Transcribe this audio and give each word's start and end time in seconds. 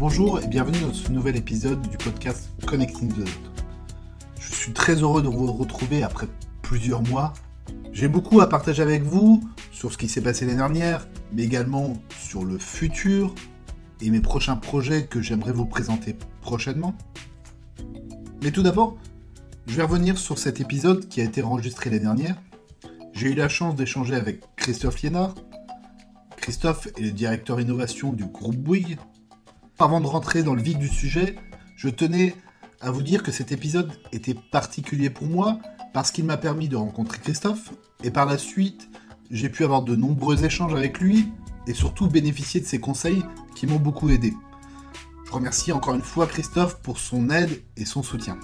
Bonjour 0.00 0.40
et 0.40 0.46
bienvenue 0.46 0.80
dans 0.80 0.94
ce 0.94 1.12
nouvel 1.12 1.36
épisode 1.36 1.82
du 1.82 1.98
podcast 1.98 2.48
Connecting 2.66 3.12
the 3.12 3.18
Dot. 3.18 3.28
Je 4.40 4.54
suis 4.54 4.72
très 4.72 4.94
heureux 4.94 5.20
de 5.20 5.28
vous 5.28 5.52
retrouver 5.52 6.02
après 6.02 6.26
plusieurs 6.62 7.02
mois. 7.02 7.34
J'ai 7.92 8.08
beaucoup 8.08 8.40
à 8.40 8.48
partager 8.48 8.80
avec 8.80 9.02
vous 9.02 9.46
sur 9.70 9.92
ce 9.92 9.98
qui 9.98 10.08
s'est 10.08 10.22
passé 10.22 10.46
l'année 10.46 10.56
dernière, 10.56 11.06
mais 11.34 11.42
également 11.42 11.98
sur 12.18 12.46
le 12.46 12.56
futur 12.56 13.34
et 14.00 14.08
mes 14.08 14.20
prochains 14.20 14.56
projets 14.56 15.04
que 15.04 15.20
j'aimerais 15.20 15.52
vous 15.52 15.66
présenter 15.66 16.16
prochainement. 16.40 16.94
Mais 18.42 18.52
tout 18.52 18.62
d'abord, 18.62 18.96
je 19.66 19.76
vais 19.76 19.82
revenir 19.82 20.16
sur 20.16 20.38
cet 20.38 20.62
épisode 20.62 21.08
qui 21.08 21.20
a 21.20 21.24
été 21.24 21.42
enregistré 21.42 21.90
l'année 21.90 22.04
dernière. 22.04 22.36
J'ai 23.12 23.32
eu 23.32 23.34
la 23.34 23.50
chance 23.50 23.74
d'échanger 23.74 24.14
avec 24.14 24.40
Christophe 24.56 25.02
Liénard. 25.02 25.34
Christophe 26.38 26.86
est 26.96 27.02
le 27.02 27.10
directeur 27.10 27.60
innovation 27.60 28.14
du 28.14 28.24
groupe 28.24 28.56
Bouygues. 28.56 28.96
Avant 29.80 30.02
de 30.02 30.06
rentrer 30.06 30.42
dans 30.42 30.54
le 30.54 30.60
vif 30.60 30.76
du 30.76 30.88
sujet, 30.88 31.36
je 31.74 31.88
tenais 31.88 32.34
à 32.82 32.90
vous 32.90 33.00
dire 33.00 33.22
que 33.22 33.32
cet 33.32 33.50
épisode 33.50 33.90
était 34.12 34.34
particulier 34.34 35.08
pour 35.08 35.26
moi 35.26 35.58
parce 35.94 36.10
qu'il 36.10 36.26
m'a 36.26 36.36
permis 36.36 36.68
de 36.68 36.76
rencontrer 36.76 37.18
Christophe 37.18 37.70
et 38.04 38.10
par 38.10 38.26
la 38.26 38.36
suite, 38.36 38.90
j'ai 39.30 39.48
pu 39.48 39.64
avoir 39.64 39.80
de 39.80 39.96
nombreux 39.96 40.44
échanges 40.44 40.74
avec 40.74 41.00
lui 41.00 41.32
et 41.66 41.72
surtout 41.72 42.08
bénéficier 42.08 42.60
de 42.60 42.66
ses 42.66 42.78
conseils 42.78 43.22
qui 43.54 43.66
m'ont 43.66 43.78
beaucoup 43.78 44.10
aidé. 44.10 44.34
Je 45.26 45.32
remercie 45.32 45.72
encore 45.72 45.94
une 45.94 46.02
fois 46.02 46.26
Christophe 46.26 46.82
pour 46.82 46.98
son 46.98 47.30
aide 47.30 47.62
et 47.78 47.86
son 47.86 48.02
soutien. 48.02 48.38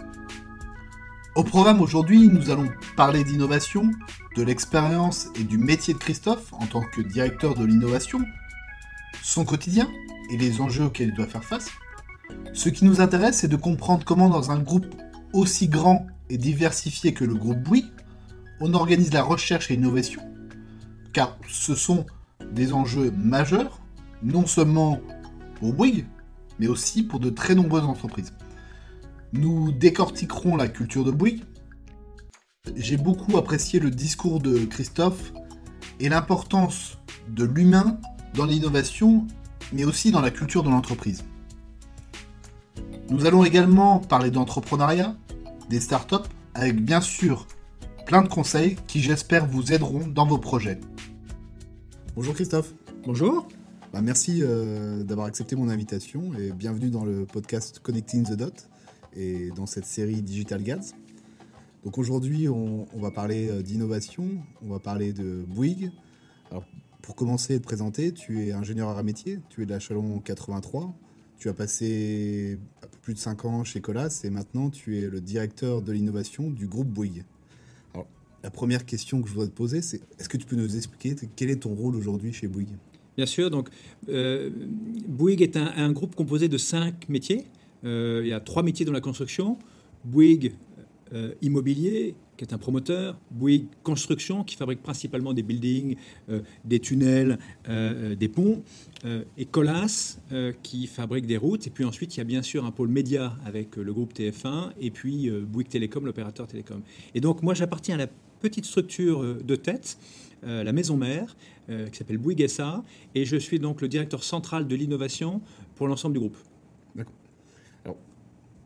Au 1.35 1.45
programme 1.45 1.82
aujourd'hui, 1.82 2.29
nous 2.29 2.49
allons 2.49 2.71
parler 2.97 3.25
d'innovation, 3.25 3.91
de 4.37 4.43
l'expérience 4.43 5.29
et 5.38 5.45
du 5.45 5.59
métier 5.59 5.93
de 5.93 5.99
Christophe 5.99 6.55
en 6.55 6.65
tant 6.65 6.80
que 6.80 7.03
directeur 7.03 7.55
de 7.55 7.66
l'innovation, 7.66 8.21
son 9.23 9.45
quotidien 9.45 9.87
et 10.30 10.37
les 10.37 10.60
enjeux 10.60 10.85
auxquels 10.85 11.09
il 11.09 11.15
doit 11.15 11.27
faire 11.27 11.45
face. 11.45 11.71
Ce 12.52 12.69
qui 12.69 12.85
nous 12.85 13.01
intéresse, 13.01 13.38
c'est 13.38 13.49
de 13.49 13.57
comprendre 13.57 14.05
comment 14.05 14.29
dans 14.29 14.51
un 14.51 14.59
groupe 14.59 14.87
aussi 15.32 15.69
grand 15.69 16.07
et 16.30 16.38
diversifié 16.38 17.13
que 17.13 17.24
le 17.24 17.35
groupe 17.35 17.59
Bouygues, 17.59 17.93
on 18.60 18.74
organise 18.74 19.13
la 19.13 19.23
recherche 19.23 19.71
et 19.71 19.77
l'innovation, 19.77 20.23
car 21.13 21.38
ce 21.49 21.74
sont 21.74 22.07
des 22.52 22.73
enjeux 22.73 23.13
majeurs, 23.16 23.80
non 24.23 24.47
seulement 24.47 25.01
pour 25.57 25.74
Bouygues, 25.74 26.07
mais 26.59 26.69
aussi 26.69 27.02
pour 27.02 27.21
de 27.21 27.30
très 27.30 27.54
nombreuses 27.54 27.85
entreprises. 27.85 28.32
Nous 29.32 29.73
décortiquerons 29.73 30.57
la 30.57 30.69
culture 30.69 31.04
de 31.04 31.10
Bouygues. 31.10 31.45
J'ai 32.74 32.97
beaucoup 32.97 33.37
apprécié 33.37 33.79
le 33.79 33.91
discours 33.91 34.41
de 34.41 34.65
Christophe 34.65 35.32
et 36.01 36.09
l'importance 36.09 36.99
de 37.29 37.45
l'humain 37.45 37.99
dans 38.35 38.47
l'innovation, 38.47 39.27
mais 39.73 39.85
aussi 39.85 40.11
dans 40.11 40.21
la 40.21 40.31
culture 40.31 40.63
de 40.63 40.71
l'entreprise. 40.71 41.25
Nous 43.11 43.27
allons 43.27 43.45
également 43.45 43.99
parler 44.01 44.31
d'entrepreneuriat, 44.31 45.15
des 45.71 45.81
startups, 45.81 46.29
avec 46.55 46.83
bien 46.83 47.01
sûr 47.01 47.47
plein 48.07 48.23
de 48.23 48.29
conseils 48.29 48.77
qui 48.87 49.01
j'espère 49.01 49.47
vous 49.47 49.73
aideront 49.73 50.07
dans 50.07 50.27
vos 50.27 50.39
projets. 50.39 50.81
Bonjour 52.15 52.35
Christophe. 52.35 52.73
Bonjour. 53.05 53.47
Bah, 53.93 54.01
merci 54.01 54.41
euh, 54.43 55.03
d'avoir 55.03 55.27
accepté 55.27 55.57
mon 55.57 55.69
invitation 55.69 56.33
et 56.39 56.53
bienvenue 56.53 56.91
dans 56.91 57.05
le 57.05 57.25
podcast 57.27 57.79
Connecting 57.81 58.25
the 58.25 58.33
Dot 58.33 58.69
et 59.15 59.51
dans 59.51 59.67
cette 59.67 59.87
série 59.87 60.23
Digital 60.23 60.63
Gads. 60.63 60.95
Donc 61.85 61.99
aujourd'hui, 61.99 62.49
on, 62.49 62.87
va 62.95 63.11
parler 63.11 63.49
euh, 63.49 63.63
d'innovation, 63.63 64.26
on 64.62 64.69
va 64.69 64.81
parler 64.81 65.12
de 65.12 65.44
Bouygues. 65.47 65.93
Alors, 66.50 66.65
pour 67.06 67.15
commencer 67.15 67.55
et 67.55 67.61
te 67.61 67.65
présenter, 67.65 68.11
tu 68.11 68.44
es 68.44 68.53
ingénieur 68.53 68.89
à 68.89 69.03
métier, 69.05 69.39
tu 69.49 69.62
es 69.62 69.65
de 69.65 69.71
la 69.71 69.78
Chalon 69.78 70.19
83, 70.19 70.93
tu 71.39 71.49
as 71.49 71.53
passé 71.53 72.59
un 72.83 72.87
peu 72.89 72.99
plus 73.00 73.15
de 73.15 73.19
5 73.21 73.44
ans 73.44 73.62
chez 73.62 73.81
Colas 73.81 74.22
et 74.25 74.31
maintenant 74.31 74.71
tu 74.71 74.99
es 74.99 75.03
le 75.03 75.21
directeur 75.21 75.83
de 75.83 75.93
l'innovation 75.93 76.50
du 76.50 76.67
groupe 76.67 76.89
Bouygues. 76.89 77.25
La 78.43 78.50
première 78.50 78.84
question 78.84 79.22
que 79.22 79.28
je 79.28 79.34
voudrais 79.34 79.47
te 79.47 79.55
poser, 79.55 79.83
c'est 79.83 80.00
est-ce 80.19 80.28
que 80.28 80.37
tu 80.37 80.47
peux 80.47 80.56
nous 80.56 80.77
expliquer 80.77 81.15
quel 81.37 81.49
est 81.49 81.62
ton 81.62 81.75
rôle 81.77 81.94
aujourd'hui 81.94 82.33
chez 82.33 82.49
Bouygues? 82.49 82.77
Bien 83.17 83.27
sûr, 83.27 83.50
donc 83.50 83.69
euh, 84.09 84.50
Bouygues 85.06 85.43
est 85.43 85.56
un, 85.56 85.93
groupe 85.93 86.17
composé 86.17 86.49
de 86.49 86.59
5 86.59 87.09
métiers. 87.09 87.47
Euh, 87.84 88.23
il 88.25 88.28
y 88.31 88.33
a 88.33 88.41
trois 88.41 88.65
métiers 88.65 88.84
dans 88.84 88.93
la 88.93 89.00
construction. 89.00 89.59
Bouygues 90.05 90.55
euh, 91.12 91.34
Immobilier, 91.43 92.15
qui 92.37 92.44
est 92.44 92.53
un 92.53 92.59
promoteur, 92.59 93.19
Bouygues 93.31 93.69
Construction, 93.83 94.44
qui 94.44 94.56
fabrique 94.56 94.83
principalement 94.83 95.33
des 95.33 95.43
buildings, 95.43 95.97
euh, 96.28 96.41
des 96.65 96.81
tunnels, 96.81 97.39
des 97.67 98.28
ponts, 98.28 98.62
et 99.39 99.47
Colas, 99.47 100.19
qui 100.62 100.87
fabrique 100.87 101.27
des 101.27 101.37
routes. 101.37 101.67
Et 101.67 101.71
puis 101.71 101.84
ensuite, 101.84 102.15
il 102.17 102.19
y 102.19 102.21
a 102.21 102.25
bien 102.25 102.43
sûr 102.43 102.65
un 102.65 102.71
pôle 102.72 102.89
média 102.89 103.37
avec 103.44 103.77
le 103.77 103.93
groupe 103.93 104.12
TF1, 104.12 104.72
et 104.81 104.91
puis 104.91 105.31
Bouygues 105.31 105.69
Télécom, 105.69 106.05
l'opérateur 106.05 106.47
télécom. 106.47 106.83
Et 107.15 107.21
donc, 107.21 107.43
moi, 107.43 107.55
j'appartiens 107.55 107.94
à 107.94 107.99
la 107.99 108.09
petite 108.41 108.65
structure 108.65 109.37
de 109.43 109.56
tête, 109.56 109.99
la 110.43 110.73
maison 110.73 110.97
mère, 110.97 111.37
qui 111.69 111.97
s'appelle 111.97 112.19
Bouygues 112.19 112.49
SA, 112.49 112.84
et 113.15 113.25
je 113.25 113.37
suis 113.37 113.59
donc 113.59 113.81
le 113.81 113.88
directeur 113.88 114.23
central 114.23 114.67
de 114.67 114.75
l'innovation 114.75 115.41
pour 115.77 115.88
l'ensemble 115.88 116.15
du 116.15 116.21
groupe. 116.21 116.37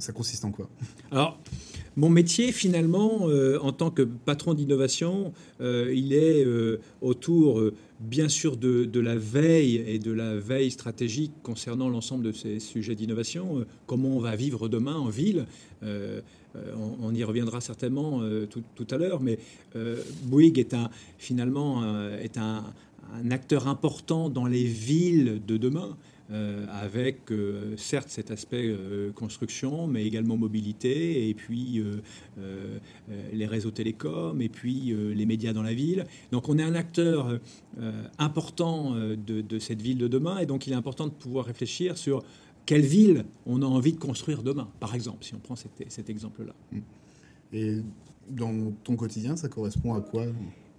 Ça 0.00 0.12
consiste 0.12 0.44
en 0.47 0.50
quoi 0.50 0.69
Alors, 1.11 1.38
mon 1.97 2.09
métier, 2.09 2.53
finalement, 2.53 3.28
euh, 3.28 3.59
en 3.61 3.72
tant 3.72 3.91
que 3.91 4.00
patron 4.00 4.55
d'innovation, 4.55 5.34
euh, 5.61 5.93
il 5.94 6.15
est 6.15 6.43
euh, 6.43 6.81
autour, 7.03 7.62
bien 8.00 8.31
sûr, 8.31 8.56
de, 8.56 9.00
la 9.00 9.16
veille 9.16 9.84
et 9.87 9.99
de 9.99 10.10
la 10.10 10.37
veille 10.37 10.71
stratégique 10.71 11.33
concernant 11.43 11.91
l'ensemble 11.91 12.25
de 12.25 12.33
ces 12.33 12.60
sujets 12.60 12.94
d'innovation. 12.94 13.66
comment 13.87 14.16
on 14.16 14.21
va 14.21 14.37
vivre 14.37 14.69
demain 14.69 14.97
en 14.97 15.09
ville 15.09 15.47
on, 15.83 17.15
y 17.15 17.25
reviendra 17.25 17.60
certainement 17.60 18.22
tout, 18.49 18.87
à 18.91 18.97
l'heure, 18.97 19.21
mais 19.21 19.39
Bouygues 20.25 20.59
est 20.59 20.75
un, 20.75 20.91
finalement 21.19 21.83
est 22.19 22.37
un 22.37 22.65
acteur 23.31 23.69
important 23.69 24.28
dans 24.28 24.47
les 24.47 24.65
villes 24.65 25.41
de 25.47 25.56
demain. 25.56 25.97
Euh, 26.32 26.64
avec 26.68 27.32
euh, 27.32 27.76
certes 27.76 28.08
cet 28.08 28.30
aspect 28.30 28.68
euh, 28.68 29.10
construction, 29.10 29.88
mais 29.88 30.04
également 30.04 30.36
mobilité, 30.36 31.28
et 31.28 31.34
puis 31.34 31.82
les 33.32 33.46
réseaux 33.46 33.70
télécoms, 33.70 34.41
et 34.41 34.48
puis 34.48 34.94
les 35.14 35.26
médias 35.26 35.52
dans 35.52 35.62
la 35.62 35.74
ville. 35.74 36.04
Donc 36.30 36.48
on 36.48 36.58
est 36.58 36.62
un 36.62 36.74
acteur 36.74 37.38
important 38.18 38.94
de, 38.94 39.58
cette 39.58 39.82
ville 39.82 39.98
de 39.98 40.08
demain, 40.08 40.38
et 40.38 40.46
donc 40.46 40.66
il 40.66 40.72
est 40.72 40.76
important 40.76 41.06
de 41.06 41.12
pouvoir 41.12 41.46
réfléchir 41.46 41.98
sur 41.98 42.22
quelle 42.66 42.82
ville 42.82 43.24
on 43.47 43.62
a 43.62 43.66
envie 43.66 43.92
de 43.92 43.98
construire 43.98 44.42
demain, 44.42 44.68
par 44.78 44.94
exemple, 44.94 45.24
si 45.24 45.34
on 45.34 45.38
prend 45.38 45.56
cet, 45.56 45.72
cet 45.88 46.10
exemple-là. 46.10 46.54
Et 47.52 47.78
dans 48.28 48.72
ton 48.84 48.97
quotidien, 48.97 49.36
ça 49.36 49.48
correspond 49.48 49.94
à 49.94 50.00
quoi? 50.00 50.26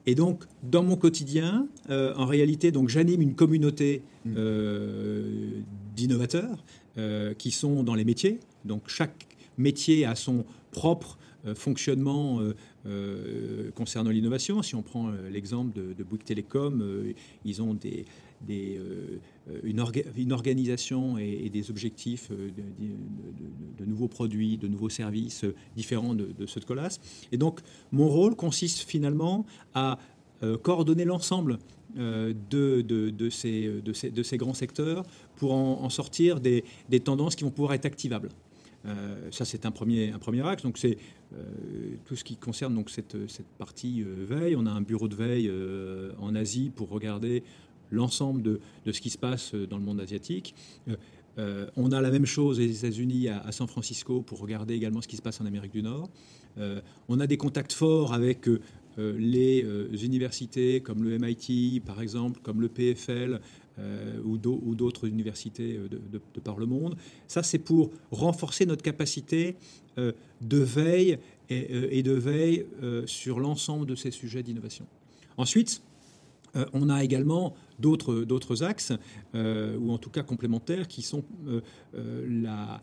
Et 0.06 0.16
donc, 0.16 0.44
dans 0.64 0.84
mon 0.84 0.96
quotidien, 0.96 1.68
euh, 1.90 2.14
en 2.16 2.26
réalité, 2.26 2.72
donc 2.72 2.90
j'anime 2.90 3.22
une 3.22 3.36
communauté 3.36 4.02
mm. 4.26 4.34
euh, 4.36 5.62
d'innovateurs 5.96 6.64
euh, 6.98 7.34
qui 7.34 7.52
sont 7.52 7.84
dans 7.84 7.96
les 7.96 8.06
métiers. 8.06 8.40
Donc, 8.66 8.84
chaque 8.88 9.28
métier 9.58 10.06
a 10.06 10.16
son 10.16 10.46
propre 10.72 11.18
fonctionnement 11.56 12.40
concernant 13.74 14.12
l'innovation. 14.12 14.62
Si 14.62 14.76
on 14.76 14.84
prend 14.84 15.10
l'exemple 15.32 15.76
de, 15.76 15.94
de 15.94 16.04
Bouygues 16.04 16.24
Télécom, 16.24 16.86
ils 17.46 17.64
ont 17.64 17.74
des, 17.74 18.06
des, 18.48 18.80
une, 19.64 19.80
organisation 20.32 21.18
et, 21.18 21.50
des 21.50 21.70
objectifs 21.70 22.32
de, 22.32 23.86
nouveaux 23.86 24.08
produits, 24.08 24.58
de 24.58 24.68
nouveaux 24.68 24.90
services 24.90 25.46
différents 25.76 26.14
de, 26.14 26.46
ceux 26.46 26.60
de 26.60 26.66
Colas. 26.66 27.00
Et 27.32 27.38
donc, 27.38 27.60
mon 27.92 28.08
rôle 28.08 28.36
consiste 28.36 28.80
finalement 28.80 29.46
à 29.74 29.98
coordonner 30.64 31.06
l'ensemble 31.06 31.60
de, 31.96 33.30
ces, 33.30 34.38
grands 34.38 34.54
secteurs 34.54 35.04
pour 35.36 35.54
en, 35.54 35.90
sortir 35.90 36.40
des, 36.40 36.64
tendances 37.04 37.36
qui 37.36 37.44
vont 37.44 37.52
pouvoir 37.52 37.74
être 37.74 37.86
activables. 37.86 38.30
ça, 39.32 39.46
c'est 39.46 39.66
un 39.66 39.72
premier, 39.72 40.14
axe. 40.46 40.64
Donc, 40.64 40.78
c'est 40.78 40.98
tout 42.06 42.16
ce 42.16 42.24
qui 42.24 42.38
concerne 42.38 42.76
donc, 42.76 42.90
cette 42.90 43.16
partie 43.58 44.04
veille. 44.04 44.56
On 44.56 44.66
a 44.66 44.72
un 44.72 44.82
bureau 44.82 45.08
de 45.08 45.16
veille 45.16 45.52
en 46.20 46.36
Asie 46.36 46.72
pour 46.74 46.90
regarder 46.90 47.44
l'ensemble 47.92 48.42
de, 48.42 48.60
ce 48.92 49.00
qui 49.00 49.10
se 49.10 49.18
passe 49.18 49.54
dans 49.54 49.78
le 49.78 49.84
monde 49.84 50.00
asiatique. 50.00 50.56
Euh, 50.88 50.96
euh, 51.38 51.68
on 51.78 51.92
a 51.92 52.02
la 52.02 52.12
même 52.12 52.26
chose 52.26 52.60
aux 52.60 52.64
États-Unis, 52.64 53.30
à, 53.30 53.52
San 53.52 53.68
Francisco, 53.68 54.22
pour 54.22 54.40
regarder 54.40 54.74
également 54.74 55.02
ce 55.02 55.08
qui 55.08 55.18
se 55.18 55.22
passe 55.22 55.40
en 55.40 55.46
Amérique 55.46 55.72
du 55.72 55.84
Nord. 55.84 56.10
Euh, 56.58 56.82
on 57.08 57.20
a 57.20 57.28
des 57.28 57.38
contacts 57.38 57.74
forts 57.74 58.14
avec 58.14 58.50
les 58.98 59.66
universités 60.04 60.82
comme 60.82 61.04
le 61.04 61.18
MIT, 61.18 61.82
par 61.86 62.02
exemple, 62.02 62.42
comme 62.44 62.60
le 62.60 62.68
PFL 62.68 63.40
ou 64.26 64.38
d'autres 64.38 65.08
universités 65.08 65.80
de, 65.90 66.40
par 66.42 66.58
le 66.58 66.66
monde. 66.66 66.98
Ça, 67.28 67.42
c'est 67.42 67.58
pour 67.58 67.90
renforcer 68.12 68.66
notre 68.66 68.84
capacité 68.84 69.56
de 69.98 70.58
veille 70.58 71.18
et 71.50 72.04
de 72.04 72.12
veille 72.12 72.66
sur 73.06 73.40
l'ensemble 73.40 73.86
de 73.86 73.96
ces 73.96 74.12
sujets 74.12 74.44
d'innovation. 74.44 74.86
Ensuite, 75.38 75.82
on 76.74 76.90
a 76.90 77.04
également 77.04 77.56
d'autres 77.80 78.64
axes, 78.64 78.94
ou 79.34 79.92
en 79.92 79.98
tout 79.98 80.10
cas 80.10 80.24
complémentaires, 80.24 80.88
qui 80.88 81.02
sont 81.02 81.24
la, 81.94 82.82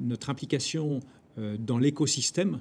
notre 0.00 0.30
implication 0.30 1.00
dans 1.36 1.78
l'écosystème. 1.78 2.60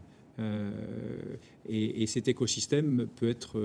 Et, 1.68 2.08
cet 2.08 2.28
écosystème 2.28 3.08
peut 3.16 3.30
être 3.30 3.60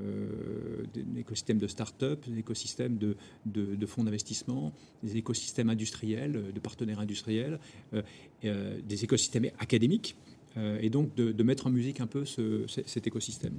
euh, 0.00 0.84
des 0.94 1.20
écosystèmes 1.20 1.58
de 1.58 1.66
start-up, 1.66 2.24
des 2.28 2.38
écosystèmes 2.38 2.98
de, 2.98 3.86
fonds 3.86 4.04
d'investissement, 4.04 4.72
des 5.02 5.16
écosystèmes 5.16 5.70
industriels, 5.70 6.36
euh, 6.36 6.52
de 6.52 6.60
partenaires 6.60 7.00
industriels, 7.00 7.58
euh, 8.44 8.80
des 8.80 9.04
écosystèmes 9.04 9.46
académiques, 9.58 10.16
et 10.80 10.90
donc 10.90 11.14
de, 11.14 11.42
mettre 11.44 11.68
en 11.68 11.70
musique 11.70 12.00
un 12.00 12.08
peu 12.08 12.24
cet 12.24 13.06
écosystème. 13.06 13.54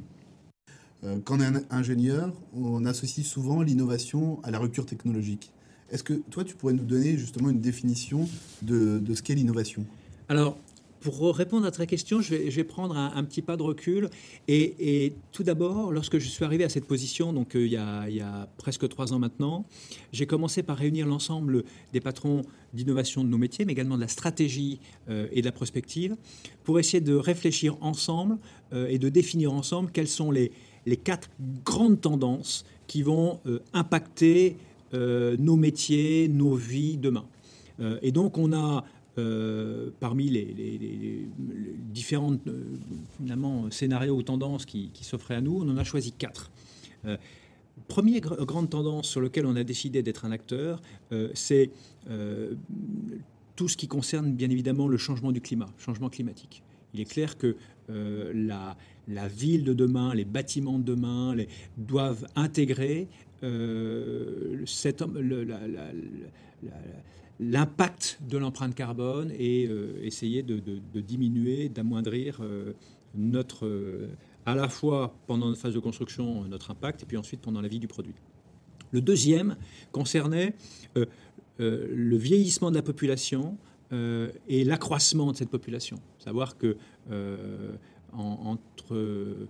Quand 1.24 1.38
on 1.38 1.42
est 1.42 1.66
ingénieur, 1.69 2.34
on 2.54 2.86
associe 2.86 3.25
souvent 3.25 3.62
l'innovation 3.62 4.40
à 4.44 4.51
la 4.51 4.60
rupture 4.60 4.86
technologique. 4.86 5.51
Est-ce 5.92 6.04
que 6.04 6.13
toi, 6.30 6.44
tu 6.44 6.56
pourrais 6.56 6.74
nous 6.74 6.84
donner 6.84 7.18
justement 7.18 7.50
une 7.50 7.62
définition 7.62 8.28
de, 8.62 9.01
ce 9.13 9.22
qu'est 9.22 9.36
l'innovation? 9.36 9.86
Alors, 10.28 10.57
pour 11.00 11.34
répondre 11.36 11.66
à 11.66 11.72
ta 11.72 11.86
question, 11.86 12.22
je 12.22 12.36
vais, 12.36 12.63
prendre 12.63 12.96
un, 12.96 13.24
petit 13.24 13.42
pas 13.42 13.56
de 13.56 13.63
recul. 13.63 14.10
Et, 14.48 15.13
tout 15.31 15.44
d'abord, 15.44 15.92
lorsque 15.92 16.19
je 16.19 16.28
suis 16.28 16.44
arrivé 16.44 16.63
à 16.63 16.69
cette 16.69 16.86
position, 16.86 17.31
donc 17.34 17.56
euh, 17.56 17.66
il, 17.66 17.72
y 17.72 17.78
a, 18.22 18.50
presque 18.57 18.88
trois 18.90 19.13
ans 19.13 19.19
maintenant, 19.19 19.66
j'ai 20.12 20.28
commencé 20.28 20.62
par 20.62 20.78
réunir 20.78 21.07
l'ensemble 21.07 21.63
des 21.94 22.01
patrons 22.01 22.42
d'innovation 22.74 23.24
de 23.24 23.30
nos 23.30 23.38
métiers, 23.38 23.66
mais 23.66 23.72
également 23.72 23.96
de 23.96 24.01
la 24.01 24.10
stratégie 24.10 24.80
euh, 25.10 25.28
et 25.31 25.42
de 25.42 25.46
la 25.46 25.54
prospective, 25.54 26.18
pour 26.63 26.80
essayer 26.80 27.01
de 27.01 27.16
réfléchir 27.16 27.78
ensemble 27.81 28.38
euh, 28.74 28.88
et 28.90 29.00
de 29.00 29.10
définir 29.10 29.54
ensemble 29.54 29.92
quelles 29.92 30.07
sont 30.07 30.31
les, 30.31 30.51
les 30.85 30.97
quatre 30.97 31.29
grandes 31.65 32.01
tendances 32.01 32.65
qui 32.87 33.03
vont 33.03 33.39
impacter 33.73 34.55
nos 34.93 35.55
métiers, 35.55 36.27
nos 36.27 36.55
vies 36.55 36.97
demain. 36.97 37.25
et 38.01 38.11
donc, 38.11 38.37
on 38.37 38.53
a 38.53 38.83
euh, 39.19 39.89
parmi 39.99 40.29
les, 40.29 41.27
différents 41.91 42.37
euh, 42.47 43.69
scénarios 43.71 44.15
ou 44.15 44.23
tendances 44.23 44.65
qui, 44.65 44.91
s'offraient 45.01 45.35
à 45.35 45.41
nous, 45.41 45.61
on 45.61 45.69
en 45.69 45.77
a 45.77 45.83
choisi 45.83 46.11
quatre. 46.11 46.51
Euh, 47.05 47.17
première 47.87 48.21
grande 48.21 48.69
tendance 48.69 49.09
sur 49.09 49.19
laquelle 49.19 49.45
on 49.45 49.55
a 49.55 49.63
décidé 49.63 50.03
d'être 50.03 50.25
un 50.25 50.31
acteur, 50.31 50.81
c'est 51.33 51.71
tout 53.55 53.67
ce 53.67 53.77
qui 53.77 53.87
concerne 53.87 54.33
bien 54.33 54.49
évidemment 54.49 54.87
le 54.87 54.97
changement 54.97 55.31
du 55.31 55.41
climat, 55.41 55.69
changement 55.77 56.09
climatique. 56.09 56.61
Il 56.93 56.99
est 56.99 57.05
clair 57.05 57.37
que 57.37 57.55
la, 57.87 58.77
ville 59.27 59.63
de 59.63 59.73
demain, 59.73 60.13
les 60.13 60.25
bâtiments 60.25 60.79
de 60.79 60.83
demain 60.83 61.35
doivent 61.77 62.27
intégrer 62.35 63.07
la, 63.41 63.50
l'impact 67.39 68.19
de 68.27 68.38
l'empreinte 68.38 68.75
carbone 68.75 69.31
et 69.38 69.67
euh, 69.67 69.97
essayer 70.03 70.44
de, 70.44 70.59
diminuer, 71.00 71.69
d'amoindrir 71.69 72.39
euh, 72.41 72.73
notre, 73.15 73.65
euh, 73.65 74.09
à 74.45 74.56
la 74.56 74.67
fois 74.67 75.15
pendant 75.25 75.47
notre 75.47 75.62
phase 75.62 75.73
de 75.73 75.79
construction, 75.79 76.44
notre 76.45 76.71
impact, 76.71 77.03
et 77.03 77.05
puis 77.05 77.17
ensuite 77.17 77.41
pendant 77.41 77.62
la 77.62 77.67
vie 77.67 77.79
du 77.79 77.88
produit. 77.88 78.15
Le 78.91 79.01
deuxième 79.01 79.55
concernait 79.91 80.55
le 81.59 82.17
vieillissement 82.17 82.71
de 82.71 82.75
la 82.75 82.81
population 82.81 83.55
et 83.91 84.63
l'accroissement 84.63 85.31
de 85.31 85.38
cette 85.38 85.51
population. 85.51 85.97
Savoir 86.17 86.57
que 86.57 86.75
entre 88.13 89.47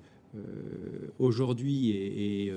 aujourd'hui 1.20 1.90
et, 1.90 2.54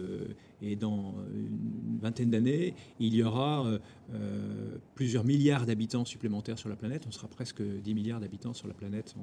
et 0.62 0.76
dans 0.76 1.14
une 1.34 1.98
vingtaine 2.00 2.30
d'années, 2.30 2.74
il 3.00 3.14
y 3.14 3.22
aura 3.22 3.66
euh, 3.66 3.78
euh, 4.14 4.76
plusieurs 4.94 5.24
milliards 5.24 5.66
d'habitants 5.66 6.04
supplémentaires 6.04 6.58
sur 6.58 6.68
la 6.68 6.76
planète. 6.76 7.04
On 7.06 7.10
sera 7.10 7.26
presque 7.26 7.62
10 7.62 7.94
milliards 7.94 8.20
d'habitants 8.20 8.54
sur 8.54 8.68
la 8.68 8.74
planète 8.74 9.14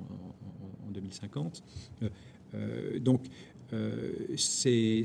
en, 0.86 0.92
2050. 0.92 1.64
Euh, 2.56 3.00
donc, 3.00 3.26
c'est 4.36 5.04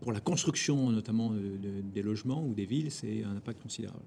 pour 0.00 0.12
la 0.12 0.20
construction 0.20 0.90
notamment 0.90 1.32
des 1.94 2.02
logements 2.02 2.44
ou 2.44 2.52
des 2.52 2.66
villes, 2.66 2.90
c'est 2.90 3.22
un 3.22 3.36
impact 3.36 3.62
considérable. 3.62 4.02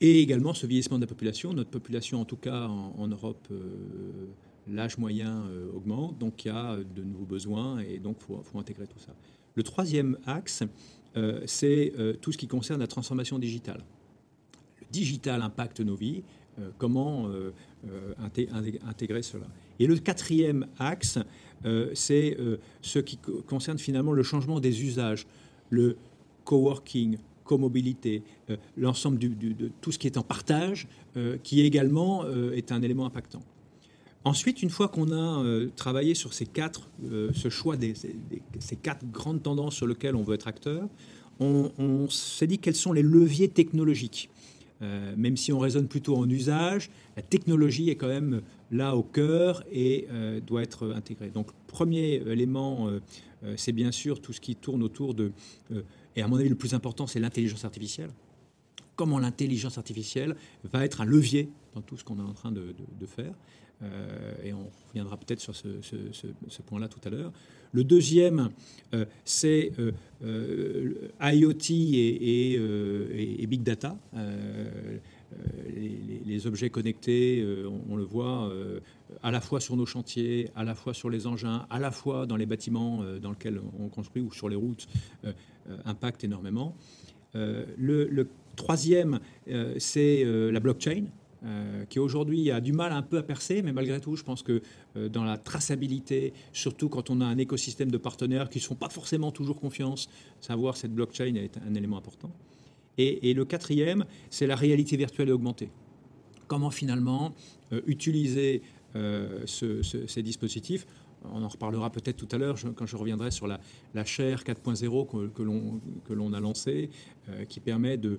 et 0.00 0.20
également 0.20 0.54
ce 0.54 0.66
vieillissement 0.66 0.98
de 0.98 1.02
la 1.02 1.08
population. 1.08 1.52
Notre 1.52 1.70
population, 1.70 2.20
en 2.20 2.24
tout 2.24 2.36
cas 2.36 2.68
en, 2.68 3.08
Europe, 3.08 3.48
l'âge 4.70 4.98
moyen 4.98 5.44
augmente, 5.74 6.18
donc 6.18 6.44
il 6.44 6.48
y 6.48 6.50
a 6.50 6.76
de 6.76 7.02
nouveaux 7.02 7.24
besoins 7.24 7.78
et 7.80 7.98
donc 7.98 8.16
il 8.20 8.36
faut, 8.42 8.58
intégrer 8.58 8.86
tout 8.86 8.98
ça. 8.98 9.14
Le 9.54 9.62
troisième 9.62 10.16
axe, 10.26 10.62
euh, 11.16 11.40
c'est 11.46 11.92
euh, 11.98 12.14
tout 12.20 12.32
ce 12.32 12.38
qui 12.38 12.46
concerne 12.46 12.80
la 12.80 12.86
transformation 12.86 13.38
digitale. 13.38 13.82
Le 14.80 14.86
digital 14.90 15.42
impacte 15.42 15.80
nos 15.80 15.96
vies. 15.96 16.22
Euh, 16.60 16.70
comment 16.78 17.28
intégrer 18.88 19.22
cela? 19.22 19.46
Et 19.78 19.86
le 19.86 19.96
quatrième 19.96 20.66
axe, 20.78 21.18
c'est 21.94 22.36
ce 22.82 22.98
qui 22.98 23.18
concerne 23.46 23.78
finalement 23.78 24.12
le 24.12 24.22
changement 24.22 24.58
des 24.58 24.82
usages, 24.82 25.26
le 25.70 25.96
coworking, 26.44 27.18
comobilité, 27.44 28.22
l'ensemble 28.76 29.18
de 29.18 29.70
tout 29.80 29.92
ce 29.92 29.98
qui 29.98 30.08
est 30.08 30.16
en 30.16 30.22
partage, 30.22 30.88
qui 31.44 31.60
également 31.60 32.28
est 32.28 32.72
un 32.72 32.82
élément 32.82 33.06
impactant. 33.06 33.42
Ensuite, 34.24 34.62
une 34.62 34.70
fois 34.70 34.88
qu'on 34.88 35.12
a 35.12 35.42
euh, 35.42 35.70
travaillé 35.76 36.14
sur 36.14 36.34
ces 36.34 36.46
quatre, 36.46 36.90
euh, 37.10 37.30
ce 37.34 37.48
choix 37.48 37.76
des, 37.76 37.94
ces 38.58 38.76
quatre 38.76 39.06
grandes 39.10 39.42
tendances 39.42 39.76
sur 39.76 39.86
lesquelles 39.86 40.16
on 40.16 40.22
veut 40.22 40.34
être 40.34 40.48
acteur, 40.48 40.88
on, 41.40 42.08
s'est 42.10 42.48
dit 42.48 42.58
quels 42.58 42.74
sont 42.74 42.92
les 42.92 43.02
leviers 43.02 43.48
technologiques. 43.48 44.28
Euh, 44.82 45.14
même 45.16 45.36
si 45.36 45.52
on 45.52 45.60
raisonne 45.60 45.86
plutôt 45.86 46.16
en 46.16 46.28
usage, 46.28 46.90
la 47.16 47.22
technologie 47.22 47.90
est 47.90 47.94
quand 47.94 48.08
même 48.08 48.42
là 48.72 48.96
au 48.96 49.04
cœur 49.04 49.62
et 49.70 50.08
doit 50.46 50.62
être 50.62 50.92
intégrée. 50.96 51.30
Donc, 51.30 51.50
premier 51.68 52.14
élément, 52.26 52.90
c'est 53.56 53.72
bien 53.72 53.92
sûr 53.92 54.20
tout 54.20 54.32
ce 54.32 54.40
qui 54.40 54.56
tourne 54.56 54.82
autour 54.82 55.14
de, 55.14 55.32
et 56.16 56.22
à 56.22 56.28
mon 56.28 56.36
avis 56.36 56.48
le 56.48 56.56
plus 56.56 56.74
important, 56.74 57.06
c'est 57.06 57.20
l'intelligence 57.20 57.64
artificielle 57.64 58.10
comment 58.96 59.20
l'intelligence 59.20 59.78
artificielle 59.78 60.34
va 60.64 60.84
être 60.84 61.00
un 61.00 61.04
levier 61.04 61.48
dans 61.76 61.82
tout 61.82 61.96
ce 61.96 62.02
qu'on 62.02 62.18
est 62.18 62.28
en 62.28 62.32
train 62.32 62.50
de, 62.50 62.74
de 62.98 63.06
faire. 63.06 63.32
Euh, 63.82 64.34
et 64.44 64.52
on 64.52 64.70
reviendra 64.88 65.16
peut-être 65.16 65.40
sur 65.40 65.54
ce, 65.54 66.62
point-là 66.66 66.88
tout 66.88 67.00
à 67.04 67.10
l'heure. 67.10 67.32
Le 67.72 67.84
deuxième, 67.84 68.50
euh, 68.94 69.04
c'est 69.24 69.72
euh, 70.22 71.10
IoT 71.20 71.70
et, 71.70 73.46
Big 73.46 73.62
Data. 73.62 73.96
Les, 76.26 76.46
objets 76.46 76.70
connectés, 76.70 77.44
on, 77.88 77.96
le 77.96 78.04
voit 78.04 78.52
à 79.22 79.30
la 79.30 79.40
fois 79.40 79.60
sur 79.60 79.76
nos 79.76 79.86
chantiers, 79.86 80.50
à 80.54 80.64
la 80.64 80.74
fois 80.74 80.94
sur 80.94 81.10
les 81.10 81.26
engins, 81.26 81.66
à 81.68 81.78
la 81.78 81.90
fois 81.90 82.26
dans 82.26 82.36
les 82.36 82.46
bâtiments 82.46 83.02
dans 83.20 83.30
lesquels 83.30 83.60
on 83.78 83.88
construit 83.88 84.22
ou 84.22 84.32
sur 84.32 84.48
les 84.48 84.56
routes, 84.56 84.86
impactent 85.84 86.24
énormément. 86.24 86.76
le, 87.34 88.28
troisième, 88.56 89.20
c'est 89.78 90.24
la 90.24 90.60
blockchain. 90.60 91.04
Euh, 91.44 91.84
qui 91.84 92.00
aujourd'hui 92.00 92.50
a 92.50 92.60
du 92.60 92.72
mal 92.72 92.90
un 92.90 93.02
peu 93.02 93.16
à 93.16 93.22
percer, 93.22 93.62
mais 93.62 93.72
malgré 93.72 94.00
tout, 94.00 94.16
je 94.16 94.24
pense 94.24 94.42
que 94.42 94.60
euh, 94.96 95.08
dans 95.08 95.22
la 95.22 95.38
traçabilité, 95.38 96.32
surtout 96.52 96.88
quand 96.88 97.10
on 97.10 97.20
a 97.20 97.24
un 97.24 97.38
écosystème 97.38 97.92
de 97.92 97.96
partenaires 97.96 98.48
qui 98.48 98.58
ne 98.58 98.64
font 98.64 98.74
pas 98.74 98.88
forcément 98.88 99.30
toujours 99.30 99.60
confiance, 99.60 100.08
savoir 100.40 100.76
cette 100.76 100.92
blockchain 100.92 101.36
est 101.36 101.56
un 101.58 101.74
élément 101.74 101.96
important. 101.96 102.32
Et, 103.00 103.32
le 103.32 103.44
quatrième, 103.44 104.04
c'est 104.30 104.48
la 104.48 104.56
réalité 104.56 104.96
virtuelle 104.96 105.28
et 105.28 105.32
augmentée. 105.32 105.70
Comment 106.48 106.72
finalement 106.72 107.32
euh, 107.72 107.82
utiliser 107.86 108.62
ces 109.46 110.22
dispositifs 110.24 110.86
on 111.24 111.42
en 111.42 111.48
reparlera 111.48 111.90
peut-être 111.90 112.16
tout 112.16 112.28
à 112.32 112.38
l'heure 112.38 112.56
quand 112.76 112.86
je 112.86 112.96
reviendrai 112.96 113.30
sur 113.30 113.46
la, 113.46 113.58
chaire 114.04 114.42
4.0 114.44 115.30
que, 115.32 116.12
l'on 116.12 116.32
a 116.32 116.40
lancée, 116.40 116.90
euh, 117.28 117.44
qui 117.44 117.60
permet 117.60 117.96
de, 117.96 118.18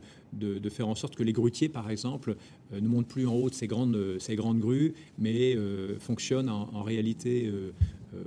faire 0.69 0.87
en 0.87 0.95
sorte 0.95 1.15
que 1.15 1.23
les 1.23 1.33
grutiers, 1.33 1.69
par 1.69 1.89
exemple, 1.89 2.35
euh, 2.73 2.81
ne 2.81 2.87
montent 2.87 3.07
plus 3.07 3.27
en 3.27 3.33
haut 3.33 3.49
de 3.49 3.55
ces 3.55 3.67
grandes, 3.67 4.17
ces 4.19 4.35
grandes 4.35 4.59
grues, 4.59 4.93
mais 5.17 5.55
euh, 5.55 5.97
fonctionnent 5.99 6.49
en, 6.49 6.83
réalité 6.83 7.51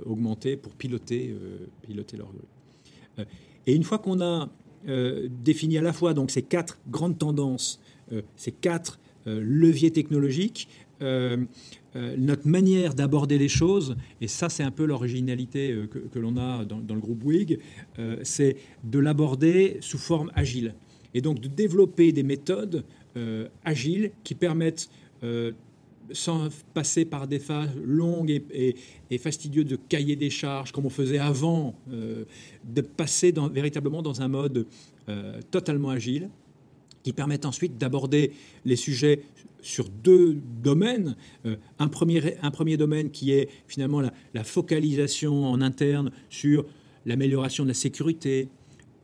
augmentée 0.05 0.55
pour 0.55 0.73
piloter, 0.73 1.35
piloter 1.81 2.15
leurs 2.15 2.31
grues. 2.31 3.25
et 3.67 3.75
une 3.75 3.83
fois 3.83 3.97
qu'on 3.97 4.21
a 4.21 4.49
défini 5.27 5.77
à 5.77 5.81
la 5.81 5.91
fois 5.91 6.13
donc, 6.13 6.31
ces 6.31 6.43
quatre 6.43 6.79
grandes 6.87 7.17
tendances, 7.17 7.81
ces 8.37 8.51
quatre 8.51 8.99
leviers 9.25 9.91
technologiques, 9.91 10.69
euh, 11.95 12.15
notre 12.17 12.47
manière 12.47 12.95
d'aborder 12.95 13.37
les 13.37 13.47
choses, 13.47 13.95
et 14.19 14.27
ça 14.27 14.49
c'est 14.49 14.63
un 14.63 14.71
peu 14.71 14.85
l'originalité 14.85 15.71
euh, 15.71 15.87
que, 15.87 16.19
l'on 16.19 16.37
a 16.37 16.65
dans, 16.65 16.95
le 16.95 16.99
groupe 16.99 17.23
WIG, 17.23 17.59
euh, 17.99 18.17
c'est 18.23 18.57
de 18.83 18.97
l'aborder 18.97 19.77
sous 19.81 19.99
forme 19.99 20.31
agile. 20.33 20.73
Et 21.13 21.21
donc 21.21 21.39
de 21.39 21.47
développer 21.47 22.11
des 22.11 22.23
méthodes 22.23 22.83
agiles 23.63 24.09
qui 24.23 24.33
permettent 24.33 24.89
sans 26.11 26.49
passer 26.73 27.05
par 27.05 27.27
des 27.27 27.37
phases 27.37 27.69
longues 27.85 28.41
et, 28.51 28.75
fastidieuses 29.19 29.67
de 29.67 29.75
cahier 29.75 30.15
des 30.15 30.31
charges, 30.31 30.71
comme 30.71 30.87
on 30.87 30.89
faisait 30.89 31.19
avant, 31.19 31.75
de 31.87 32.81
passer 32.81 33.31
véritablement 33.51 34.01
dans 34.01 34.23
un 34.23 34.27
mode 34.27 34.65
totalement 35.51 35.89
agile, 35.89 36.31
qui 37.03 37.13
permettent 37.13 37.45
ensuite 37.45 37.77
d'aborder 37.77 38.31
les 38.65 38.75
sujets 38.75 39.21
sur 39.63 39.89
deux 39.89 40.37
domaines. 40.61 41.15
Euh, 41.45 41.55
un, 41.79 41.87
premier, 41.87 42.37
un 42.41 42.51
premier 42.51 42.77
domaine 42.77 43.09
qui 43.11 43.31
est 43.31 43.49
finalement 43.67 44.01
la, 44.01 44.43
focalisation 44.43 45.45
en 45.45 45.61
interne 45.61 46.11
sur 46.29 46.65
l'amélioration 47.05 47.63
de 47.63 47.69
la 47.69 47.73
sécurité, 47.73 48.49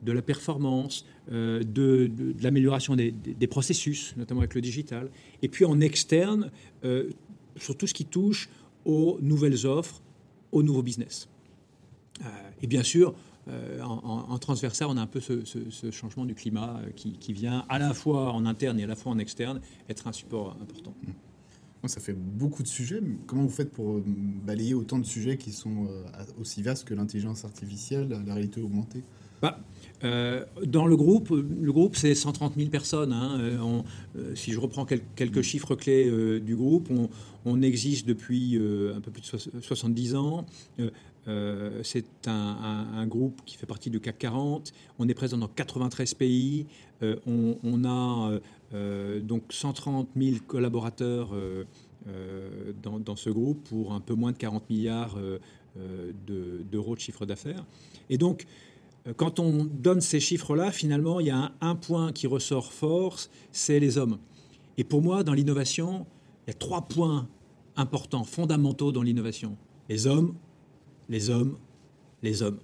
de 0.03 0.11
la 0.11 0.21
performance, 0.21 1.05
euh, 1.31 1.63
de, 1.63 2.11
l'amélioration 2.41 2.95
des, 2.95 3.47
processus, 3.47 4.13
notamment 4.17 4.41
avec 4.41 4.55
le 4.55 4.61
digital. 4.61 5.09
Et 5.41 5.47
puis 5.47 5.65
en 5.65 5.79
externe, 5.81 6.51
euh, 6.83 7.09
sur 7.57 7.75
tout 7.75 7.87
ce 7.87 7.93
qui 7.93 8.05
touche 8.05 8.49
aux 8.85 9.17
nouvelles 9.21 9.65
offres, 9.65 10.01
aux 10.51 10.63
nouveaux 10.63 10.83
business. 10.83 11.29
et 12.61 12.67
bien 12.67 12.83
sûr, 12.83 13.13
euh, 13.49 13.81
en, 13.81 14.37
transversal, 14.37 14.87
on 14.89 14.97
a 14.97 15.01
un 15.01 15.07
peu 15.07 15.19
ce, 15.19 15.91
changement 15.91 16.25
du 16.25 16.35
climat 16.35 16.81
euh, 16.83 16.89
qui, 16.91 17.33
vient 17.33 17.65
à 17.69 17.79
la 17.79 17.93
fois 17.93 18.31
en 18.31 18.45
interne 18.45 18.79
et 18.79 18.83
à 18.83 18.87
la 18.87 18.95
fois 18.95 19.11
en 19.11 19.19
externe 19.19 19.61
être 19.89 20.07
un 20.07 20.11
support 20.11 20.57
important. 20.61 20.93
Ça 21.85 22.01
fait 22.01 22.13
beaucoup 22.13 22.61
de 22.61 22.67
sujets. 22.67 23.01
Comment 23.25 23.43
vous 23.43 23.49
faites 23.49 23.71
pour 23.71 23.97
euh, 23.97 24.03
balayer 24.05 24.73
autant 24.73 24.99
de 24.99 25.05
sujets 25.05 25.37
qui 25.37 25.53
sont 25.53 25.87
aussi 26.39 26.61
vastes 26.61 26.85
que 26.85 26.93
l'intelligence 26.93 27.45
artificielle, 27.45 28.09
la 28.25 28.33
réalité 28.33 28.61
augmentée? 28.61 29.03
Bah, 29.41 29.61
dans 30.01 30.85
le 30.85 30.97
groupe, 30.97 31.29
le 31.29 31.71
groupe 31.71 31.95
c'est 31.95 32.13
130 32.13 32.55
000 32.57 32.69
personnes. 32.69 33.13
Hein. 33.13 33.83
si 34.35 34.51
je 34.51 34.59
reprends 34.59 34.85
quelques 34.85 35.41
chiffres 35.41 35.75
clés 35.75 36.41
du 36.41 36.57
groupe, 36.57 36.89
on, 36.91 37.09
on 37.45 37.61
existe 37.61 38.05
depuis 38.05 38.57
un 38.57 38.99
peu 38.99 39.11
plus 39.11 39.21
de 39.21 39.61
70 39.61 40.15
ans. 40.15 40.45
Euh, 41.29 41.81
c'est 41.83 42.27
un, 42.27 43.05
groupe 43.05 43.41
qui 43.45 43.55
fait 43.55 43.65
partie 43.65 43.89
du 43.89 43.99
CAC 43.99 44.17
40. 44.17 44.73
On 44.97 45.07
est 45.07 45.13
présent 45.13 45.37
dans 45.37 45.47
93 45.47 46.15
pays. 46.15 46.65
Euh, 47.03 47.15
on, 47.25 47.83
a 47.85 48.39
euh, 48.73 49.19
donc 49.21 49.43
130 49.49 50.09
000 50.17 50.37
collaborateurs 50.47 51.33
dans, 52.83 53.15
ce 53.15 53.29
groupe 53.29 53.63
pour 53.69 53.93
un 53.93 53.99
peu 53.99 54.15
moins 54.15 54.31
de 54.31 54.37
40 54.37 54.69
milliards 54.69 55.17
d'euros 56.27 56.95
de, 56.95 56.99
chiffre 56.99 57.25
d'affaires. 57.25 57.63
Et 58.09 58.17
donc, 58.17 58.45
quand 59.15 59.39
on 59.39 59.65
donne 59.65 60.01
ces 60.01 60.19
chiffres-là, 60.19 60.71
finalement, 60.71 61.19
il 61.19 61.27
y 61.27 61.31
a 61.31 61.37
un, 61.37 61.51
un 61.61 61.75
point 61.75 62.11
qui 62.11 62.27
ressort 62.27 62.73
fort, 62.73 63.17
c'est 63.51 63.79
les 63.79 63.97
hommes. 63.97 64.17
Et 64.77 64.83
pour 64.83 65.01
moi, 65.01 65.23
dans 65.23 65.33
l'innovation, 65.33 66.05
il 66.45 66.51
y 66.51 66.51
a 66.51 66.57
trois 66.57 66.81
points 66.81 67.27
importants, 67.75 68.23
fondamentaux 68.23 68.91
dans 68.91 69.03
l'innovation. 69.03 69.57
Les 69.87 70.05
hommes, 70.07 70.35
les 71.09 71.29
hommes, 71.29 71.57
les 72.21 72.41
hommes. 72.41 72.59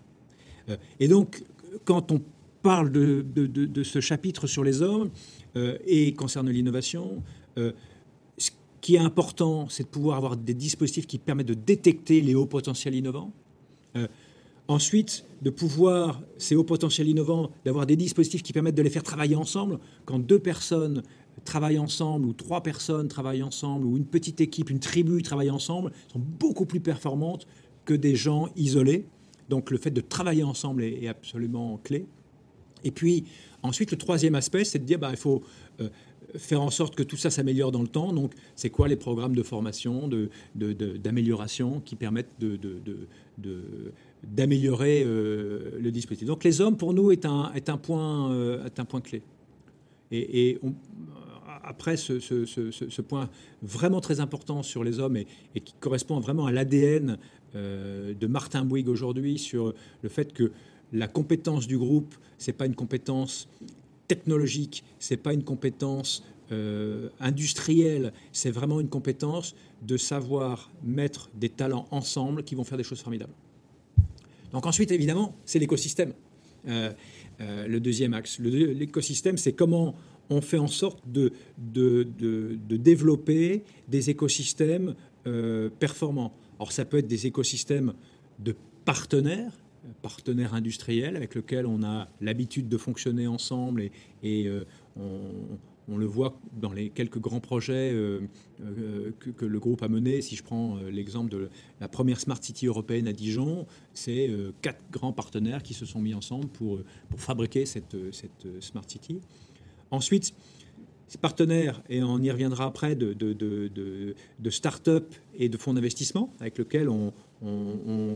Euh, 0.70 0.78
et 1.00 1.08
donc, 1.08 1.44
quand 1.84 2.12
on 2.12 2.22
parle 2.62 2.92
de, 2.92 3.84
ce 3.84 4.00
chapitre 4.00 4.48
sur 4.48 4.64
les 4.64 4.82
hommes 4.82 5.10
euh, 5.56 5.78
et 5.86 6.14
concerne 6.14 6.50
l'innovation, 6.50 7.22
euh, 7.58 7.72
ce 8.38 8.52
qui 8.82 8.96
est 8.96 9.00
important, 9.00 9.68
c'est 9.70 9.84
de 9.84 9.90
pouvoir 9.90 10.18
avoir 10.18 10.38
des 10.38 10.54
dispositifs 10.54 11.08
qui 11.08 11.18
permettent 11.18 11.48
de 11.48 11.54
détecter 11.54 12.22
les 12.22 12.36
hauts 12.36 12.46
potentiels 12.46 12.96
innovants. 12.96 13.32
ensuite, 14.68 15.25
de 15.42 15.50
pouvoir, 15.50 16.22
ces 16.38 16.56
hauts 16.56 16.64
potentiels 16.64 17.08
innovants, 17.08 17.52
d'avoir 17.66 17.86
des 17.86 17.96
dispositifs 17.96 18.44
qui 18.44 18.52
permettent 18.52 18.75
de 18.75 18.82
les 18.82 18.90
faire 18.90 19.04
travailler 19.04 19.36
ensemble. 19.36 19.80
Quand 20.06 20.20
deux 20.20 20.40
personnes 20.40 21.04
travaillent 21.44 21.80
ensemble, 21.80 22.28
ou 22.28 22.34
trois 22.34 22.62
personnes 22.62 23.08
travaillent 23.08 23.44
ensemble, 23.44 23.86
ou 23.86 23.96
une 23.96 24.06
petite 24.06 24.42
équipe, 24.42 24.70
une 24.70 24.80
tribu 24.80 25.22
travaille 25.22 25.52
ensemble, 25.52 25.92
sont 26.12 26.20
beaucoup 26.20 26.66
plus 26.66 26.80
performantes 26.80 27.46
que 27.86 27.94
des 27.94 28.15
gens 28.15 28.50
isolés. 28.56 29.06
Donc 29.50 29.72
le 29.72 29.77
fait 29.77 29.92
de 29.92 30.01
travailler 30.01 30.44
ensemble 30.44 30.84
est, 30.84 31.08
absolument 31.08 31.80
clé. 31.84 32.06
Et 32.84 32.92
puis 32.92 33.25
ensuite, 33.63 33.92
le 33.92 33.98
troisième 33.98 34.36
aspect, 34.36 34.63
c'est 34.63 34.80
de 34.80 34.84
dire, 34.84 35.00
bah, 35.00 35.10
il 35.12 35.18
faut 35.18 35.44
euh, 35.82 35.89
faire 36.38 36.62
en 36.62 36.70
sorte 36.72 36.96
que 36.96 37.04
tout 37.04 37.18
ça 37.18 37.30
s'améliore 37.30 37.72
dans 37.72 37.82
le 37.82 37.88
temps. 37.88 38.13
Donc 38.13 38.34
c'est 38.56 38.70
quoi 38.70 38.88
les 38.88 38.96
programmes 38.96 39.36
de 39.36 39.44
formation, 39.44 40.10
d'amélioration 40.56 41.77
de, 41.77 41.80
qui 41.82 41.96
permettent 41.96 42.32
d'améliorer 44.24 45.04
euh, 45.06 45.77
le 45.80 45.92
dispositif? 45.92 46.27
Donc 46.27 46.44
les 46.44 46.62
hommes, 46.62 46.77
pour 46.77 46.94
nous, 46.94 47.12
est 47.12 47.25
un, 47.25 47.51
est 47.54 47.70
un, 47.70 47.77
point, 47.77 48.32
euh, 48.32 48.65
est 48.65 48.80
un 48.80 48.86
point 48.86 49.01
clé. 49.01 49.22
Et, 50.12 50.60
après 51.63 51.98
ce, 51.98 53.01
point 53.01 53.27
vraiment 53.63 54.00
très 54.00 54.20
important 54.20 54.62
sur 54.62 54.84
les 54.84 55.00
hommes 55.00 55.18
et, 55.18 55.25
qui 55.63 55.74
correspond 55.80 56.20
vraiment 56.20 56.46
à 56.46 56.51
l'ADN 56.51 57.18
de 57.55 58.27
Martin 58.27 58.65
Bouygues 58.65 58.89
aujourd'hui 58.89 59.38
sur 59.38 59.74
le 60.01 60.09
fait 60.09 60.33
que 60.33 60.51
la 60.93 61.07
compétence 61.07 61.67
du 61.67 61.77
groupe, 61.77 62.13
c'est 62.38 62.53
pas 62.53 62.65
une 62.65 62.75
compétence 62.75 63.47
technologique, 64.07 64.83
c'est 65.00 65.17
pas 65.17 65.33
une 65.33 65.43
compétence 65.43 66.24
euh, 66.51 67.09
industrielle, 67.19 68.13
c'est 68.31 68.51
vraiment 68.51 68.79
une 68.79 68.89
compétence 68.89 69.55
de 69.81 69.97
savoir 69.97 70.71
mettre 70.83 71.29
des 71.35 71.50
talents 71.50 71.88
ensemble 71.91 72.43
qui 72.43 72.55
vont 72.55 72.63
faire 72.63 72.77
des 72.77 72.83
choses 72.83 73.01
formidables. 73.01 73.33
Donc 74.51 74.65
ensuite, 74.65 74.91
évidemment, 74.91 75.35
c'est 75.45 75.59
l'écosystème. 75.59 76.13
Euh, 76.67 76.93
le 77.39 77.79
deuxième 77.79 78.13
axe. 78.13 78.39
L'écosystème, 78.39 79.38
c'est 79.38 79.53
comment 79.53 79.95
on 80.29 80.41
fait 80.41 80.58
en 80.58 80.67
sorte 80.67 81.00
de, 81.08 81.32
de, 81.58 82.08
de 82.17 82.77
développer 82.77 83.63
des 83.88 84.10
écosystèmes 84.10 84.96
performants. 85.79 86.34
Alors 86.60 86.72
ça 86.72 86.86
peut 86.86 86.98
être 86.98 87.08
des 87.08 87.27
écosystèmes 87.27 87.94
de 88.39 88.55
partenaires, 88.86 89.51
partenaires 90.01 90.53
industriels 90.53 91.15
avec 91.15 91.36
lesquels 91.36 91.65
on 91.65 91.84
a 91.84 92.08
l'habitude 92.22 92.70
de 92.70 92.77
fonctionner 92.77 93.27
ensemble 93.27 93.89
et, 94.24 94.48
euh, 94.48 94.63
on, 95.88 95.98
le 95.98 96.05
voit 96.05 96.39
dans 96.60 96.74
les 96.74 96.89
quelques 96.89 97.20
grands 97.20 97.39
projets 97.39 97.91
euh, 97.94 98.22
euh, 98.62 99.12
que, 99.20 99.46
le 99.46 99.60
groupe 99.60 99.84
a 99.84 99.88
menés. 99.88 100.22
Si 100.22 100.36
je 100.36 100.44
prends 100.44 100.77
l'exemple 100.91 101.29
de 101.29 101.50
la 101.79 101.88
première 101.88 102.20
Smart 102.20 102.41
City 102.41 102.65
européenne 102.65 103.08
à 103.08 103.13
Dijon, 103.13 103.67
c'est 103.94 104.29
quatre 104.62 104.84
grands 104.91 105.13
partenaires 105.13 105.62
qui 105.62 105.74
se 105.74 105.86
sont 105.86 106.01
mis 106.01 106.15
ensemble 106.15 106.48
pour, 106.48 106.79
pour 107.10 107.20
fabriquer 107.20 107.65
cette, 107.65 107.96
cette 108.12 108.48
Smart 108.62 108.86
City. 108.88 109.20
Ensuite, 109.92 110.34
ces 111.08 111.18
partenaires, 111.18 111.82
et 111.89 112.04
on 112.04 112.20
y 112.20 112.32
reviendra 112.32 112.65
après, 112.65 112.96
de, 112.96 114.15
start-up 114.50 115.13
et 115.38 115.50
de 115.50 115.58
fonds 115.58 115.74
d'investissement 115.74 116.34
avec 116.39 116.58
lesquels 116.58 116.89
on, 116.89 117.13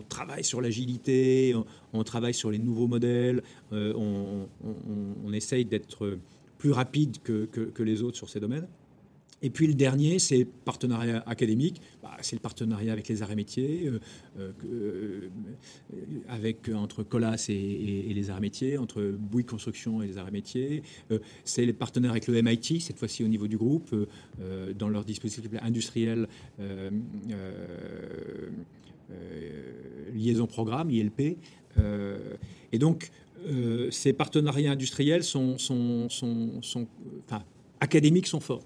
travaille 0.10 0.44
sur 0.44 0.60
l'agilité, 0.60 1.56
on, 1.94 2.04
travaille 2.04 2.34
sur 2.34 2.50
les 2.50 2.58
nouveaux 2.58 2.88
modèles, 2.88 3.44
euh, 3.74 3.94
on, 3.96 5.34
essaye 5.34 5.66
d'être 5.66 6.18
plus 6.58 6.72
rapide 6.72 7.18
que, 7.22 7.84
les 7.84 8.02
autres 8.02 8.18
sur 8.18 8.30
ces 8.30 8.40
domaines. 8.40 8.68
Et 9.41 9.50
puis 9.50 9.67
le 9.67 9.74
dernier, 9.74 10.19
c'est 10.19 10.46
partenariat 10.46 11.24
académique. 11.25 11.81
Bah, 12.03 12.12
c'est 12.22 12.36
le 12.36 12.41
partenariat 12.41 12.91
avec 12.91 13.08
les 13.08 13.22
arts 13.22 13.31
et 13.31 13.36
métiers, 13.36 13.88
euh, 13.88 14.00
euh, 14.39 14.51
euh, 14.65 15.29
avec, 16.27 16.69
entre 16.69 17.03
Colas 17.03 17.46
et, 17.50 18.13
les 18.13 18.29
arts 18.29 18.39
et 18.39 18.41
métiers, 18.41 18.77
entre 18.77 19.01
Bouygues 19.01 19.48
Construction 19.48 20.01
et 20.01 20.08
les 20.08 20.17
arts 20.17 20.27
et 20.27 20.31
métiers. 20.31 20.84
c'est 21.43 21.65
les 21.65 21.74
partenaires 21.74 22.12
avec 22.12 22.27
le 22.27 22.41
MIT, 22.41 22.81
cette 22.81 22.98
fois-ci 22.98 23.24
au 23.24 23.27
niveau 23.27 23.48
du 23.48 23.58
groupe, 23.58 23.96
dans 24.77 24.89
leur 24.89 25.05
dispositif 25.05 25.46
industriel 25.62 26.27
liaison 30.13 30.48
programme, 30.48 30.91
ILP. 30.91 31.38
et 32.72 32.79
donc, 32.79 33.10
ces 33.91 34.13
partenariats 34.13 34.72
industriels 34.72 35.24
sont, 35.24 35.58
sont, 35.58 36.10
sont, 36.10 36.62
sont 36.62 36.88
enfin, 37.25 37.43
académiques 37.79 38.27
sont 38.27 38.39
forts. 38.39 38.65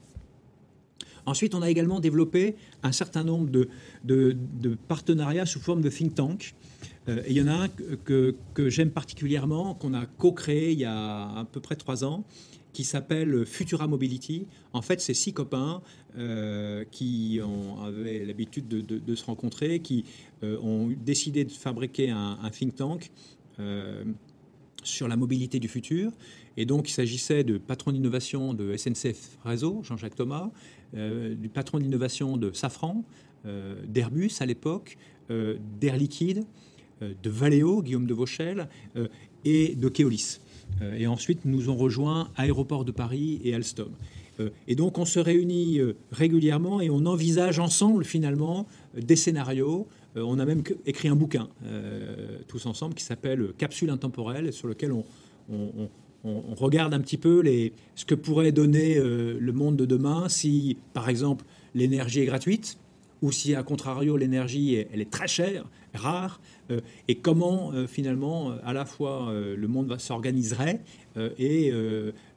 Ensuite, 1.25 1.55
on 1.55 1.61
a 1.61 1.69
également 1.69 1.99
développé 1.99 2.55
un 2.83 2.91
certain 2.91 3.23
nombre 3.23 3.49
de, 3.49 4.77
partenariats 4.87 5.45
sous 5.45 5.59
forme 5.59 5.81
de 5.81 5.89
think 5.89 6.15
tank. 6.15 6.55
Euh, 7.07 7.21
il 7.27 7.33
y 7.33 7.41
en 7.41 7.47
a 7.47 7.53
un 7.53 7.67
que, 7.67 8.35
j'aime 8.69 8.91
particulièrement, 8.91 9.73
qu'on 9.75 9.93
a 9.93 10.05
co-créé 10.05 10.71
il 10.71 10.79
y 10.79 10.85
a 10.85 11.39
à 11.39 11.45
peu 11.51 11.59
près 11.59 11.75
trois 11.75 12.03
ans, 12.03 12.23
qui 12.73 12.83
s'appelle 12.83 13.45
Futura 13.45 13.87
Mobility. 13.87 14.47
En 14.73 14.81
fait, 14.81 14.99
c'est 14.99 15.13
six 15.13 15.33
copains 15.33 15.81
euh, 16.17 16.83
qui 16.91 17.39
avaient 17.85 18.25
l'habitude 18.25 18.67
de, 18.67 19.15
se 19.15 19.25
rencontrer, 19.25 19.79
qui 19.79 20.05
euh, 20.43 20.57
ont 20.61 20.89
décidé 21.05 21.45
de 21.45 21.51
fabriquer 21.51 22.09
un 22.09 22.49
think 22.51 22.75
tank 22.75 23.11
sur 24.83 25.07
la 25.07 25.15
mobilité 25.15 25.59
du 25.59 25.67
futur. 25.67 26.11
Et 26.57 26.65
donc, 26.65 26.89
il 26.89 26.93
s'agissait 26.93 27.43
de 27.43 27.57
patron 27.57 27.91
d'innovation 27.91 28.53
de 28.53 28.75
SNCF 28.75 29.37
Réseau, 29.43 29.81
Jean-Jacques 29.83 30.15
Thomas, 30.15 30.51
euh, 30.95 31.33
du 31.33 31.49
patron 31.49 31.79
d'innovation 31.79 32.37
de 32.37 32.51
Safran, 32.51 33.03
euh, 33.45 33.75
d'Airbus 33.87 34.31
à 34.39 34.45
l'époque, 34.45 34.97
euh, 35.31 35.57
d'Air 35.79 35.97
Liquide, 35.97 36.43
de 37.01 37.29
Valeo, 37.29 37.81
Guillaume 37.81 38.05
de 38.05 38.13
Vauchel, 38.13 38.69
et 39.43 39.75
de 39.75 39.89
Keolis. 39.89 40.39
et 40.95 41.05
ensuite, 41.05 41.43
nous 41.43 41.69
ont 41.69 41.75
rejoint 41.75 42.29
Aéroport 42.37 42.85
de 42.85 42.93
Paris 42.93 43.41
et 43.43 43.53
Alstom. 43.53 43.91
et 44.69 44.75
donc 44.75 44.97
on 44.97 45.03
se 45.03 45.19
réunit 45.19 45.81
régulièrement 46.13 46.79
et 46.79 46.89
on 46.89 47.05
envisage 47.05 47.59
ensemble 47.59 48.05
finalement 48.05 48.67
des 48.95 49.17
scénarios. 49.17 49.85
On 50.15 50.39
a 50.39 50.46
même 50.46 50.63
écrit 50.86 51.08
un 51.08 51.15
bouquin 51.15 51.50
tous 52.48 52.65
ensemble 52.65 52.93
qui 52.93 53.03
s'appelle 53.03 53.53
Capsule 53.58 53.89
intemporelle, 53.89 54.53
sur 54.53 54.67
lequel 54.67 54.91
on, 54.91 55.03
regarde 56.55 56.93
un 56.93 57.01
petit 57.01 57.17
peu 57.17 57.43
ce 57.96 58.05
que 58.05 58.15
pourrait 58.15 58.51
donner 58.51 58.96
le 58.96 59.51
monde 59.51 59.75
de 59.75 59.86
demain 59.86 60.29
si, 60.29 60.77
par 60.93 61.10
exemple, 61.10 61.46
l'énergie 61.74 62.22
est 62.22 62.25
gratuite, 62.25 62.77
ou 63.24 63.32
si, 63.32 63.55
à 63.55 63.63
contrario, 63.63 64.17
l'énergie, 64.17 64.75
elle 64.75 65.01
est 65.01 65.10
très 65.10 65.27
chère, 65.27 65.65
rare, 65.93 66.41
euh, 66.72 66.82
et 67.08 67.15
comment, 67.15 67.72
euh, 67.72 67.88
finalement, 67.88 68.51
euh, 68.51 68.58
à 68.63 68.74
la 68.74 68.86
fois 68.86 69.34
le 69.34 69.67
monde 69.67 69.98
s'organiserait 69.98 70.82
et 71.38 71.72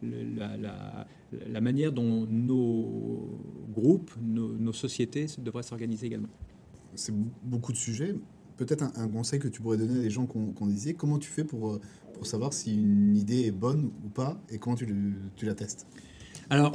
la, 0.02 1.60
manière 1.60 1.92
dont 1.92 2.26
nos 2.30 3.40
groupes, 3.74 4.12
nos, 4.22 4.72
sociétés 4.72 5.26
devraient 5.38 5.62
s'organiser 5.62 6.06
également. 6.06 6.28
C'est 6.96 7.14
beaucoup 7.42 7.72
de 7.72 7.76
sujets. 7.76 8.14
Peut-être 8.56 8.82
un, 8.82 9.08
conseil 9.08 9.38
que 9.38 9.48
tu 9.48 9.60
pourrais 9.60 9.76
donner 9.76 10.00
à 10.00 10.02
des 10.02 10.10
gens 10.10 10.26
qu'on 10.26 10.66
disait, 10.66 10.94
comment 10.94 11.18
tu 11.18 11.28
fais 11.28 11.44
pour, 11.44 11.78
pour 12.14 12.26
savoir 12.26 12.52
si 12.52 12.74
une 12.74 13.16
idée 13.16 13.44
est 13.44 13.50
bonne 13.50 13.90
ou 14.04 14.08
pas, 14.08 14.40
et 14.50 14.58
comment 14.58 14.76
tu, 14.76 14.86
tu 15.36 15.44
la 15.44 15.54
testes? 15.54 15.86
Alors, 16.48 16.74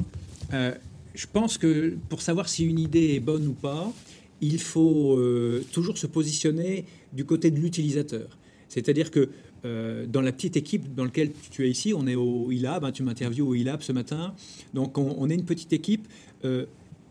je 0.52 1.26
pense 1.26 1.58
que 1.58 1.96
pour 2.08 2.22
savoir 2.22 2.48
si 2.48 2.64
une 2.64 2.78
idée 2.78 3.14
est 3.14 3.20
bonne 3.20 3.46
ou 3.46 3.52
pas, 3.52 3.92
il 4.40 4.60
faut 4.60 5.16
euh, 5.16 5.64
toujours 5.72 5.98
se 5.98 6.06
positionner 6.06 6.84
du 7.12 7.24
côté 7.24 7.50
de 7.50 7.58
l'utilisateur. 7.58 8.38
C'est-à-dire 8.68 9.10
que 9.10 9.30
euh, 9.64 10.06
dans 10.06 10.20
la 10.20 10.32
petite 10.32 10.56
équipe 10.56 10.94
dans 10.94 11.04
laquelle 11.04 11.30
tu 11.50 11.64
es 11.64 11.70
ici, 11.70 11.94
on 11.94 12.06
est 12.06 12.16
au 12.16 12.50
ILAB, 12.50 12.84
hein, 12.84 12.92
tu 12.92 13.02
m'interviews 13.04 13.46
au 13.46 13.54
ILAB 13.54 13.82
ce 13.82 13.92
matin, 13.92 14.34
donc 14.74 14.98
on, 14.98 15.30
est 15.30 15.34
une 15.34 15.44
petite 15.44 15.72
équipe 15.72 16.08
euh, 16.44 16.66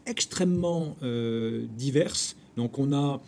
extrêmement 0.06 0.98
diverse. 1.78 2.36
Donc 2.62 2.78
on 2.78 2.94
a 2.94 3.20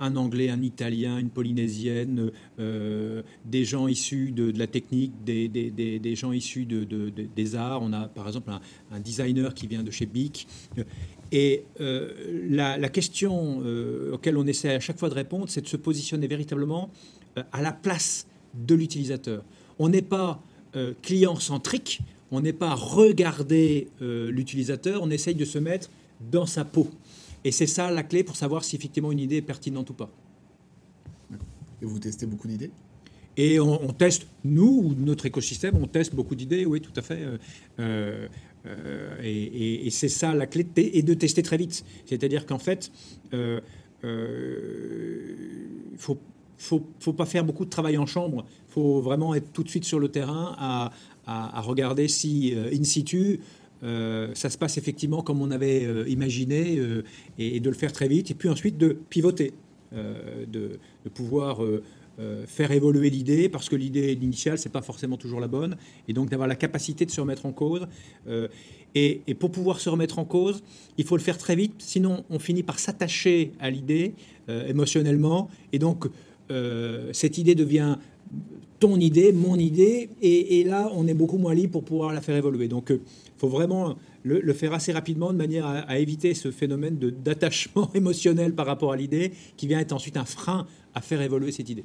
un 0.00 0.16
Anglais, 0.16 0.50
un 0.50 0.62
Italien, 0.62 1.18
une 1.18 1.30
Polynésienne, 1.30 2.30
euh, 2.58 3.22
des 3.44 3.64
gens 3.64 3.88
issus 3.88 4.32
de, 4.32 4.52
la 4.56 4.66
technique, 4.66 5.12
des, 5.24 6.14
gens 6.16 6.32
issus 6.32 6.64
de, 6.64 6.84
des 7.10 7.56
arts. 7.56 7.82
On 7.82 7.92
a 7.92 8.08
par 8.08 8.26
exemple 8.26 8.50
un, 8.90 9.00
designer 9.00 9.54
qui 9.54 9.66
vient 9.66 9.82
de 9.82 9.90
chez 9.90 10.06
BIC. 10.06 10.46
Et 11.32 11.64
euh, 11.80 12.46
la, 12.48 12.88
question 12.88 13.62
euh, 13.64 14.12
auquel 14.12 14.36
on 14.36 14.46
essaie 14.46 14.74
à 14.74 14.80
chaque 14.80 14.98
fois 14.98 15.08
de 15.08 15.14
répondre, 15.14 15.46
c'est 15.48 15.62
de 15.62 15.68
se 15.68 15.76
positionner 15.76 16.26
véritablement 16.26 16.90
à 17.52 17.62
la 17.62 17.72
place 17.72 18.26
de 18.54 18.74
l'utilisateur. 18.74 19.44
On 19.78 19.88
n'est 19.88 20.02
pas 20.02 20.40
client-centrique, 21.02 22.00
on 22.32 22.40
n'est 22.40 22.52
pas 22.52 22.74
regarder 22.74 23.88
l'utilisateur, 24.00 25.02
on 25.02 25.10
essaye 25.10 25.36
de 25.36 25.44
se 25.44 25.58
mettre 25.58 25.88
dans 26.32 26.46
sa 26.46 26.64
peau. 26.64 26.90
Et 27.44 27.52
c'est 27.52 27.66
ça 27.66 27.90
la 27.90 28.02
clé 28.02 28.24
pour 28.24 28.36
savoir 28.36 28.64
si 28.64 28.74
effectivement 28.74 29.12
une 29.12 29.20
idée 29.20 29.36
est 29.36 29.42
pertinente 29.42 29.90
ou 29.90 29.94
pas. 29.94 30.10
Et 31.82 31.84
vous 31.84 31.98
testez 31.98 32.26
beaucoup 32.26 32.48
d'idées? 32.48 32.70
Et 33.36 33.58
on, 33.58 33.92
teste, 33.92 34.26
nous, 34.44 34.94
notre 34.96 35.26
écosystème, 35.26 35.76
on 35.76 35.86
teste 35.86 36.14
beaucoup 36.14 36.36
d'idées, 36.36 36.64
oui, 36.66 36.80
tout 36.80 36.92
à 36.94 37.02
fait. 37.02 37.20
Euh, 37.80 38.28
euh, 38.66 39.16
et, 39.22 39.90
c'est 39.90 40.08
ça 40.08 40.34
la 40.34 40.46
clé, 40.46 40.62
de 40.62 40.70
et 40.76 41.02
de 41.02 41.14
tester 41.14 41.42
très 41.42 41.56
vite. 41.56 41.84
C'est-à-dire 42.06 42.46
qu'en 42.46 42.60
fait, 42.60 42.92
il 43.32 43.38
euh, 43.38 43.60
ne 45.92 45.98
faut, 45.98 46.20
faut, 46.58 47.12
pas 47.12 47.26
faire 47.26 47.44
beaucoup 47.44 47.64
de 47.64 47.70
travail 47.70 47.98
en 47.98 48.06
chambre. 48.06 48.46
Il 48.68 48.72
faut 48.72 49.00
vraiment 49.00 49.34
être 49.34 49.52
tout 49.52 49.64
de 49.64 49.68
suite 49.68 49.84
sur 49.84 49.98
le 49.98 50.08
terrain 50.08 50.54
à, 50.56 50.92
à 51.26 51.60
regarder 51.60 52.06
si, 52.06 52.54
in 52.54 52.84
situ, 52.84 53.40
euh, 53.82 54.28
ça 54.34 54.50
se 54.50 54.56
passe 54.56 54.78
effectivement 54.78 55.22
comme 55.22 55.42
on 55.42 55.50
avait 55.50 55.84
euh, 55.84 56.08
imaginé 56.08 56.78
euh, 56.78 57.02
et, 57.38 57.60
de 57.60 57.68
le 57.68 57.76
faire 57.76 57.92
très 57.92 58.08
vite. 58.08 58.30
Et 58.30 58.34
puis 58.34 58.48
ensuite 58.48 58.78
de 58.78 58.96
pivoter, 59.10 59.52
de, 59.92 60.80
pouvoir 61.14 61.60
faire 62.46 62.72
évoluer 62.72 63.10
l'idée 63.10 63.48
parce 63.48 63.68
que 63.68 63.76
l'idée 63.76 64.12
initiale, 64.12 64.58
c'est 64.58 64.72
pas 64.72 64.82
forcément 64.82 65.16
toujours 65.16 65.40
la 65.40 65.46
bonne. 65.46 65.76
Et 66.08 66.12
donc 66.12 66.30
d'avoir 66.30 66.48
la 66.48 66.56
capacité 66.56 67.06
de 67.06 67.12
se 67.12 67.20
remettre 67.20 67.46
en 67.46 67.52
cause. 67.52 67.86
Et, 68.96 69.20
et, 69.26 69.34
pour 69.34 69.52
pouvoir 69.52 69.78
se 69.78 69.88
remettre 69.88 70.18
en 70.18 70.24
cause, 70.24 70.64
il 70.98 71.04
faut 71.04 71.16
le 71.16 71.22
faire 71.22 71.38
très 71.38 71.54
vite. 71.54 71.74
Sinon, 71.78 72.24
on 72.28 72.40
finit 72.40 72.64
par 72.64 72.80
s'attacher 72.80 73.52
à 73.60 73.70
l'idée 73.70 74.14
émotionnellement. 74.48 75.48
Et 75.72 75.78
donc, 75.78 76.06
cette 77.12 77.38
idée 77.38 77.54
devient 77.54 77.98
ton 78.80 78.98
idée, 78.98 79.32
mon 79.32 79.56
idée, 79.56 80.10
et, 80.20 80.64
là, 80.64 80.90
on 80.94 81.06
est 81.06 81.14
beaucoup 81.14 81.38
moins 81.38 81.54
libre 81.54 81.72
pour 81.72 81.84
pouvoir 81.84 82.12
la 82.12 82.20
faire 82.20 82.36
évoluer. 82.36 82.68
Donc, 82.68 82.86
il 82.90 82.96
euh, 82.96 83.02
faut 83.38 83.48
vraiment 83.48 83.96
le, 84.22 84.52
faire 84.52 84.72
assez 84.74 84.92
rapidement 84.92 85.32
de 85.32 85.38
manière 85.38 85.66
à, 85.66 85.98
éviter 85.98 86.34
ce 86.34 86.50
phénomène 86.50 86.98
d'attachement 86.98 87.90
émotionnel 87.94 88.54
par 88.54 88.66
rapport 88.66 88.92
à 88.92 88.96
l'idée, 88.96 89.32
qui 89.56 89.66
vient 89.66 89.80
être 89.80 89.92
ensuite 89.92 90.16
un 90.16 90.24
frein 90.24 90.66
à 90.94 91.00
faire 91.00 91.20
évoluer 91.20 91.52
cette 91.52 91.68
idée. 91.68 91.84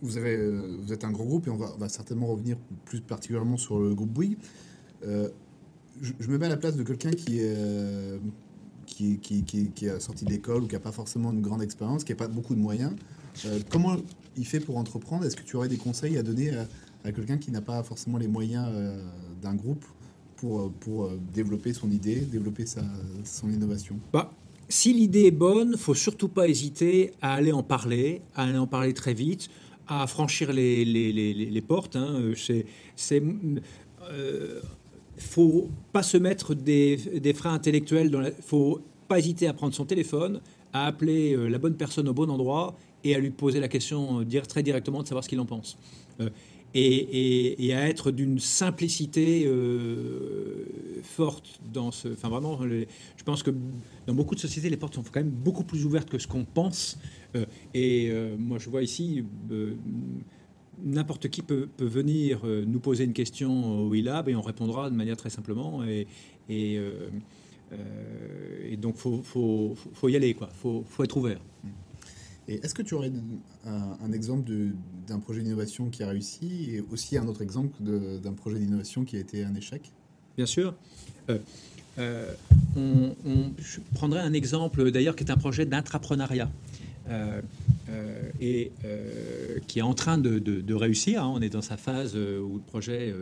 Vous, 0.00 0.18
euh, 0.18 0.92
êtes 0.92 1.04
un 1.04 1.10
gros 1.10 1.24
groupe, 1.24 1.46
et 1.46 1.50
on 1.50 1.56
va, 1.56 1.88
certainement 1.88 2.26
revenir 2.26 2.56
plus 2.84 3.00
particulièrement 3.00 3.56
sur 3.56 3.78
le 3.78 3.94
groupe 3.94 4.10
Bouygues. 4.10 4.38
Euh, 5.06 5.28
je, 6.00 6.28
me 6.28 6.38
mets 6.38 6.46
à 6.46 6.50
la 6.50 6.56
place 6.56 6.76
de 6.76 6.82
quelqu'un 6.84 7.10
qui, 7.10 7.40
qui, 8.86 9.18
qui, 9.18 9.70
qui, 9.70 9.88
a 9.88 9.98
sorti 9.98 10.24
de 10.24 10.30
l'école 10.30 10.62
ou 10.62 10.66
qui 10.66 10.74
n'a 10.74 10.80
pas 10.80 10.92
forcément 10.92 11.32
une 11.32 11.40
grande 11.40 11.62
expérience, 11.62 12.04
qui 12.04 12.12
n'a 12.12 12.16
pas 12.16 12.28
beaucoup 12.28 12.54
de 12.54 12.60
moyens. 12.60 12.92
comment 13.68 13.96
il 14.38 14.46
fait 14.46 14.60
pour 14.60 14.78
entreprendre 14.78 15.24
Est-ce 15.24 15.36
que 15.36 15.42
tu 15.42 15.56
aurais 15.56 15.68
des 15.68 15.76
conseils 15.76 16.16
à 16.16 16.22
donner 16.22 16.50
à, 17.04 17.12
quelqu'un 17.12 17.38
qui 17.38 17.50
n'a 17.50 17.60
pas 17.60 17.82
forcément 17.82 18.18
les 18.18 18.28
moyens 18.28 18.66
euh, 18.70 19.02
d'un 19.42 19.54
groupe 19.54 19.84
pour, 20.36 20.60
euh, 20.60 20.72
pour 20.80 21.04
euh, 21.04 21.20
développer 21.34 21.72
son 21.72 21.90
idée, 21.90 22.20
développer 22.20 22.66
sa, 22.66 22.82
son 23.24 23.50
innovation? 23.50 23.96
Bah, 24.12 24.32
Si 24.68 24.92
l'idée 24.92 25.26
est 25.26 25.30
bonne, 25.30 25.76
faut 25.76 25.94
surtout 25.94 26.28
pas 26.28 26.48
hésiter 26.48 27.12
à 27.20 27.34
aller 27.34 27.52
en 27.52 27.62
parler, 27.62 28.22
à 28.34 28.44
aller 28.44 28.58
en 28.58 28.66
parler 28.66 28.94
très 28.94 29.14
vite, 29.14 29.48
à 29.86 30.06
franchir 30.06 30.52
les, 30.52 30.84
les, 30.84 31.12
les, 31.12 31.62
portes. 31.62 31.96
Hein. 31.96 32.32
C'est, 32.96 33.22
faut 35.16 35.68
pas 35.92 36.02
se 36.02 36.18
mettre 36.18 36.54
des, 36.54 36.96
des 36.96 37.32
freins 37.32 37.54
intellectuels. 37.54 38.10
Il 38.38 38.42
faut 38.42 38.80
pas 39.08 39.18
hésiter 39.18 39.48
à 39.48 39.54
prendre 39.54 39.74
son 39.74 39.86
téléphone, 39.86 40.42
à 40.74 40.86
appeler 40.86 41.34
la 41.48 41.56
bonne 41.56 41.74
personne 41.74 42.06
au 42.06 42.12
bon 42.12 42.28
endroit 42.28 42.76
et 43.04 43.14
à 43.14 43.18
lui 43.18 43.30
poser 43.30 43.60
la 43.60 43.68
question 43.68 44.20
euh, 44.20 44.24
dire, 44.24 44.46
très 44.46 44.62
directement 44.62 45.02
de 45.02 45.08
savoir 45.08 45.24
ce 45.24 45.28
qu'il 45.28 45.40
en 45.40 45.46
pense. 45.46 45.78
Euh, 46.20 46.30
et, 46.74 47.72
à 47.74 47.88
être 47.88 48.10
d'une 48.10 48.38
simplicité 48.38 49.44
euh, 49.46 50.66
forte 51.02 51.60
dans 51.72 51.90
ce. 51.90 52.08
Enfin, 52.08 52.28
vraiment, 52.28 52.60
je 52.62 53.24
pense 53.24 53.42
que 53.42 53.50
dans 54.06 54.12
beaucoup 54.14 54.34
de 54.34 54.40
sociétés, 54.40 54.68
les 54.68 54.76
portes 54.76 54.94
sont 54.94 55.02
quand 55.02 55.20
même 55.20 55.30
beaucoup 55.30 55.64
plus 55.64 55.86
ouvertes 55.86 56.10
que 56.10 56.18
ce 56.18 56.28
qu'on 56.28 56.44
pense. 56.44 56.98
et 57.72 58.12
moi, 58.38 58.58
je 58.58 58.68
vois 58.68 58.82
ici. 58.82 59.24
N'importe 60.84 61.28
qui 61.28 61.40
peut, 61.42 61.68
venir 61.78 62.42
nous 62.44 62.80
poser 62.80 63.04
une 63.04 63.14
question 63.14 63.80
au 63.80 63.94
e-lab 63.94 64.28
et 64.28 64.36
on 64.36 64.42
répondra 64.42 64.90
de 64.90 64.94
manière 64.94 65.16
très 65.16 65.30
simplement. 65.30 65.82
Et, 65.84 66.06
et, 66.50 66.78
donc, 68.76 68.94
il 68.96 69.00
faut, 69.00 69.22
faut, 69.22 69.74
faut, 69.94 70.08
y 70.10 70.16
aller, 70.16 70.36
il 70.38 70.46
faut, 70.52 70.84
faut 70.86 71.02
être 71.02 71.16
ouvert. 71.16 71.40
Est-ce 72.48 72.74
que 72.74 72.82
tu 72.82 72.94
aurais 72.94 73.12
un, 73.66 74.12
exemple 74.12 74.50
d'un 75.06 75.18
projet 75.18 75.42
d'innovation 75.42 75.90
qui 75.90 76.02
a 76.02 76.08
réussi 76.08 76.70
et 76.70 76.80
aussi 76.90 77.18
un 77.18 77.26
autre 77.26 77.42
exemple 77.42 77.76
d'un 77.82 78.32
projet 78.32 78.58
d'innovation 78.58 79.04
qui 79.04 79.16
a 79.16 79.20
été 79.20 79.44
un 79.44 79.54
échec? 79.54 79.92
Bien 80.36 80.46
sûr. 80.46 80.74
Euh, 81.28 81.38
euh, 81.98 82.32
je 83.58 83.80
prendrais 83.94 84.20
un 84.20 84.32
exemple 84.32 84.90
d'ailleurs 84.90 85.14
qui 85.14 85.24
est 85.24 85.30
un 85.30 85.36
projet 85.36 85.66
d'intrapreneuriat. 85.66 86.50
Euh, 87.10 87.40
et 88.40 88.72
qui 89.66 89.78
est 89.78 89.82
en 89.82 89.94
train 89.94 90.16
de, 90.18 90.74
réussir. 90.74 91.24
Hein. 91.24 91.32
On 91.34 91.42
est 91.42 91.50
dans 91.50 91.62
sa 91.62 91.76
phase 91.76 92.16
où 92.16 92.54
le 92.54 92.62
projet 92.66 93.14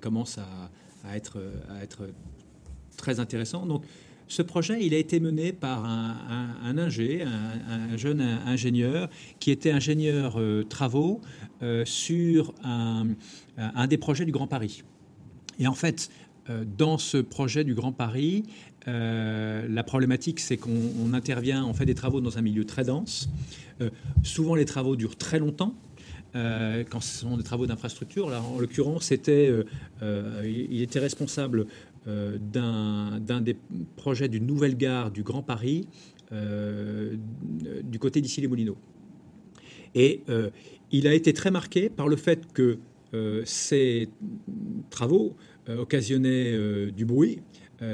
commence 0.00 0.38
à, 0.38 1.16
être, 1.16 1.38
à 1.68 1.82
être 1.82 2.08
très 2.96 3.20
intéressant. 3.20 3.66
Donc, 3.66 3.84
ce 4.28 4.42
projet, 4.42 4.84
il 4.84 4.92
a 4.94 4.98
été 4.98 5.20
mené 5.20 5.52
par 5.52 5.84
un, 5.84 6.78
ingé, 6.78 7.22
un, 7.22 7.96
jeune 7.96 8.20
ingénieur, 8.20 9.08
qui 9.38 9.50
était 9.50 9.70
ingénieur 9.70 10.34
euh, 10.38 10.64
travaux 10.64 11.20
euh, 11.62 11.84
sur 11.84 12.52
un, 12.64 13.06
des 13.88 13.98
projets 13.98 14.24
du 14.24 14.32
Grand 14.32 14.48
Paris. 14.48 14.82
Et 15.58 15.66
en 15.66 15.74
fait, 15.74 16.10
euh, 16.50 16.64
dans 16.76 16.98
ce 16.98 17.18
projet 17.18 17.62
du 17.64 17.74
Grand 17.74 17.92
Paris, 17.92 18.44
la 18.88 19.82
problématique, 19.82 20.38
c'est 20.38 20.56
qu'on 20.56 21.12
intervient, 21.12 21.64
on 21.64 21.74
fait 21.74 21.86
des 21.86 21.96
travaux 21.96 22.20
dans 22.20 22.38
un 22.38 22.40
milieu 22.40 22.64
très 22.64 22.84
dense. 22.84 23.28
souvent, 24.22 24.54
les 24.54 24.64
travaux 24.64 24.94
durent 24.94 25.16
très 25.16 25.40
longtemps. 25.40 25.74
quand 26.32 27.00
ce 27.00 27.18
sont 27.18 27.36
des 27.36 27.42
travaux 27.42 27.66
d'infrastructure. 27.66 28.30
Là, 28.30 28.42
en 28.42 28.60
l'occurrence, 28.60 29.10
il 29.10 30.82
était 30.82 31.00
responsable 31.00 31.66
d'un 32.06 33.40
des 33.40 33.56
projets 33.96 34.28
d'une 34.28 34.46
nouvelle 34.46 34.76
gare 34.76 35.10
du 35.10 35.22
Grand 35.22 35.42
Paris 35.42 35.88
euh, 36.32 37.16
du 37.82 37.98
côté 37.98 38.20
d'ici 38.20 38.40
les 38.40 38.46
Moulineaux. 38.48 38.78
Et 39.94 40.22
euh, 40.28 40.50
il 40.92 41.08
a 41.08 41.14
été 41.14 41.32
très 41.32 41.50
marqué 41.50 41.88
par 41.88 42.08
le 42.08 42.16
fait 42.16 42.52
que 42.52 42.78
ces 43.46 44.10
travaux 44.90 45.36
occasionnait 45.68 46.90
du 46.90 47.06
bruit, 47.06 47.40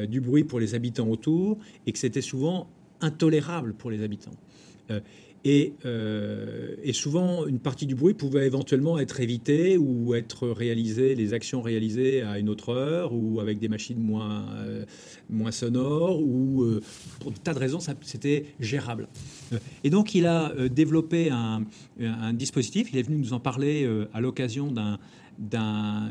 du 0.09 0.21
bruit 0.21 0.43
pour 0.43 0.59
les 0.59 0.75
habitants 0.75 1.07
autour, 1.07 1.59
et 1.87 1.93
que 1.93 1.99
c'était 1.99 2.23
souvent 2.23 2.69
intolérable 3.01 3.75
pour 3.75 3.91
les 3.91 4.03
habitants. 4.03 4.35
Euh, 4.91 5.01
et, 5.45 6.93
souvent, 6.93 7.47
une 7.47 7.59
partie 7.59 7.87
du 7.87 7.95
bruit 7.95 8.15
pouvait 8.15 8.47
éventuellement 8.47 8.99
être 8.99 9.21
évitée 9.21 9.77
ou 9.77 10.15
être 10.15 10.49
réalisée, 10.49 11.15
les 11.15 11.35
actions 11.35 11.63
réalisées 11.63 12.23
à 12.23 12.39
une 12.39 12.49
autre 12.49 12.71
heure 12.71 13.13
ou 13.13 13.41
avec 13.41 13.59
des 13.59 13.69
machines 13.69 13.99
moins, 13.99 14.47
euh, 14.57 14.85
moins 15.31 15.51
sonores 15.51 16.23
ou 16.23 16.63
euh, 16.63 16.81
pour 17.19 17.33
des 17.33 17.39
tas 17.39 17.55
de 17.55 17.59
raisons, 17.59 17.81
c'était 18.03 18.47
gérable. 18.61 19.09
Et 19.83 19.91
donc, 19.91 20.15
il 20.15 20.27
a 20.27 20.53
développé 20.69 21.31
un, 21.31 21.65
dispositif. 22.33 22.93
Il 22.93 22.99
est 22.99 23.03
venu 23.03 23.17
nous 23.19 23.33
en 23.33 23.41
parler 23.41 23.89
à 24.13 24.21
l'occasion 24.21 24.73
d'un 25.39 26.11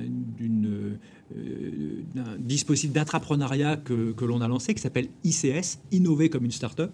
dispositif 2.39 2.91
d'intrapreneuriat 2.91 3.78
que, 3.78 4.12
que 4.12 4.26
l'on 4.26 4.41
a 4.41 4.48
lancé 4.48 4.74
qui 4.74 4.82
s'appelle 4.82 5.08
ICS, 5.24 5.80
Innover 5.91 6.30
comme 6.30 6.46
une 6.46 6.52
start-up. 6.52 6.91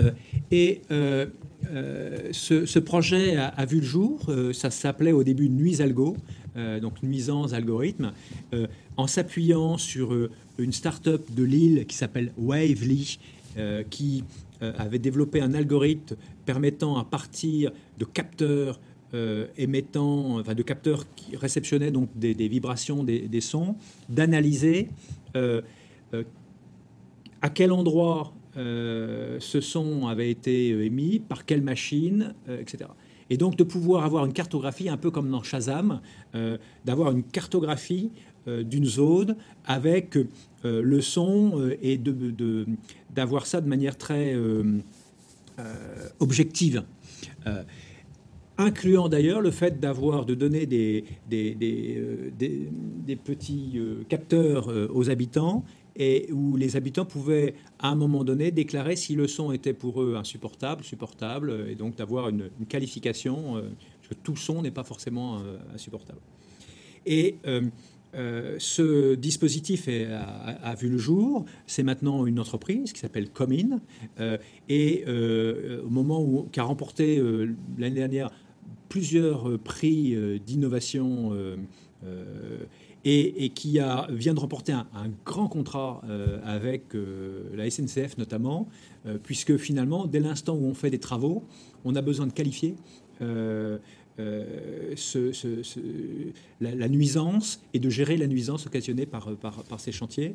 Euh, 0.00 0.10
et 0.50 0.82
euh, 0.90 1.26
euh, 1.70 2.30
ce, 2.32 2.78
projet 2.78 3.36
a, 3.36 3.64
vu 3.66 3.80
le 3.80 3.86
jour. 3.86 4.30
ça 4.52 4.70
s'appelait 4.70 5.12
au 5.12 5.22
début 5.22 5.48
Nuise 5.48 5.80
Algo, 5.80 6.16
donc 6.82 7.02
nuisance 7.02 7.52
algorithme, 7.52 8.12
en 8.96 9.06
s'appuyant 9.06 9.78
sur 9.78 10.12
une 10.58 10.72
start-up 10.72 11.30
de 11.30 11.44
Lille 11.44 11.86
qui 11.86 11.96
s'appelle 11.96 12.32
Wavely, 12.36 13.20
qui 13.88 14.24
avait 14.60 14.98
développé 14.98 15.40
un 15.40 15.54
algorithme 15.54 16.16
permettant 16.44 16.98
à 16.98 17.04
partir 17.04 17.70
de 17.98 18.04
capteurs 18.04 18.80
émettant, 19.56 20.40
enfin 20.40 20.54
de 20.54 20.62
capteurs 20.62 21.04
qui 21.14 21.36
réceptionnaient 21.36 21.92
donc 21.92 22.08
des, 22.16 22.48
vibrations, 22.48 23.04
des 23.04 23.40
sons, 23.40 23.76
d'analyser 24.08 24.88
à 25.34 27.50
quel 27.50 27.70
endroit 27.70 28.32
euh, 28.56 29.36
ce 29.38 29.60
son 29.60 30.08
avait 30.08 30.30
été 30.30 30.72
euh, 30.72 30.84
émis, 30.84 31.20
par 31.20 31.44
quelle 31.44 31.62
machine, 31.62 32.34
euh, 32.48 32.60
etc. 32.60 32.90
Et 33.28 33.36
donc 33.36 33.56
de 33.56 33.62
pouvoir 33.62 34.04
avoir 34.04 34.26
une 34.26 34.32
cartographie, 34.32 34.88
un 34.88 34.96
peu 34.96 35.12
comme 35.12 35.30
dans 35.30 35.44
Shazam, 35.44 36.00
d'avoir 36.84 37.12
une 37.12 37.22
cartographie 37.22 38.10
d'une 38.48 38.84
zone 38.84 39.36
avec 39.66 40.18
le 40.64 41.00
son 41.00 41.70
et 41.80 41.96
d'avoir 43.14 43.46
ça 43.46 43.60
de 43.60 43.68
manière 43.68 43.96
très 43.96 44.36
objective 46.18 46.82
incluant 48.58 49.08
d'ailleurs 49.08 49.40
le 49.40 49.52
fait 49.52 49.78
d'avoir 49.78 50.26
de 50.26 50.34
donner 50.34 50.66
des 50.66 51.04
petits 53.24 53.80
capteurs 54.08 54.72
aux 54.92 55.08
habitants 55.08 55.64
et 56.00 56.32
où 56.32 56.56
les 56.56 56.76
habitants 56.76 57.04
pouvaient 57.04 57.54
à 57.78 57.90
un 57.90 57.94
moment 57.94 58.24
donné 58.24 58.50
déclarer 58.50 58.96
si 58.96 59.14
le 59.14 59.28
son 59.28 59.52
était 59.52 59.74
pour 59.74 60.02
eux 60.02 60.16
insupportable, 60.16 60.82
supportable, 60.82 61.66
et 61.68 61.74
donc 61.74 61.96
d'avoir 61.96 62.30
une, 62.30 62.48
qualification, 62.70 63.58
euh, 63.58 63.68
parce 63.98 64.08
que 64.08 64.14
tout 64.14 64.34
son 64.34 64.62
n'est 64.62 64.70
pas 64.70 64.82
forcément 64.82 65.40
euh, 65.40 65.58
insupportable. 65.74 66.20
Et 67.04 67.36
euh, 67.44 68.56
ce 68.58 69.14
dispositif 69.14 69.88
a, 69.88 70.74
vu 70.74 70.88
le 70.88 70.96
jour. 70.96 71.44
C'est 71.66 71.82
maintenant 71.82 72.24
une 72.24 72.40
entreprise 72.40 72.94
qui 72.94 73.00
s'appelle 73.00 73.28
Comin. 73.28 73.80
et 74.68 75.04
au 75.06 75.88
moment 75.88 76.20
où 76.20 76.48
qui 76.50 76.58
a 76.58 76.64
remporté 76.64 77.22
l'année 77.78 77.94
dernière 77.94 78.30
plusieurs 78.88 79.60
prix 79.60 80.16
d'innovation 80.44 81.32
et, 83.04 83.50
qui 83.50 83.78
vient 84.10 84.34
de 84.34 84.40
remporter 84.40 84.72
un, 84.72 84.86
grand 85.24 85.48
contrat 85.48 86.02
euh, 86.08 86.38
avec 86.44 86.94
euh, 86.94 87.44
la 87.54 87.68
SNCF 87.70 88.18
notamment, 88.18 88.68
euh, 89.06 89.18
puisque 89.22 89.56
finalement, 89.56 90.06
dès 90.06 90.20
l'instant 90.20 90.54
où 90.54 90.66
on 90.66 90.74
fait 90.74 90.90
des 90.90 90.98
travaux, 90.98 91.44
on 91.84 91.94
a 91.96 92.02
besoin 92.02 92.26
de 92.26 92.32
qualifier 92.32 92.74
la, 93.20 93.78
nuisance 96.88 97.62
et 97.74 97.78
de 97.78 97.90
gérer 97.90 98.16
la 98.16 98.26
nuisance 98.26 98.66
occasionnée 98.66 99.06
par, 99.06 99.28
ces 99.78 99.92
chantiers. 99.92 100.34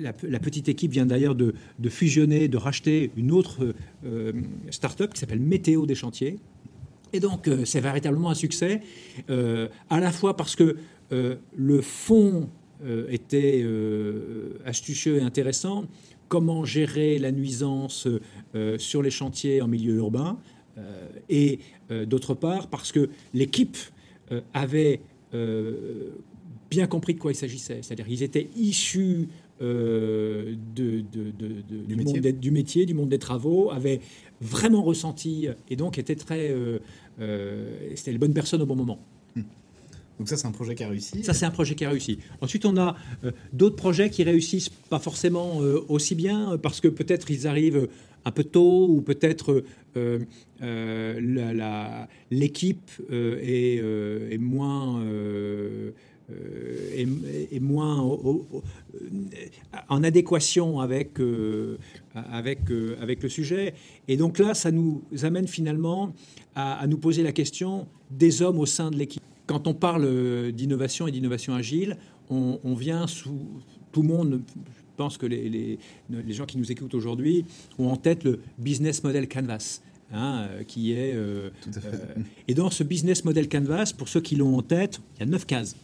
La, 0.00 0.12
petite 0.40 0.68
équipe 0.68 0.92
vient 0.92 1.06
d'ailleurs 1.06 1.34
de, 1.34 1.54
de, 1.78 1.88
fusionner, 1.88 2.48
de 2.48 2.56
racheter 2.56 3.10
une 3.16 3.32
autre 3.32 3.74
start-up 4.70 5.12
qui 5.12 5.20
s'appelle 5.20 5.40
Météo 5.40 5.86
des 5.86 5.94
chantiers, 5.94 6.38
et 7.12 7.20
donc, 7.20 7.48
euh, 7.48 7.64
c'est 7.64 7.80
véritablement 7.80 8.30
un 8.30 8.34
succès, 8.34 8.80
euh, 9.30 9.68
à 9.90 10.00
la 10.00 10.12
fois 10.12 10.36
parce 10.36 10.56
que 10.56 10.76
euh, 11.12 11.36
le 11.56 11.80
fond 11.80 12.48
était 13.08 13.66
astucieux 14.64 15.16
et 15.16 15.20
intéressant, 15.20 15.86
comment 16.28 16.64
gérer 16.64 17.18
la 17.18 17.32
nuisance 17.32 18.06
sur 18.78 19.02
les 19.02 19.10
chantiers 19.10 19.60
en 19.60 19.66
milieu 19.66 19.96
urbain, 19.96 20.38
et 21.28 21.58
d'autre 22.06 22.34
part 22.34 22.68
parce 22.68 22.92
que 22.92 23.10
l'équipe 23.34 23.76
avait 24.54 25.00
bien 26.70 26.86
compris 26.86 27.14
de 27.14 27.18
quoi 27.18 27.32
il 27.32 27.34
s'agissait, 27.34 27.80
c'est-à-dire 27.82 28.06
qu'ils 28.06 28.22
étaient 28.22 28.48
issus 28.54 29.26
de, 29.60 30.56
du, 30.74 31.96
métier. 31.96 32.32
du, 32.32 32.50
métier. 32.50 32.86
du 32.86 32.94
monde 32.94 33.08
des 33.08 33.18
travaux, 33.18 33.70
avaient 33.70 34.00
vraiment 34.40 34.82
ressenti 34.82 35.48
et 35.68 35.76
donc 35.76 35.98
était 35.98 36.16
très. 36.16 36.50
Euh, 36.50 36.78
euh, 37.20 37.78
c'était 37.94 38.12
les 38.12 38.18
bonnes 38.18 38.34
personnes 38.34 38.62
au 38.62 38.66
bon 38.66 38.76
moment. 38.76 38.98
Hmm. 39.34 39.42
Donc 40.18 40.28
ça, 40.28 40.36
c'est 40.36 40.46
un 40.46 40.52
projet 40.52 40.74
qui 40.74 40.84
a 40.84 40.88
réussi. 40.88 41.22
Ça, 41.22 41.34
c'est 41.34 41.46
un 41.46 41.50
projet 41.50 41.74
qui 41.74 41.84
a 41.84 41.90
réussi. 41.90 42.18
Ensuite, 42.40 42.64
on 42.66 42.76
a 42.76 42.96
euh, 43.24 43.30
d'autres 43.52 43.76
projets 43.76 44.10
qui 44.10 44.22
réussissent 44.24 44.68
pas 44.68 44.98
forcément 44.98 45.58
aussi 45.88 46.14
bien 46.14 46.58
parce 46.62 46.80
que 46.80 46.88
peut-être 46.88 47.30
ils 47.30 47.46
arrivent 47.46 47.88
un 48.24 48.30
peu 48.30 48.44
tôt 48.44 48.88
ou 48.88 49.00
peut-être 49.00 49.64
l'équipe 52.30 52.90
est, 53.10 53.76
est, 54.32 54.38
moins 54.38 55.04
est, 56.30 57.06
euh, 57.06 57.60
moins 57.60 58.00
en 59.88 60.02
adéquation 60.02 60.80
avec, 60.80 61.20
euh, 61.20 61.78
avec, 62.14 62.70
euh, 62.70 62.96
avec 63.00 63.22
le 63.22 63.28
sujet. 63.28 63.74
Et 64.08 64.16
donc 64.16 64.38
là, 64.38 64.54
ça 64.54 64.70
nous 64.70 65.02
amène 65.22 65.48
finalement 65.48 66.12
à, 66.54 66.86
nous 66.86 66.98
poser 66.98 67.22
la 67.22 67.32
question 67.32 67.86
des 68.10 68.42
hommes 68.42 68.58
au 68.58 68.66
sein 68.66 68.90
de 68.90 68.96
l'équipe. 68.96 69.22
Quand 69.46 69.66
on 69.66 69.74
parle 69.74 70.52
d'innovation 70.52 71.06
et 71.06 71.12
d'innovation 71.12 71.54
agile, 71.54 71.96
on, 72.28 72.74
vient 72.74 73.06
sous 73.06 73.38
tout 73.92 74.02
le 74.02 74.08
monde. 74.08 74.42
Je 74.54 74.62
pense 74.96 75.16
que 75.16 75.24
les, 75.24 75.48
les, 75.48 75.78
les 76.10 76.32
gens 76.34 76.44
qui 76.44 76.58
nous 76.58 76.70
écoutent 76.70 76.94
aujourd'hui 76.94 77.46
ont 77.78 77.88
en 77.88 77.96
tête 77.96 78.24
le 78.24 78.40
business 78.58 79.02
model 79.02 79.28
canvas. 79.28 79.80
Hein, 80.10 80.48
qui 80.66 80.92
est. 80.92 81.14
et 82.48 82.54
dans 82.54 82.70
ce 82.70 82.82
business 82.82 83.26
model 83.26 83.46
canvas, 83.46 83.92
pour 83.96 84.08
ceux 84.08 84.22
qui 84.22 84.36
l'ont 84.36 84.56
en 84.56 84.62
tête, 84.62 85.00
il 85.16 85.20
y 85.20 85.22
a 85.24 85.26
neuf 85.26 85.46
cases. 85.46 85.76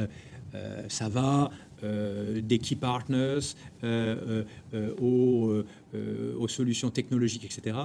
Euh, 0.00 0.06
euh, 0.54 0.82
ça 0.88 1.08
va 1.08 1.50
euh, 1.84 2.40
des 2.40 2.58
key 2.58 2.74
partners 2.74 3.38
aux, 5.00 5.62
aux, 6.38 6.48
solutions 6.48 6.90
technologiques, 6.90 7.44
etc. 7.44 7.76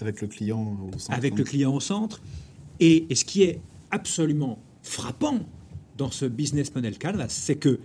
Avec 0.00 0.20
le 0.20 0.28
client 0.28 0.78
au 0.94 0.98
centre. 0.98 1.18
Avec 1.18 1.36
le 1.36 1.42
client 1.42 1.74
au 1.74 1.80
centre. 1.80 2.22
Et, 2.78 3.12
ce 3.12 3.24
qui 3.24 3.42
est 3.42 3.60
absolument 3.90 4.60
frappant 4.82 5.40
dans 5.98 6.12
ce 6.12 6.24
business 6.26 6.72
model 6.74 6.96
canvas, 6.96 7.28
c'est 7.28 7.56
que 7.56 7.80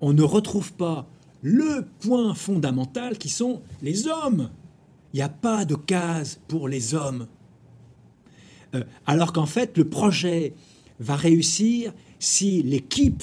on 0.00 0.12
ne 0.12 0.22
retrouve 0.22 0.74
pas 0.74 1.08
le 1.40 1.86
point 2.00 2.34
fondamental 2.34 3.16
qui 3.16 3.30
sont 3.30 3.62
les 3.82 4.06
hommes. 4.06 4.50
Il 5.14 5.16
n'y 5.16 5.22
a 5.22 5.30
pas 5.30 5.64
de 5.64 5.74
case 5.74 6.38
pour 6.48 6.68
les 6.68 6.94
hommes. 6.94 7.26
alors 9.06 9.32
qu'en 9.32 9.46
fait, 9.46 9.78
le 9.78 9.88
projet 9.88 10.52
va 11.00 11.16
réussir 11.16 11.92
si 12.18 12.62
l'équipe 12.62 13.22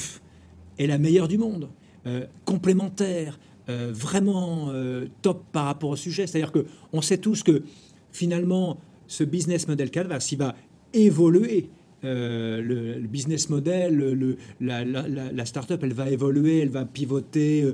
est 0.78 0.88
la 0.88 0.98
meilleure 0.98 1.28
du 1.28 1.38
monde, 1.38 1.70
euh, 2.08 2.26
complémentaire, 2.44 3.40
euh, 3.68 3.92
vraiment 3.92 4.70
euh, 4.70 5.08
top 5.22 5.44
par 5.52 5.66
rapport 5.66 5.90
au 5.90 5.96
sujet. 5.96 6.28
C'est-à-dire 6.28 6.52
qu'on 6.52 7.02
sait 7.02 7.18
tous 7.18 7.42
que 7.42 7.64
finalement, 8.12 8.78
ce 9.08 9.24
business 9.24 9.68
model 9.68 9.90
Canvas, 9.92 10.28
il 10.32 10.38
va 10.38 10.56
évoluer. 10.94 11.70
Le, 12.08 13.00
business 13.08 13.50
model, 13.50 14.38
la, 14.62 14.86
la, 14.86 15.08
la, 15.08 15.46
start-up, 15.48 15.80
elle 15.82 15.94
va 15.94 16.12
évoluer, 16.12 16.60
elle 16.60 16.70
va 16.70 16.86
pivoter. 16.86 17.74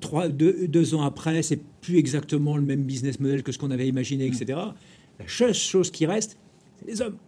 trois, 0.00 0.28
deux, 0.28 0.66
deux, 0.66 0.94
ans 0.94 1.02
après, 1.02 1.42
c'est 1.42 1.60
plus 1.82 1.98
exactement 1.98 2.56
le 2.56 2.62
même 2.62 2.84
business 2.84 3.20
model 3.20 3.42
que 3.42 3.52
ce 3.52 3.58
qu'on 3.58 3.72
avait 3.72 3.88
imaginé, 3.88 4.24
etc. 4.24 4.58
La 5.18 5.28
seule 5.28 5.52
chose 5.52 5.90
qui 5.90 6.06
reste, 6.06 6.38
c'est 6.78 6.90
les 6.90 7.02
hommes. 7.02 7.18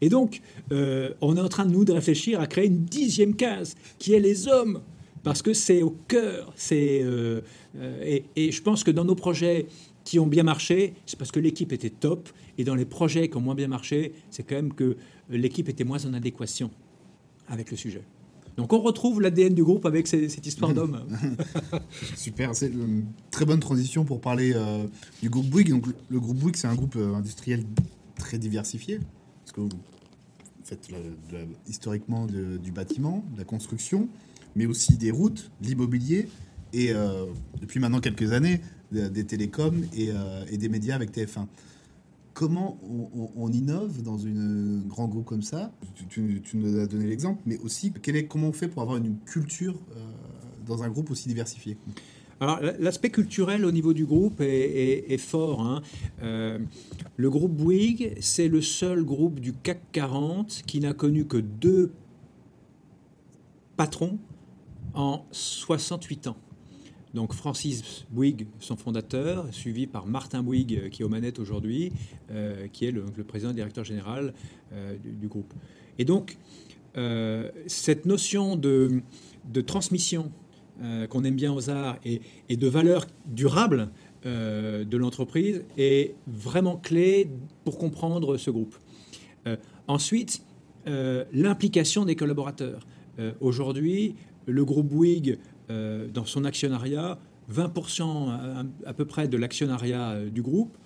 Et 0.00 0.08
donc, 0.08 0.40
euh, 0.72 1.10
on 1.20 1.36
est 1.36 1.40
en 1.40 1.48
train 1.48 1.66
de 1.66 1.72
nous 1.72 1.84
de 1.84 1.92
réfléchir 1.92 2.40
à 2.40 2.46
créer 2.46 2.66
une 2.66 2.84
dixième 2.84 3.34
case, 3.34 3.74
qui 3.98 4.12
est 4.14 4.20
les 4.20 4.48
hommes, 4.48 4.80
parce 5.22 5.42
que 5.42 5.52
c'est 5.52 5.82
au 5.82 5.96
cœur. 6.06 6.52
C'est 6.56 7.02
euh, 7.02 7.40
euh, 7.76 8.20
et, 8.36 8.52
je 8.52 8.62
pense 8.62 8.84
que 8.84 8.90
dans 8.90 9.04
nos 9.04 9.14
projets 9.14 9.66
qui 10.04 10.18
ont 10.18 10.26
bien 10.26 10.42
marché, 10.42 10.94
c'est 11.06 11.18
parce 11.18 11.32
que 11.32 11.40
l'équipe 11.40 11.72
était 11.72 11.90
top. 11.90 12.28
Et 12.56 12.64
dans 12.64 12.74
les 12.74 12.84
projets 12.84 13.28
qui 13.28 13.36
ont 13.36 13.40
moins 13.40 13.54
bien 13.54 13.68
marché, 13.68 14.12
c'est 14.30 14.42
quand 14.42 14.56
même 14.56 14.72
que 14.72 14.96
l'équipe 15.30 15.68
était 15.68 15.84
moins 15.84 16.04
en 16.06 16.14
adéquation 16.14 16.70
avec 17.48 17.70
le 17.70 17.76
sujet. 17.76 18.02
Donc 18.56 18.72
on 18.72 18.80
retrouve 18.80 19.20
l'ADN 19.20 19.54
du 19.54 19.62
groupe 19.62 19.86
avec 19.86 20.08
cette 20.08 20.44
histoire 20.44 20.74
d'homme. 20.74 21.06
Super, 22.16 22.56
c'est 22.56 22.66
une 22.66 23.04
très 23.30 23.44
bonne 23.44 23.60
transition 23.60 24.04
pour 24.04 24.20
parler 24.20 24.52
du 25.22 25.30
groupe 25.30 25.46
Bouygues. 25.46 25.70
Donc 25.70 25.84
le 26.08 26.18
groupe 26.18 26.38
Bouygues, 26.38 26.56
c'est 26.56 26.66
un 26.66 26.74
groupe 26.74 26.96
industriel 26.96 27.62
très 28.16 28.38
diversifié, 28.38 28.98
parce 29.48 29.52
que 29.52 29.60
vous 29.60 29.82
faites 30.64 30.90
historiquement 31.66 32.26
du 32.26 32.72
bâtiment, 32.72 33.24
de 33.32 33.38
la 33.38 33.44
construction, 33.44 34.08
mais 34.56 34.66
aussi 34.66 34.96
des 34.96 35.10
routes, 35.10 35.50
de 35.60 35.68
l'immobilier, 35.68 36.28
et 36.72 36.92
euh, 36.92 37.24
depuis 37.60 37.80
maintenant 37.80 38.00
quelques 38.00 38.32
années, 38.32 38.60
des, 38.92 39.24
télécoms 39.24 39.84
et, 39.94 40.10
et, 40.50 40.56
des 40.56 40.68
médias 40.70 40.94
avec 40.94 41.14
TF1 41.14 41.46
comment 42.38 42.78
on, 43.36 43.50
innove 43.50 44.00
dans 44.00 44.24
un 44.24 44.78
grand 44.86 45.08
groupe 45.08 45.24
comme 45.24 45.42
ça? 45.42 45.72
Tu, 46.08 46.40
nous 46.54 46.78
as 46.78 46.86
donné 46.86 47.06
l'exemple, 47.06 47.42
mais 47.46 47.58
aussi 47.58 47.92
comment 48.28 48.48
on 48.48 48.52
fait 48.52 48.68
pour 48.68 48.80
avoir 48.80 48.96
une 48.96 49.18
culture 49.26 49.74
euh, 49.74 50.00
dans 50.64 50.84
un 50.84 50.88
groupe 50.88 51.10
aussi 51.10 51.26
diversifié? 51.26 51.76
Alors, 52.40 52.60
l'aspect 52.78 53.10
culturel 53.10 53.64
au 53.64 53.72
niveau 53.72 53.92
du 53.92 54.04
groupe 54.04 54.40
est, 54.40 55.18
fort. 55.18 55.60
Hein. 55.60 55.82
Euh, 56.22 56.58
le 57.16 57.30
groupe 57.30 57.52
Bouygues, 57.52 58.14
c'est 58.20 58.46
le 58.46 58.62
seul 58.62 59.02
groupe 59.02 59.40
du 59.40 59.52
CAC 59.52 59.80
40 59.90 60.62
qui 60.66 60.78
n'a 60.78 60.92
connu 60.92 61.24
que 61.24 61.36
deux 61.36 61.90
patrons 63.76 64.18
en 64.94 65.24
68 65.32 66.28
ans. 66.28 66.36
Donc 67.12 67.32
Francis 67.32 68.06
Bouygues, 68.10 68.46
son 68.60 68.76
fondateur, 68.76 69.46
suivi 69.52 69.88
par 69.88 70.06
Martin 70.06 70.42
Bouygues, 70.44 70.80
euh, 70.84 70.88
qui 70.90 71.02
est 71.02 71.04
aux 71.04 71.08
manettes 71.08 71.40
aujourd'hui, 71.40 71.90
euh, 72.30 72.68
qui 72.68 72.84
est 72.84 72.92
le, 72.92 73.02
président 73.24 73.52
directeur 73.52 73.84
général 73.84 74.32
du, 75.02 75.26
groupe. 75.26 75.52
Et 75.98 76.04
donc, 76.04 76.36
cette 77.66 78.06
notion 78.06 78.54
de, 78.56 79.02
transmission 79.66 80.30
qu'on 81.10 81.24
aime 81.24 81.34
bien 81.34 81.52
aux 81.52 81.70
arts 81.70 81.96
et, 82.04 82.20
de 82.56 82.68
valeur 82.68 83.06
durable 83.26 83.88
de 84.24 84.96
l'entreprise 84.96 85.64
est 85.76 86.14
vraiment 86.26 86.76
clé 86.76 87.28
pour 87.64 87.78
comprendre 87.78 88.36
ce 88.36 88.50
groupe. 88.50 88.76
ensuite, 89.86 90.42
l'implication 90.86 92.04
des 92.04 92.14
collaborateurs. 92.14 92.86
Aujourd'hui, 93.40 94.14
le 94.46 94.64
groupe 94.64 94.86
Bouygues 94.86 95.38
euh, 95.70 96.08
dans 96.08 96.24
son 96.24 96.44
actionnariat, 96.44 97.18
20% 97.52 98.64
à, 98.86 98.92
peu 98.94 99.04
près 99.04 99.28
de 99.28 99.36
l'actionnariat 99.36 100.10
euh, 100.10 100.30
du 100.30 100.40
groupe, 100.40 100.76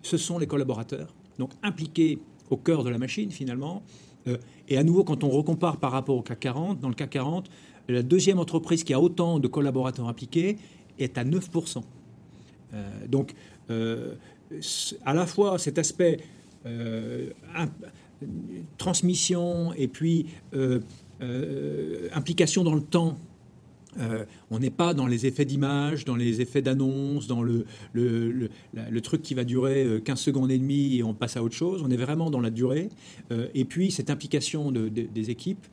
ce 0.00 0.16
sont 0.16 0.38
les 0.38 0.46
collaborateurs, 0.46 1.14
donc 1.38 1.52
impliqués 1.62 2.18
au 2.48 2.56
cœur 2.56 2.82
de 2.82 2.88
la 2.88 2.96
machine 2.96 3.30
finalement. 3.30 3.82
Euh, 4.26 4.38
et 4.68 4.78
à 4.78 4.84
nouveau, 4.84 5.04
quand 5.04 5.22
on 5.22 5.28
recompare 5.28 5.76
par 5.76 5.92
rapport 5.92 6.16
au 6.16 6.22
CAC 6.22 6.40
40, 6.40 6.80
dans 6.80 6.88
le 6.88 6.94
CAC 6.94 7.10
40, 7.10 7.50
la 7.88 8.02
deuxième 8.02 8.38
entreprise 8.38 8.84
qui 8.84 8.94
a 8.94 9.00
autant 9.00 9.38
de 9.38 9.48
collaborateurs 9.48 10.08
impliqués 10.08 10.58
est 10.98 11.18
à 11.18 11.24
9%. 11.24 11.82
donc, 13.08 13.34
à 13.68 15.14
la 15.14 15.26
fois 15.26 15.58
cet 15.58 15.78
aspect 15.78 16.18
transmission 18.78 19.72
et 19.74 19.88
puis 19.88 20.26
implication 22.12 22.64
dans 22.64 22.74
le 22.74 22.82
temps 22.82 23.16
euh, 24.00 24.24
on 24.50 24.58
n'est 24.58 24.70
pas 24.70 24.94
dans 24.94 25.06
les 25.06 25.26
effets 25.26 25.44
d'image, 25.44 26.04
dans 26.04 26.16
les 26.16 26.40
effets 26.40 26.62
d'annonce, 26.62 27.26
dans 27.26 27.42
le, 27.42 27.66
le, 27.92 29.00
truc 29.00 29.22
qui 29.22 29.34
va 29.34 29.44
durer 29.44 30.00
15 30.04 30.18
euh, 30.18 30.22
secondes 30.22 30.50
et 30.50 30.58
demie 30.58 30.96
et 30.96 31.02
on 31.02 31.14
passe 31.14 31.36
à 31.36 31.42
autre 31.42 31.54
chose. 31.54 31.82
On 31.84 31.90
est 31.90 31.96
vraiment 31.96 32.30
dans 32.30 32.40
la 32.40 32.50
durée. 32.50 32.88
Euh, 33.30 33.48
et 33.54 33.64
puis 33.64 33.90
cette 33.90 34.10
implication 34.10 34.72
des 34.72 35.30
équipes 35.30 35.66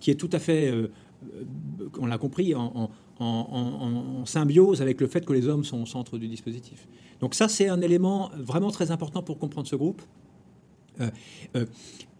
qui 0.00 0.10
est 0.10 0.14
tout 0.14 0.30
à 0.32 0.38
fait, 0.38 0.72
on 1.98 2.06
l'a 2.06 2.18
compris, 2.18 2.54
en, 2.54 2.90
symbiose 4.24 4.82
avec 4.82 5.00
le 5.00 5.06
fait 5.06 5.24
que 5.24 5.32
les 5.32 5.46
hommes 5.46 5.64
sont 5.64 5.82
au 5.82 5.86
centre 5.86 6.18
du 6.18 6.28
dispositif. 6.28 6.86
Donc 7.20 7.34
ça, 7.34 7.48
c'est 7.48 7.68
un 7.68 7.80
élément 7.80 8.30
vraiment 8.36 8.70
très 8.70 8.90
important 8.90 9.22
pour 9.22 9.38
comprendre 9.38 9.68
ce 9.68 9.76
groupe. 9.76 10.02
Euh, 11.00 11.10
euh, 11.56 11.66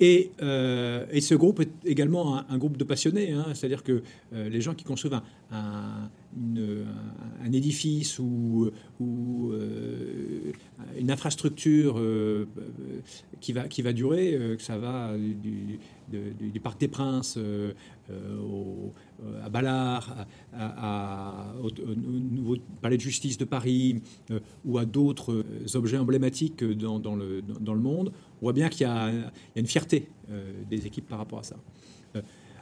et, 0.00 0.32
euh, 0.42 1.20
ce 1.20 1.34
groupe 1.34 1.60
est 1.60 1.70
également 1.84 2.42
un, 2.48 2.58
groupe 2.58 2.76
de 2.76 2.84
passionnés, 2.84 3.32
hein. 3.32 3.46
c'est-à-dire 3.54 3.82
que 3.82 4.02
les 4.32 4.60
gens 4.60 4.74
qui 4.74 4.84
construisent 4.84 5.14
un, 5.14 5.22
un, 5.52 6.10
édifice 7.52 8.18
ou, 8.18 8.70
ou 9.00 9.52
une 10.98 11.10
infrastructure 11.10 12.00
qui, 13.40 13.52
va, 13.52 13.68
qui 13.68 13.82
va 13.82 13.92
durer, 13.92 14.56
que 14.56 14.62
ça 14.62 14.78
va 14.78 15.12
du, 15.16 15.78
Parc 16.60 16.80
des 16.80 16.88
Princes 16.88 17.38
à 19.42 19.48
Ballard, 19.48 20.26
au, 21.62 21.70
nouveau 21.94 22.56
palais 22.82 22.96
de 22.96 23.02
justice 23.02 23.38
de 23.38 23.44
Paris 23.44 24.02
ou 24.64 24.78
à 24.78 24.84
d'autres 24.84 25.44
objets 25.74 25.98
emblématiques 25.98 26.64
dans, 26.64 27.14
le, 27.14 27.42
dans 27.42 27.74
le 27.74 27.80
monde, 27.80 28.12
on 28.40 28.46
voit 28.46 28.52
bien 28.52 28.68
qu'il 28.68 28.82
y, 28.86 28.90
a 28.90 29.10
une 29.56 29.66
fierté 29.66 30.08
euh, 30.30 30.52
des 30.68 30.86
équipes 30.86 31.08
par 31.08 31.18
rapport 31.18 31.38
à 31.38 31.42
ça. 31.42 31.56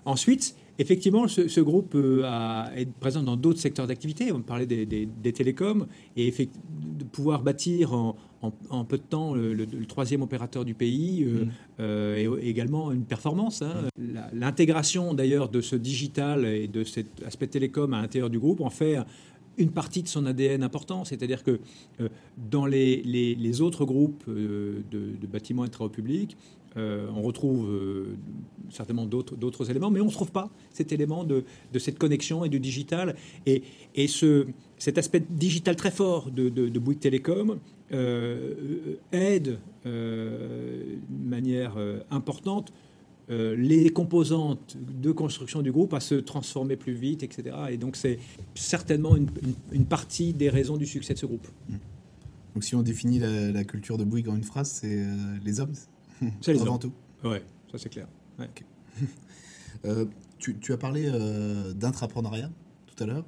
Euh, 0.07 0.11
ensuite, 0.11 0.57
effectivement, 0.79 1.29
ce, 1.29 1.61
groupe 1.61 1.95
euh, 1.95 2.65
est 2.75 2.91
présent 2.91 3.23
dans 3.23 3.37
d'autres 3.37 3.61
secteurs 3.61 3.87
d'activité. 3.87 4.33
On 4.33 4.41
parlait 4.41 4.67
des, 4.67 5.33
télécoms 5.33 5.87
et 6.17 6.31
de 6.31 7.05
pouvoir 7.05 7.43
bâtir 7.43 7.93
en, 7.93 8.85
peu 8.85 8.99
de 8.99 9.03
temps 9.03 9.35
le, 9.35 9.67
troisième 9.87 10.23
opérateur 10.23 10.65
du 10.65 10.75
pays 10.75 11.25
mmh. 11.25 11.83
et 11.83 12.29
également 12.43 12.91
une 12.91 13.05
performance. 13.05 13.63
Hein. 13.63 13.89
L'intégration 14.33 15.15
d'ailleurs 15.15 15.49
de 15.49 15.61
ce 15.61 15.77
digital 15.77 16.45
et 16.45 16.67
de 16.67 16.83
cet 16.85 17.23
aspect 17.25 17.47
télécom 17.47 17.93
à 17.95 18.03
l'intérieur 18.03 18.31
du 18.31 18.39
groupe 18.39 18.61
en 18.61 18.71
fait 18.71 18.99
une 19.59 19.71
partie 19.71 20.03
de 20.03 20.09
son 20.09 20.27
ADN 20.27 20.63
important. 20.63 21.05
C'est-à-dire 21.05 21.43
que 21.43 21.61
euh, 22.01 22.09
dans 22.51 22.67
les, 22.67 23.61
autres 23.61 23.85
groupes 23.85 24.25
euh, 24.29 24.83
de, 24.91 25.27
bâtiments 25.27 25.65
et 25.65 25.69
travaux 25.69 25.91
publics, 25.91 26.37
euh, 26.77 27.09
on 27.15 27.23
retrouve 27.23 27.69
certainement 28.71 29.07
d'autres 29.07 29.71
éléments, 29.71 29.91
mais 29.91 30.01
on 30.01 30.07
ne 30.07 30.11
trouve 30.11 30.33
pas 30.33 30.51
cet 30.73 30.93
élément 30.93 31.25
de, 31.25 31.45
cette 31.79 31.99
connexion 31.99 32.45
et 32.45 32.49
du 32.49 32.61
digital. 32.61 33.17
Et, 33.47 33.63
ce, 34.09 34.47
cet 34.79 34.99
aspect 34.99 35.23
digital 35.31 35.77
très 35.77 35.91
fort 35.91 36.31
de, 36.31 36.79
Bouygues 36.79 37.01
Télécom 37.01 37.59
aide 39.13 39.59
de 39.85 40.99
manière 41.11 41.77
importante 42.11 42.73
euh, 43.31 43.55
les 43.57 43.89
composantes 43.91 44.77
de 44.77 45.13
construction 45.13 45.63
du 45.63 45.71
groupe 45.71 45.95
à 45.95 46.01
se 46.01 46.17
transformer 46.17 46.77
plus 46.77 46.93
vite, 46.93 47.23
etc. 47.23 47.57
Et 47.71 47.77
donc 47.77 47.95
c'est 47.95 48.19
certainement 48.55 49.17
une, 49.17 49.87
partie 49.87 50.35
des 50.35 50.49
raisons 50.49 50.77
du 50.77 50.87
succès 50.87 51.15
de 51.15 51.19
ce 51.19 51.27
groupe. 51.27 51.47
Mmh. 51.69 51.75
Donc 52.55 52.65
si 52.65 52.75
on 52.75 52.83
définit 52.83 53.21
la, 53.21 53.65
culture 53.65 53.97
de 53.97 54.05
Bouygues 54.05 54.29
en 54.29 54.37
une 54.37 54.43
phrase, 54.43 54.71
c'est 54.71 54.99
euh, 54.99 55.37
les 55.45 55.61
hommes 55.61 55.75
C'est 56.41 56.53
les 56.53 56.61
Avant 56.61 56.79
tout. 56.79 56.93
Ouais, 57.25 57.43
ça 57.71 57.79
c'est 57.79 57.89
clair. 57.89 58.07
Euh, 59.85 60.05
tu, 60.39 60.73
as 60.73 60.77
parlé 60.77 61.11
d'intrapreneuriat 61.75 62.51
tout 62.87 63.03
à 63.03 63.07
l'heure. 63.07 63.25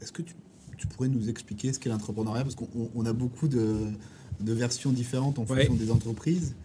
Est-ce 0.00 0.10
que 0.10 0.22
tu, 0.22 0.34
pourrais 0.88 1.08
nous 1.08 1.28
expliquer 1.28 1.72
ce 1.72 1.78
qu'est 1.78 1.90
l'entrepreneuriat 1.90 2.42
Parce 2.42 2.56
qu'on 2.56 3.06
a 3.06 3.12
beaucoup 3.12 3.46
de, 3.46 3.76
versions 4.40 4.90
différentes 4.90 5.38
en 5.38 5.46
fonction 5.46 5.74
des 5.74 5.92
entreprises. 5.92 6.56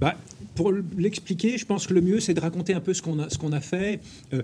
Bah, 0.00 0.16
pour 0.54 0.72
l'expliquer, 0.72 1.56
je 1.56 1.66
pense 1.66 1.86
que 1.86 1.94
le 1.94 2.00
mieux, 2.00 2.20
c'est 2.20 2.34
de 2.34 2.40
raconter 2.40 2.74
un 2.74 2.80
peu 2.80 2.94
ce 2.94 3.02
qu'on 3.02 3.20
a, 3.20 3.28
qu'on 3.28 3.52
a 3.52 3.60
fait. 3.60 4.00
Euh, 4.32 4.42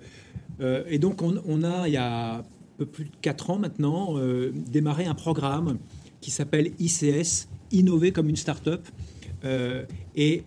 euh, 0.61 0.85
et 0.88 0.99
donc, 0.99 1.23
on, 1.23 1.62
a, 1.64 1.88
il 1.88 1.94
y 1.94 1.96
a 1.96 2.37
un 2.37 2.44
peu 2.79 2.87
plus 2.87 3.05
de 3.05 3.11
4 3.20 3.51
ans 3.51 3.59
maintenant, 3.59 4.16
euh, 4.16 4.53
démarré 4.55 5.07
un 5.07 5.14
programme 5.14 5.79
qui 6.20 6.31
s'appelle 6.31 6.73
ICS, 6.79 7.49
Innover 7.73 8.12
comme 8.12 8.29
une 8.29 8.37
start-up. 8.37 8.87
Et 9.42 10.44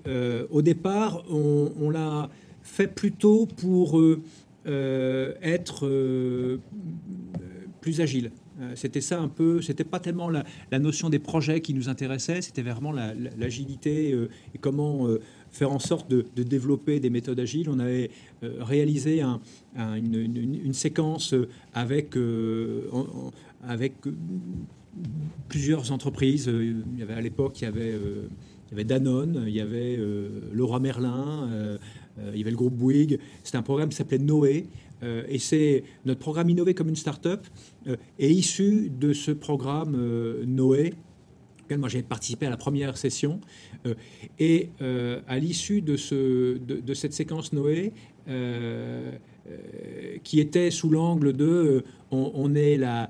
au 0.51 0.61
départ, 0.61 1.23
on, 1.29 1.89
l'a 1.89 2.29
fait 2.61 2.87
plutôt 2.87 3.45
pour 3.45 4.01
être 4.65 6.59
plus 7.81 8.01
agile. 8.01 8.31
Euh, 8.61 8.73
c'était 8.75 9.01
ça 9.01 9.19
un 9.19 9.27
peu, 9.27 9.61
c'était 9.61 9.83
pas 9.83 9.99
tellement 9.99 10.29
la, 10.29 10.43
notion 10.79 11.09
des 11.09 11.19
projets 11.19 11.61
qui 11.61 11.73
nous 11.73 11.89
intéressait, 11.89 12.41
c'était 12.41 12.61
vraiment 12.61 12.91
l'agilité 12.91 14.13
euh, 14.13 14.29
et 14.53 14.57
comment 14.59 15.07
euh, 15.07 15.19
faire 15.49 15.71
en 15.71 15.79
sorte 15.79 16.09
de, 16.09 16.25
développer 16.43 16.99
des 16.99 17.09
méthodes 17.09 17.39
agiles. 17.39 17.69
On 17.69 17.79
avait 17.79 18.11
réalisé 18.41 19.23
une, 19.75 20.73
séquence 20.73 21.35
avec, 21.73 22.15
avec 23.67 23.93
plusieurs 25.47 25.91
entreprises. 25.91 26.51
Il 26.51 26.99
y 26.99 27.03
avait 27.03 27.13
à 27.13 27.21
l'époque, 27.21 27.61
il 27.61 27.65
y 27.65 27.67
avait 27.67 27.93
il 28.73 28.77
y 28.77 28.81
avait 28.81 28.85
Danone, 28.85 29.43
il 29.47 29.53
y 29.53 29.61
avait 29.61 29.99
Leroy 30.51 30.79
Merlin, 30.79 31.77
il 32.33 32.37
y 32.37 32.41
avait 32.41 32.51
le 32.51 32.57
groupe 32.57 32.73
Bouygues. 32.73 33.19
C'était 33.43 33.57
un 33.57 33.61
programme 33.61 33.89
qui 33.89 33.95
s'appelait 33.95 34.17
Noé. 34.17 34.65
et 35.03 35.37
c'est 35.37 35.83
notre 36.05 36.19
programme 36.19 36.49
Innover 36.49 36.73
comme 36.73 36.89
une 36.89 36.95
start-up 36.95 37.45
est 37.87 38.31
issu 38.31 38.89
de 38.89 39.13
ce 39.13 39.31
programme 39.31 39.95
Noé 40.45 40.93
moi 41.77 41.89
j'ai 41.89 42.03
participé 42.03 42.45
à 42.45 42.49
la 42.49 42.57
première 42.57 42.97
session. 42.97 43.39
Euh, 43.85 43.95
et 44.39 44.69
euh, 44.81 45.21
à 45.27 45.37
l'issue 45.39 45.81
de, 45.81 45.97
ce, 45.97 46.57
de, 46.57 46.93
cette 46.93 47.13
séquence 47.13 47.53
Noé, 47.53 47.93
euh, 48.27 49.11
qui 50.23 50.39
était 50.39 50.71
sous 50.71 50.89
l'angle 50.89 51.33
de 51.33 51.83
on, 52.11 52.55
est 52.55 52.77
la 52.77 53.09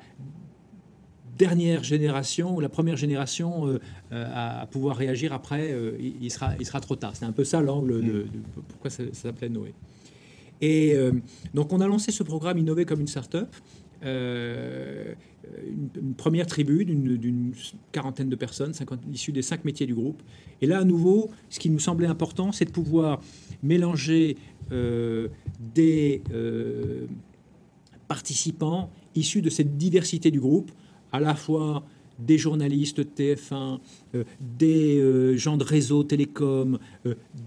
dernière 1.37 1.83
génération, 1.83 2.59
la 2.59 2.69
première 2.69 2.97
génération 2.97 3.79
à, 4.11 4.67
pouvoir 4.71 4.97
réagir 4.97 5.33
après, 5.33 5.75
il, 5.99 6.31
sera, 6.31 6.53
il 6.59 6.65
sera 6.65 6.79
trop 6.79 6.95
tard. 6.95 7.15
C'est 7.15 7.25
un 7.25 7.31
peu 7.31 7.43
ça 7.43 7.61
l'angle 7.61 8.01
de, 8.05 8.25
pourquoi 8.67 8.89
ça, 8.89 9.03
ça 9.13 9.23
s'appelait 9.23 9.49
Noé. 9.49 9.73
Et 10.61 10.95
donc 11.53 11.73
on 11.73 11.81
a 11.81 11.87
lancé 11.87 12.11
ce 12.11 12.23
programme 12.23 12.57
Innover 12.57 12.85
comme 12.85 13.01
une 13.01 13.07
start-up. 13.07 13.47
Euh, 14.05 15.13
une, 15.95 16.13
première 16.15 16.47
tribu 16.47 16.85
d'une 16.85 17.53
quarantaine 17.91 18.29
de 18.29 18.35
personnes, 18.35 18.73
50, 18.73 19.01
issues 19.11 19.31
des 19.31 19.41
cinq 19.41 19.65
métiers 19.65 19.85
du 19.85 19.93
groupe. 19.93 20.21
Et 20.61 20.67
là, 20.67 20.79
à 20.79 20.83
nouveau, 20.83 21.29
ce 21.49 21.59
qui 21.59 21.69
nous 21.69 21.79
semblait 21.79 22.07
important, 22.07 22.51
c'est 22.51 22.65
de 22.65 22.71
pouvoir 22.71 23.21
mélanger 23.61 24.37
euh, 24.71 25.27
des 25.59 26.21
euh, 26.33 27.05
participants 28.07 28.89
issus 29.15 29.41
de 29.41 29.49
cette 29.49 29.77
diversité 29.77 30.31
du 30.31 30.39
groupe, 30.39 30.71
à 31.13 31.21
la 31.21 31.35
fois 31.35 31.83
des 32.19 32.37
journalistes 32.37 33.01
TF1, 33.17 33.79
des 34.39 35.35
gens 35.35 35.57
de 35.57 35.63
réseau 35.63 36.03
télécom, 36.03 36.77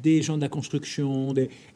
des 0.02 0.22
gens 0.22 0.36
de 0.36 0.42
la 0.42 0.48
construction, 0.48 1.32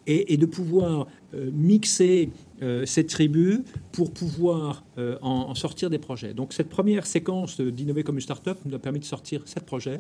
et, 0.09 0.37
de 0.37 0.47
pouvoir 0.47 1.07
mixer 1.53 2.31
euh, 2.63 2.85
cette 2.85 3.09
tribu 3.09 3.63
pour 3.91 4.13
pouvoir 4.13 4.85
euh, 4.99 5.17
en, 5.23 5.55
sortir 5.55 5.89
des 5.89 5.99
projets. 5.99 6.35
Donc 6.35 6.53
cette 6.53 6.69
première 6.69 7.07
séquence 7.07 7.59
d'innover 7.59 8.03
comme 8.03 8.17
une 8.17 8.21
start-up 8.21 8.59
nous 8.67 8.75
a 8.75 8.79
permis 8.79 8.99
de 8.99 9.05
sortir 9.07 9.41
sept 9.47 9.65
projets. 9.65 9.99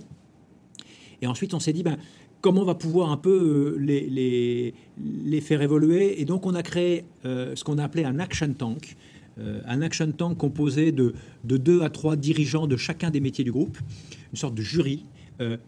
Et 1.22 1.26
ensuite, 1.26 1.55
on 1.55 1.61
s'est 1.61 1.72
dit, 1.72 1.83
ben, 1.83 1.96
comment 2.42 2.61
on 2.61 2.66
va 2.66 2.74
pouvoir 2.74 3.11
un 3.12 3.16
peu 3.16 3.76
euh, 3.79 3.79
les, 3.79 4.74
les, 5.24 5.40
faire 5.40 5.62
évoluer. 5.62 6.20
Et 6.20 6.26
donc, 6.26 6.44
on 6.44 6.55
a 6.55 6.62
créé 6.62 7.05
ce 7.24 7.64
qu'on 7.64 7.79
a 7.79 7.85
appelé 7.85 8.05
un 8.05 8.18
action 8.18 8.53
tank. 8.53 8.94
Un 9.66 9.83
action 9.83 10.11
tank 10.12 10.37
composé 10.37 10.92
de, 10.92 11.14
de, 11.44 11.57
deux 11.57 11.83
à 11.83 11.90
trois 11.90 12.16
dirigeants 12.16 12.66
de 12.66 12.76
chacun 12.76 13.11
des 13.11 13.20
métiers 13.20 13.44
du 13.44 13.53
groupe, 13.53 13.79
une 14.33 14.37
sorte 14.37 14.55
de 14.55 14.62
jury. 14.62 15.05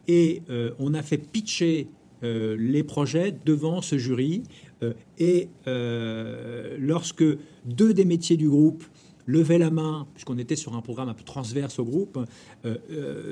et 0.09 0.43
on 0.79 0.95
a 0.95 1.03
fait 1.03 1.19
pitcher 1.19 1.89
les 2.23 2.83
projets 2.83 3.35
devant 3.45 3.83
ce 3.83 3.99
jury 3.99 4.43
euh, 4.83 4.93
et 5.19 5.49
euh, 5.67 6.77
lorsque 6.79 7.25
deux 7.65 7.95
des 7.95 8.05
métiers 8.05 8.37
du 8.37 8.49
groupe 8.49 8.85
levaient 9.27 9.59
la 9.59 9.71
main, 9.71 10.07
puisqu'on 10.15 10.39
était 10.39 10.57
sur 10.57 10.75
un 10.75 10.81
programme 10.81 11.09
un 11.09 11.15
peu 11.15 11.23
transverse 11.23 11.79
au 11.79 11.85
groupe, 11.85 12.19
euh, 12.65 12.77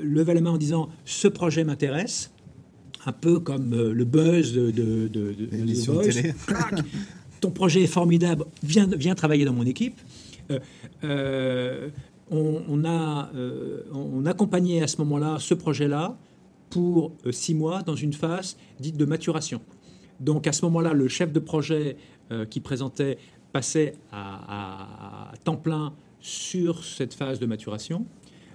levaient 0.04 0.34
la 0.34 0.40
main 0.40 0.52
en 0.52 0.58
disant 0.58 0.88
ce 1.04 1.26
projet 1.26 1.64
m'intéresse, 1.64 2.30
un 3.06 3.12
peu 3.12 3.40
comme 3.40 3.70
le 3.74 4.04
buzz 4.04 4.52
de, 4.52 4.70
de, 4.70 5.08
de, 5.08 5.32
de 5.32 6.32
Ton 7.40 7.50
projet 7.50 7.82
est 7.82 7.88
formidable, 7.88 8.44
viens, 8.62 8.86
viens 8.86 9.14
travailler 9.14 9.44
dans 9.44 9.54
mon 9.54 9.64
équipe. 9.64 9.98
On, 12.30 12.84
a, 12.84 13.30
on 13.92 14.26
accompagnait 14.26 14.82
à 14.82 14.86
ce 14.86 14.98
moment-là 14.98 15.36
ce 15.38 15.54
projet-là 15.54 16.16
pour 16.70 17.12
six 17.30 17.54
mois 17.54 17.82
dans 17.82 17.96
une 17.96 18.12
phase 18.12 18.56
dite 18.78 18.96
de 18.96 19.04
maturation. 19.04 19.60
Donc 20.20 20.46
à 20.46 20.52
ce 20.52 20.64
moment-là, 20.66 20.92
le 20.92 21.08
chef 21.08 21.32
de 21.32 21.40
projet 21.40 21.96
euh, 22.30 22.44
qui 22.44 22.60
présentait 22.60 23.18
passait 23.52 23.94
à, 24.12 25.32
temps 25.42 25.56
plein 25.56 25.92
sur 26.20 26.84
cette 26.84 27.14
phase 27.14 27.40
de 27.40 27.46
maturation. 27.46 28.06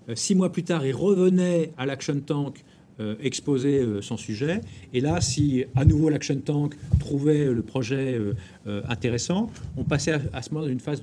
Euh, 0.07 0.15
six 0.15 0.35
mois 0.35 0.51
plus 0.51 0.63
tard, 0.63 0.85
il 0.85 0.95
revenait 0.95 1.73
à 1.77 1.85
l'Action 1.85 2.19
Tank 2.21 2.63
euh, 2.99 3.15
exposer 3.21 3.83
son 4.01 4.17
sujet. 4.17 4.61
Et 4.93 5.01
là, 5.01 5.21
si 5.21 5.65
à 5.75 5.85
nouveau 5.85 6.09
l'Action 6.09 6.39
Tank 6.39 6.75
trouvait 6.99 7.45
le 7.45 7.61
projet 7.61 8.19
intéressant, 8.65 9.49
on 9.77 9.83
passait 9.83 10.13
à, 10.33 10.41
ce 10.41 10.53
moment-là 10.53 10.71
une 10.71 10.79
phase 10.79 11.01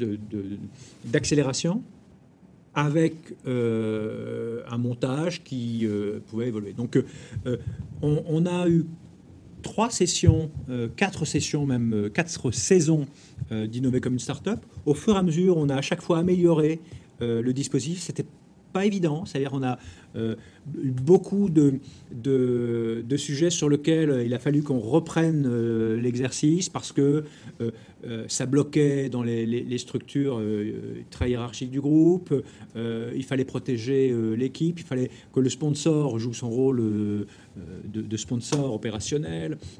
d'accélération 1.04 1.82
avec 2.74 3.14
un 3.46 4.78
montage 4.78 5.42
qui 5.44 5.86
pouvait 6.28 6.48
évoluer. 6.48 6.72
Donc 6.72 6.98
on, 8.02 8.46
a 8.46 8.68
eu 8.68 8.86
trois 9.62 9.90
sessions, 9.90 10.50
euh, 10.68 10.88
quatre 10.94 11.24
sessions, 11.24 11.64
même 11.64 11.94
euh, 11.94 12.08
quatre 12.10 12.50
saisons 12.50 13.06
euh, 13.50 13.66
d'innover 13.66 14.00
comme 14.00 14.14
une 14.14 14.18
start-up. 14.18 14.60
Au 14.84 14.94
fur 14.94 15.14
et 15.14 15.18
à 15.18 15.22
mesure, 15.22 15.56
on 15.56 15.68
a 15.68 15.76
à 15.76 15.80
chaque 15.80 16.02
fois 16.02 16.18
amélioré 16.18 16.80
le 17.20 17.52
dispositif. 17.52 18.00
C'était 18.00 18.24
pas 18.72 18.86
évident, 18.86 19.24
c'est-à-dire 19.24 19.52
on 19.52 19.62
a 19.62 19.78
eu 20.14 20.90
beaucoup 20.90 21.48
de, 21.48 21.80
de, 22.12 23.16
sujets 23.16 23.48
sur 23.48 23.70
lesquels 23.70 24.24
il 24.26 24.34
a 24.34 24.38
fallu 24.38 24.62
qu'on 24.62 24.78
reprenne 24.78 25.48
l'exercice 25.96 26.68
parce 26.68 26.92
que 26.92 27.24
ça 28.28 28.44
bloquait 28.44 29.08
dans 29.08 29.22
les, 29.22 29.78
structures 29.78 30.40
très 31.10 31.30
hiérarchiques 31.30 31.70
du 31.70 31.80
groupe, 31.80 32.34
il 32.76 33.24
fallait 33.24 33.46
protéger 33.46 34.14
l'équipe, 34.36 34.80
il 34.80 34.84
fallait 34.84 35.10
que 35.32 35.40
le 35.40 35.48
sponsor 35.48 36.18
joue 36.18 36.34
son 36.34 36.50
rôle 36.50 36.76
de. 36.76 38.06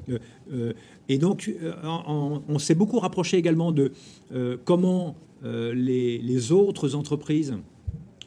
Euh, 0.09 0.17
euh, 0.51 0.73
et 1.09 1.17
donc, 1.17 1.51
euh, 1.61 1.73
on, 1.83 2.59
s'est 2.59 2.75
beaucoup 2.75 2.99
rapproché 2.99 3.37
également 3.37 3.71
de 3.71 3.91
comment 4.65 5.15
les, 5.53 6.51
autres 6.51 6.95
entreprises 6.95 7.55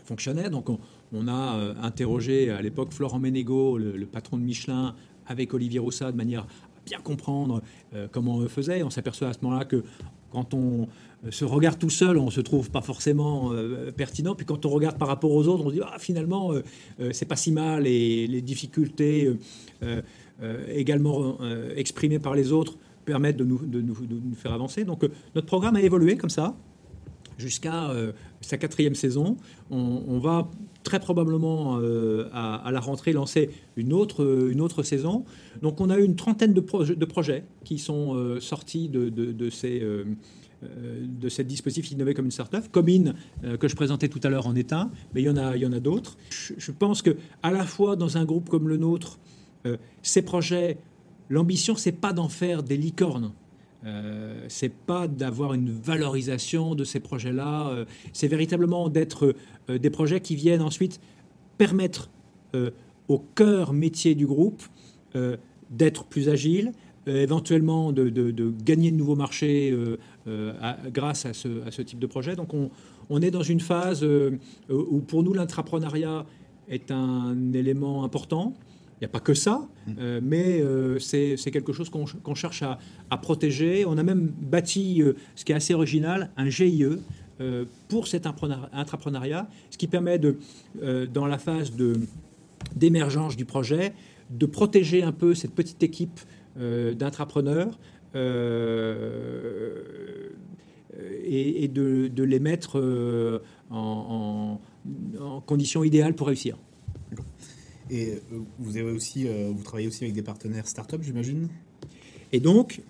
fonctionnaient. 0.07 0.51
Donc, 0.51 0.69
on, 1.13 1.29
a 1.29 1.75
interrogé 1.83 2.51
à 2.51 2.63
l'époque 2.63 2.93
Florent 2.93 3.19
Ménégo, 3.19 3.79
le, 3.79 4.07
patron 4.07 4.39
de 4.39 4.43
Michelin, 4.43 4.95
avec 5.27 5.53
Olivier 5.55 5.79
Roussat, 5.79 6.13
de 6.13 6.17
manière 6.17 6.43
à 6.43 6.81
bien 6.85 6.99
comprendre 7.01 7.63
comment 8.13 8.41
eux 8.41 8.49
faisaient. 8.49 8.83
On 8.83 8.91
s'aperçoit 8.91 9.29
à 9.29 9.33
ce 9.33 9.39
moment-là 9.43 9.65
que 9.65 9.83
quand 10.31 10.55
on 10.55 10.89
euh, 11.25 11.31
se 11.31 11.45
regarde 11.45 11.79
tout 11.79 11.91
seul, 11.91 12.19
on 12.19 12.31
se 12.31 12.41
trouve 12.41 12.71
pas 12.71 12.83
forcément 12.83 13.53
euh, 13.53 13.91
pertinent. 13.91 14.35
Puis 14.35 14.47
quand 14.47 14.67
on 14.67 14.69
regarde 14.69 14.99
par 14.99 15.09
rapport 15.09 15.33
aux 15.33 15.49
autres, 15.49 15.65
on 15.65 15.71
se 15.71 15.75
dit 15.75 15.81
ah, 15.83 15.99
finalement 15.99 16.53
euh, 16.53 16.63
c'est 17.13 17.25
pas 17.25 17.37
si 17.37 17.53
mal 17.53 17.87
et 17.87 18.27
les 18.27 18.43
difficultés 18.43 19.33
également 20.69 21.39
exprimées 21.77 22.19
par 22.19 22.35
les 22.35 22.53
autres 22.53 22.77
permettent 23.05 23.37
de 23.37 23.45
nous, 23.45 23.59
de 23.59 23.81
nous, 23.81 23.95
faire 24.35 24.53
avancer. 24.53 24.85
Donc 24.85 25.07
notre 25.35 25.47
programme 25.47 25.77
a 25.77 25.81
évolué 25.81 26.17
comme 26.17 26.31
ça 26.31 26.57
jusqu'à 27.39 27.91
sa 28.47 28.57
quatrième 28.59 28.95
saison. 28.95 29.37
On, 29.71 30.19
va 30.19 30.49
très 30.83 31.01
probablement 31.01 31.79
à, 32.33 32.71
la 32.73 32.81
rentrée 32.81 33.13
lancer 33.13 33.51
une 33.77 33.93
autre, 33.93 34.49
une 34.51 34.61
autre 34.61 34.83
saison. 34.83 35.25
Donc 35.63 35.81
on 35.81 35.91
a 35.91 35.99
eu 35.99 36.05
une 36.05 36.17
trentaine 36.17 36.55
de, 36.55 36.61
projets 36.61 37.45
qui 37.65 37.79
sont 37.79 38.39
sortis 38.41 38.89
de, 38.89 39.09
de 39.11 39.51
ces 39.51 39.83
euh, 40.65 41.05
de 41.07 41.29
dispositif 41.43 41.91
innové 41.91 42.15
comme 42.15 42.25
une 42.25 42.31
start-up. 42.31 42.65
Euh, 42.77 43.57
que 43.59 43.69
je 43.69 43.77
présentais 43.77 44.09
tout 44.09 44.21
à 44.23 44.31
l'heure, 44.31 44.47
en 44.47 44.55
un, 44.57 44.91
mais 45.15 45.21
il 45.21 45.25
y 45.25 45.29
en 45.29 45.37
a, 45.37 45.51
a 45.51 45.81
d'autres. 45.81 46.17
Je, 46.31 46.73
pense 46.73 47.03
que 47.03 47.17
à 47.43 47.51
la 47.51 47.65
fois 47.65 47.95
dans 47.95 48.17
un 48.17 48.25
groupe 48.25 48.49
comme 48.49 48.69
le 48.69 48.79
nôtre, 48.79 49.19
euh, 49.67 49.77
ces 50.03 50.23
projets, 50.23 50.79
l'ambition, 51.29 51.77
c'est 51.77 51.93
pas 51.93 52.15
d'en 52.15 52.29
faire 52.29 52.63
des 52.63 52.79
licornes. 52.79 53.33
Euh, 53.87 54.45
c'est 54.49 54.73
pas 54.73 55.07
d'avoir 55.07 55.55
une 55.55 55.71
valorisation 55.71 56.75
de 56.75 56.85
ces 56.85 57.01
projets-là. 57.01 57.85
c'est 58.13 58.29
véritablement 58.29 58.89
d'être 58.89 59.35
des 59.69 59.91
projets 59.91 60.21
qui 60.21 60.35
viennent 60.35 60.63
ensuite 60.63 61.01
permettre 61.57 62.11
au 63.09 63.19
cœur 63.19 63.73
métier 63.73 64.15
du 64.15 64.27
groupe 64.27 64.63
d'être 65.71 66.05
plus 66.05 66.29
agile, 66.29 66.73
éventuellement 67.07 67.93
de, 67.93 68.53
gagner 68.65 68.91
de 68.91 68.97
nouveaux 68.97 69.17
marchés 69.17 69.73
euh, 70.29 70.53
grâce 70.93 71.25
à 71.25 71.33
ce, 71.33 71.83
type 71.83 72.01
de 72.01 72.07
projet. 72.07 72.35
Donc 72.35 72.49
on, 73.11 73.23
est 73.23 73.31
dans 73.31 73.45
une 73.45 73.61
phase 73.61 74.03
euh, 74.03 74.39
où 74.69 74.99
pour 74.99 75.23
nous 75.23 75.33
l'intrapreneuriat 75.33 76.27
est 76.69 76.91
un 76.91 77.53
élément 77.53 78.03
important. 78.03 78.53
Il 78.97 79.05
n'y 79.05 79.07
a 79.07 79.09
pas 79.09 79.21
que 79.21 79.35
ça, 79.35 79.69
mmh. 79.87 79.93
euh, 79.99 80.21
mais 80.23 80.63
c'est 81.01 81.51
quelque 81.51 81.73
chose 81.73 81.91
qu'on 81.91 82.35
cherche 82.35 82.63
à, 82.63 83.17
protéger. 83.19 83.85
On 83.87 83.99
a 83.99 84.03
même 84.03 84.33
bâti, 84.41 85.03
ce 85.35 85.45
qui 85.45 85.53
est 85.53 85.55
assez 85.55 85.75
original, 85.75 86.31
un 86.37 86.49
GIE 86.49 86.87
pour 87.89 88.09
cet 88.09 88.27
intrapreneuriat, 88.27 89.49
ce 89.71 89.77
qui 89.77 89.87
permet, 89.87 90.19
de, 90.19 90.39
dans 91.13 91.27
la 91.27 91.37
phase 91.37 91.73
d'émergence 92.75 93.37
du 93.37 93.45
projet, 93.45 93.93
de 94.31 94.47
protéger 94.47 95.03
un 95.03 95.13
peu 95.13 95.35
cette 95.35 95.53
petite 95.53 95.83
équipe 95.83 96.21
d'intrapreneurs 96.57 97.79
euh, 100.99 101.23
et, 101.25 101.69
de, 101.69 102.23
les 102.23 102.39
mettre 102.39 102.79
euh, 102.79 103.41
en, 103.71 104.61
conditions 105.45 105.85
idéales 105.85 106.15
pour 106.15 106.29
réussir. 106.29 106.57
Et 107.91 108.15
vous, 108.59 108.77
avez 108.77 108.91
aussi, 108.91 109.27
vous 109.27 109.63
travaillez 109.63 109.89
aussi 109.89 110.05
avec 110.05 110.15
des 110.15 110.23
partenaires 110.23 110.67
start-up, 110.67 111.03
j'imagine? 111.03 111.49
Et 112.33 112.41
donc, 112.41 112.81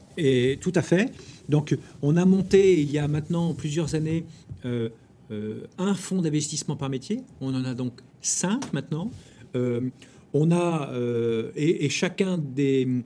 tout 0.61 0.72
à 0.74 0.82
fait. 0.82 1.12
Donc, 1.49 1.76
on 2.03 2.16
a 2.16 2.24
monté 2.24 2.80
il 2.80 2.90
y 2.90 2.99
a 2.99 3.07
maintenant 3.07 3.53
plusieurs 3.53 3.94
années 3.94 4.24
un 4.64 5.94
fonds 5.94 6.22
d'investissement 6.22 6.76
par 6.76 6.88
métier. 6.88 7.20
On 7.40 7.55
en 7.55 7.64
a 7.64 7.74
donc 7.74 8.01
cinq 8.22 8.72
maintenant. 8.72 9.11
on 9.55 10.51
a, 10.51 10.92
et, 11.57 11.88
chacun 11.90 12.38
des, 12.38 13.05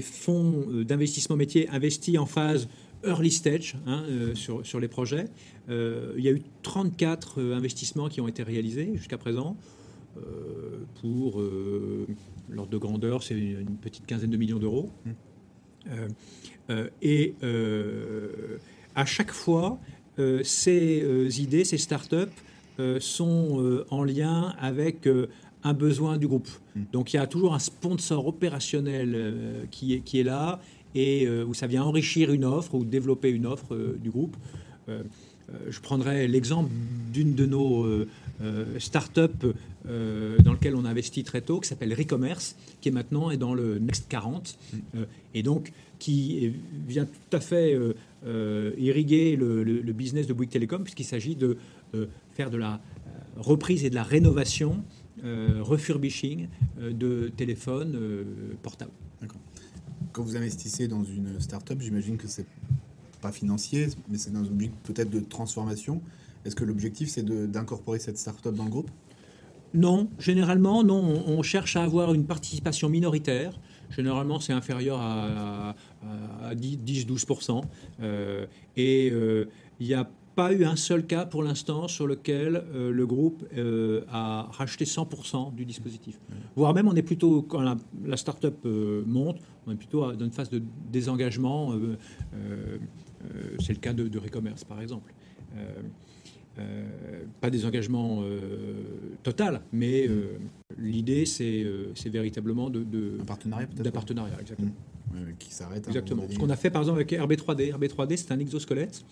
fonds 0.00 0.64
d'investissement 0.86 1.36
métier 1.36 1.68
investit 1.68 2.16
en 2.16 2.26
phase 2.26 2.66
early 3.06 3.30
stage 3.30 3.76
hein, 3.86 4.04
euh, 4.08 4.34
sur, 4.34 4.80
les 4.80 4.88
projets. 4.88 5.26
Euh, 5.68 6.14
il 6.16 6.24
y 6.24 6.28
a 6.28 6.32
eu 6.32 6.42
34 6.62 7.40
euh, 7.40 7.56
investissements 7.56 8.08
qui 8.08 8.20
ont 8.20 8.28
été 8.28 8.42
réalisés 8.42 8.92
jusqu'à 8.94 9.18
présent. 9.18 9.56
Pour 11.00 11.42
l'ordre 12.48 12.70
de 12.70 12.78
grandeur, 12.78 13.22
c'est 13.22 13.38
une 13.38 13.76
petite 13.76 14.06
quinzaine 14.06 14.30
de 14.30 14.36
millions 14.36 14.58
d'euros. 14.58 14.90
Mmh. 15.04 16.72
et 17.02 17.34
à 18.94 19.04
chaque 19.04 19.32
fois, 19.32 19.78
ces 20.42 21.40
idées, 21.40 21.64
ces 21.64 21.78
startups 21.78 22.16
sont 23.00 23.84
en 23.90 24.04
lien 24.04 24.54
avec 24.58 25.08
un 25.62 25.74
besoin 25.74 26.16
du 26.16 26.26
groupe. 26.26 26.48
Mmh. 26.74 26.82
Donc 26.92 27.12
il 27.12 27.16
y 27.16 27.20
a 27.20 27.26
toujours 27.26 27.54
un 27.54 27.58
sponsor 27.58 28.26
opérationnel 28.26 29.66
qui, 29.70 29.94
est, 29.94 30.00
qui 30.00 30.20
est 30.20 30.24
là 30.24 30.60
et 30.96 31.26
euh, 31.26 31.44
où 31.44 31.52
ça 31.52 31.66
vient 31.66 31.84
enrichir 31.84 32.32
une 32.32 32.44
offre 32.44 32.74
ou 32.74 32.84
développer 32.84 33.28
une 33.28 33.46
offre 33.46 33.74
euh, 33.74 33.98
du 34.02 34.10
groupe. 34.10 34.36
Euh, 35.48 35.70
je 35.70 35.80
prendrai 35.80 36.28
l'exemple 36.28 36.70
d'une 37.12 37.34
de 37.34 37.46
nos 37.46 37.86
start-up 38.78 39.32
dans 39.84 40.52
lequel 40.52 40.74
on 40.74 40.84
a 40.84 40.90
investi 40.90 41.24
très 41.24 41.40
tôt, 41.40 41.60
qui 41.60 41.68
s'appelle 41.68 41.94
Recommerce, 41.94 42.56
qui 42.80 42.90
est 42.90 42.92
maintenant 42.92 43.30
est 43.30 43.38
dans 43.38 43.54
le 43.54 43.78
Next 43.78 44.08
40, 44.08 44.58
et 45.32 45.42
donc 45.42 45.72
qui 45.98 46.52
vient 46.86 47.06
tout 47.06 47.36
à 47.36 47.40
fait 47.40 47.78
irriguer 48.76 49.36
le, 49.36 49.92
business 49.92 50.26
de 50.26 50.34
Bouygues 50.34 50.50
Telecom, 50.50 50.82
puisqu'il 50.82 51.04
s'agit 51.04 51.34
de 51.34 51.56
faire 52.34 52.50
de 52.50 52.58
la 52.58 52.80
reprise 53.38 53.86
et 53.86 53.90
de 53.90 53.94
la 53.94 54.02
rénovation, 54.02 54.82
refurbishing 55.22 56.48
de 56.78 57.32
téléphones 57.34 57.98
portables. 58.62 58.92
D'accord 59.22 59.40
quand 60.16 60.22
vous 60.22 60.36
investissez 60.36 60.88
dans 60.88 61.04
une 61.04 61.38
start-up, 61.40 61.78
j'imagine 61.78 62.16
que 62.16 62.26
c'est 62.26 62.46
pas 63.26 63.32
financier, 63.32 63.88
mais 64.08 64.18
c'est 64.18 64.32
dans 64.32 64.44
un 64.44 64.56
but 64.62 64.72
peut-être 64.84 65.10
de 65.10 65.18
transformation. 65.18 66.00
Est-ce 66.44 66.54
que 66.54 66.64
l'objectif, 66.64 67.08
c'est 67.08 67.24
d'incorporer 67.50 67.98
cette 67.98 68.18
start-up 68.18 68.54
dans 68.54 68.64
le 68.64 68.70
groupe? 68.70 68.90
Non, 69.74 70.08
généralement, 70.20 70.84
non. 70.84 71.24
On, 71.26 71.42
cherche 71.42 71.74
à 71.74 71.82
avoir 71.82 72.14
une 72.14 72.24
participation 72.24 72.88
minoritaire. 72.88 73.58
Généralement, 73.90 74.38
c'est 74.38 74.52
inférieur 74.52 75.00
à, 75.00 75.74
10-12%. 76.54 77.62
Euh, 78.00 78.46
et 78.76 79.10
euh, 79.10 79.48
il 79.80 79.88
y 79.88 79.94
a 79.94 80.08
pas 80.36 80.52
eu 80.52 80.64
un 80.64 80.76
seul 80.76 81.04
cas 81.04 81.26
pour 81.26 81.42
l'instant 81.42 81.88
sur 81.88 82.06
lequel 82.06 82.56
euh, 82.56 82.92
le 82.92 83.06
groupe 83.06 83.44
a 84.08 84.48
racheté 84.52 84.84
100% 84.84 85.52
du 85.52 85.64
dispositif. 85.64 86.20
Voire 86.54 86.74
même, 86.74 86.86
on 86.86 86.94
est 86.94 87.02
plutôt, 87.02 87.42
quand 87.42 87.60
la, 87.60 88.16
start-up 88.16 88.64
monte, 89.04 89.38
on 89.66 89.72
est 89.72 89.80
plutôt 89.82 90.12
dans 90.12 90.24
une 90.24 90.30
phase 90.30 90.50
de 90.50 90.62
désengagement. 90.92 91.74
C'est 93.60 93.72
le 93.72 93.80
cas 93.80 93.92
de, 93.92 94.08
de 94.08 94.18
Recommerce, 94.18 94.64
par 94.64 94.80
exemple. 94.80 95.12
pas 97.40 97.50
des 97.50 97.64
engagements 97.64 98.22
total, 99.22 99.62
mais 99.72 100.08
l'idée, 100.78 101.26
c'est 101.26 101.64
véritablement 102.06 102.70
de, 102.70 103.18
un 103.20 103.24
partenariat, 103.24 103.66
d'un 103.66 103.90
partenariat, 103.90 104.36
exactement. 104.40 104.72
Mmh. 105.12 105.36
qui 105.38 105.54
s'arrête. 105.54 105.86
Exactement. 105.86 106.24
Ce 106.28 106.38
qu'on 106.38 106.50
a 106.50 106.56
fait, 106.56 106.70
par 106.70 106.82
exemple, 106.82 106.98
avec 106.98 107.12
RB3D. 107.12 107.72
RB3D, 107.72 108.16
c'est 108.16 108.32
un 108.32 108.38
exosquelette 108.38 109.04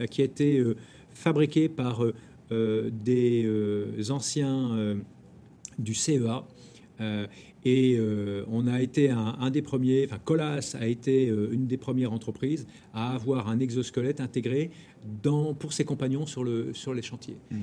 euh, 0.00 0.06
qui 0.06 0.22
a 0.22 0.24
été 0.24 0.58
euh, 0.58 0.76
fabriqué 1.12 1.68
par 1.68 2.04
euh, 2.52 2.90
des 2.92 4.10
anciens 4.10 4.96
du 5.78 5.94
CEA. 5.94 6.44
Et 7.64 7.98
on 8.50 8.66
a 8.66 8.80
été 8.82 9.10
un, 9.10 9.50
des 9.50 9.62
premiers, 9.62 10.06
enfin 10.06 10.18
Colas 10.22 10.76
a 10.78 10.86
été 10.86 11.26
une 11.26 11.66
des 11.66 11.76
premières 11.76 12.12
entreprises 12.12 12.66
à 12.94 13.14
avoir 13.14 13.48
un 13.48 13.58
exosquelette 13.58 14.20
intégré 14.20 14.70
dans, 15.22 15.54
pour 15.54 15.72
ses 15.72 15.84
compagnons 15.84 16.26
sur, 16.26 16.44
le, 16.44 16.74
sur 16.74 16.94
les 16.94 17.02
chantiers. 17.02 17.36
Mmh. 17.50 17.56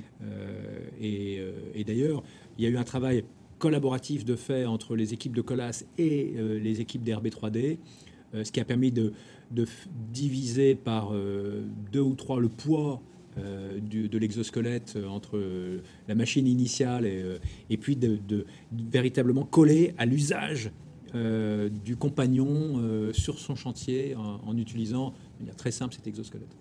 et, 1.02 1.42
et 1.76 1.84
d'ailleurs, 1.84 2.24
il 2.58 2.64
y 2.64 2.68
a 2.68 2.70
eu 2.70 2.78
un 2.78 2.84
travail 2.84 3.24
collaboratif 3.60 4.26
de 4.26 4.36
fait 4.36 4.66
entre 4.66 4.96
les 4.96 5.14
équipes 5.14 5.36
de 5.36 5.42
Colas 5.42 5.84
et 5.98 6.34
les 6.38 6.82
équipes 6.82 7.04
d'RB3D, 7.04 7.78
ce 8.34 8.52
qui 8.52 8.60
a 8.60 8.66
permis 8.66 8.92
de, 8.92 9.14
de 9.52 9.66
diviser 10.12 10.76
par 10.76 11.14
euh, 11.14 11.64
deux 11.92 12.02
ou 12.02 12.16
trois 12.16 12.40
le 12.40 12.50
poids 12.50 13.02
euh, 13.38 13.80
de 13.82 14.18
l'exosquelette 14.18 14.94
euh, 14.96 15.08
entre 15.08 15.40
la 16.08 16.16
machine 16.16 16.48
initiale 16.48 17.06
et, 17.06 17.24
et 17.70 17.78
puis 17.78 17.96
de, 17.96 18.46
véritablement 18.72 19.44
coller 19.44 19.94
à 19.98 20.06
l'usage 20.06 20.72
du 21.84 21.96
compagnon 21.96 23.12
sur 23.14 23.40
son 23.40 23.56
chantier 23.56 24.16
en, 24.16 24.56
utilisant, 24.58 25.14
de 25.38 25.44
manière 25.44 25.56
très 25.56 25.72
simple, 25.72 25.96
cet 25.96 26.06
exosquelette. 26.06 26.56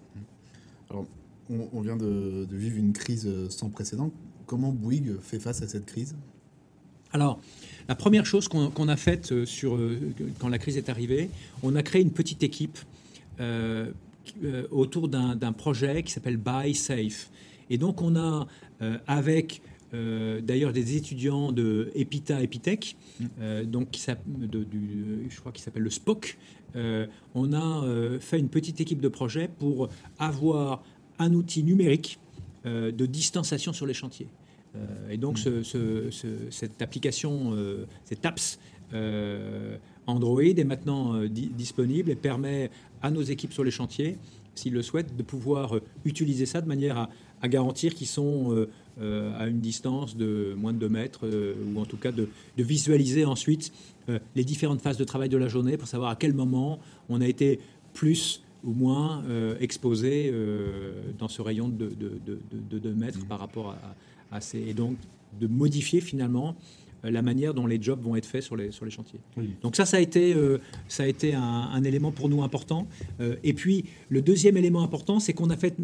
Alors, 0.89 1.05
on, 1.51 1.81
vient 1.81 1.97
de, 1.97 2.47
vivre 2.51 2.79
une 2.79 2.93
crise 2.93 3.29
sans 3.51 3.69
précédent. 3.69 4.13
Comment 4.47 4.73
Bouygues 4.73 5.19
fait 5.21 5.41
face 5.41 5.61
à 5.61 5.69
cette 5.69 5.85
crise? 5.85 6.15
Alors, 7.13 7.41
la 7.89 7.95
première 7.95 8.27
chose 8.27 8.49
qu'on 8.49 8.89
a 8.89 8.97
faite 8.97 9.33
euh, 9.33 9.47
sur, 9.47 9.77
euh, 9.77 9.99
quand 10.39 10.49
la 10.49 10.59
crise 10.59 10.77
est 10.77 10.89
arrivée, 10.89 11.31
on 11.63 11.77
a 11.77 11.83
créé 11.83 12.03
une 12.03 12.11
petite 12.11 12.43
équipe 12.43 12.79
euh, 13.41 13.91
autour 14.71 15.09
d'un 15.09 15.53
projet 15.53 16.03
qui 16.03 16.13
s'appelle 16.13 16.37
Buy 16.37 16.75
Safe. 16.75 17.31
Et 17.71 17.79
donc 17.79 18.03
on 18.03 18.17
a, 18.17 18.47
avec 19.07 19.63
d'ailleurs 19.93 20.73
des 20.73 20.97
étudiants 20.97 21.53
de 21.53 21.91
Epita 21.95 22.43
Epitech, 22.43 22.97
donc 23.65 23.91
qui 23.91 24.05
du, 24.47 25.27
je 25.29 25.41
crois 25.41 25.53
qu'il 25.53 25.63
s'appelle 25.63 25.83
le 25.83 25.91
SPOC, 25.91 26.37
on 27.35 27.53
a 27.53 28.19
fait 28.21 28.39
une 28.39 28.49
petite 28.49 28.81
équipe 28.81 29.01
de 29.01 29.09
projet 29.09 29.49
pour 29.59 29.89
avoir 30.19 30.83
un 31.19 31.33
outil 31.35 31.63
numérique 31.63 32.19
de 32.65 33.07
distanciation 33.07 33.73
sur 33.73 33.87
les 33.87 33.95
chantiers. 33.95 34.29
Euh, 34.77 35.11
et 35.11 35.17
donc, 35.17 35.39
cette 36.51 36.83
application, 36.83 37.53
euh, 37.53 37.87
cette 38.05 38.25
apps 38.27 38.59
euh, 38.95 39.77
Android 40.07 40.43
est 40.43 40.65
maintenant 40.65 41.21
disponible 41.25 42.11
et 42.11 42.15
permet 42.15 42.71
à 43.03 43.11
nos 43.11 43.23
équipes 43.23 43.53
sur 43.53 43.65
les 43.65 43.71
chantiers, 43.71 44.19
s'ils 44.55 44.73
le 44.73 44.83
souhaitent, 44.83 45.17
de 45.17 45.23
pouvoir 45.23 45.75
utiliser 46.05 46.47
ça 46.47 46.61
de 46.61 46.69
manière 46.69 47.09
à, 47.43 47.49
garantir 47.49 47.95
qu'ils 47.95 48.07
sont 48.07 48.67
à 49.01 49.47
une 49.47 49.61
distance 49.61 50.17
de 50.17 50.55
moins 50.57 50.73
de 50.73 50.79
2 50.79 50.89
mètres, 50.89 51.27
ou 51.29 51.81
en 51.81 51.85
tout 51.85 51.97
cas 51.97 52.13
de, 52.13 52.29
visualiser 52.57 53.25
ensuite 53.25 53.73
les 54.35 54.45
différentes 54.45 54.81
phases 54.81 54.97
de 54.97 55.05
travail 55.05 55.29
de 55.29 55.37
la 55.37 55.49
journée 55.49 55.77
pour 55.77 55.89
savoir 55.89 56.11
à 56.11 56.17
quel 56.17 56.33
moment 56.33 56.79
on 57.09 57.21
a 57.21 57.27
été 57.27 57.61
plus 57.93 58.43
ou 58.65 58.73
moins 58.73 59.23
exposé 59.61 60.33
dans 61.19 61.29
ce 61.29 61.43
rayon 61.43 61.69
de, 61.69 61.91
2 62.79 62.95
mètres 62.95 63.19
mmh. 63.19 63.29
par 63.29 63.41
rapport 63.41 63.77
à, 64.33 64.39
et 64.55 64.75
donc 64.75 64.97
de 65.41 65.47
modifier 65.47 66.01
finalement 66.01 66.51
euh, 66.51 66.86
la 67.11 67.23
manière 67.23 67.55
dont 67.55 67.67
les 67.67 67.81
jobs 67.81 68.01
vont 68.03 68.17
être 68.17 68.27
faits 68.27 68.43
sur 68.43 68.57
les, 68.57 68.71
sur 68.71 68.85
les 68.85 68.91
chantiers. 68.91 69.21
Donc 69.63 69.77
ça, 69.77 69.87
ça 69.87 69.97
a 69.97 70.01
été, 70.01 70.35
euh, 70.35 70.59
ça 70.89 71.05
a 71.05 71.07
été 71.07 71.35
un, 71.35 71.83
élément 71.85 72.13
pour 72.13 72.29
nous 72.29 72.43
important. 72.43 72.87
Euh, 73.21 73.37
et 73.45 73.53
puis, 73.53 73.85
le 74.09 74.23
deuxième 74.23 74.57
élément 74.57 74.83
important, 74.83 75.21
c'est 75.21 75.33
qu'on 75.33 75.51
a 75.51 75.57
fait 75.57 75.77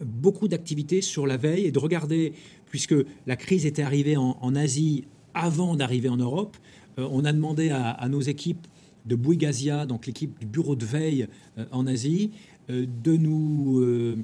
beaucoup 0.00 0.48
d'activités 0.48 1.00
sur 1.00 1.26
la 1.26 1.36
veille 1.36 1.66
et 1.66 1.70
de 1.70 1.78
regarder, 1.78 2.32
puisque 2.70 2.94
la 3.26 3.36
crise 3.36 3.66
était 3.66 3.82
arrivée 3.82 4.16
en, 4.16 4.54
Asie 4.54 5.04
avant 5.34 5.76
d'arriver 5.76 6.08
en 6.08 6.16
Europe, 6.16 6.56
on 6.98 7.24
a 7.24 7.32
demandé 7.32 7.70
à, 7.70 8.08
nos 8.08 8.20
équipes 8.20 8.66
de 9.06 9.16
Bouygues 9.16 9.86
donc 9.86 10.06
l'équipe 10.06 10.38
du 10.40 10.46
bureau 10.46 10.76
de 10.76 10.84
veille 10.84 11.26
en 11.70 11.86
Asie, 11.86 12.32
de 12.68 13.16
nous 13.16 14.16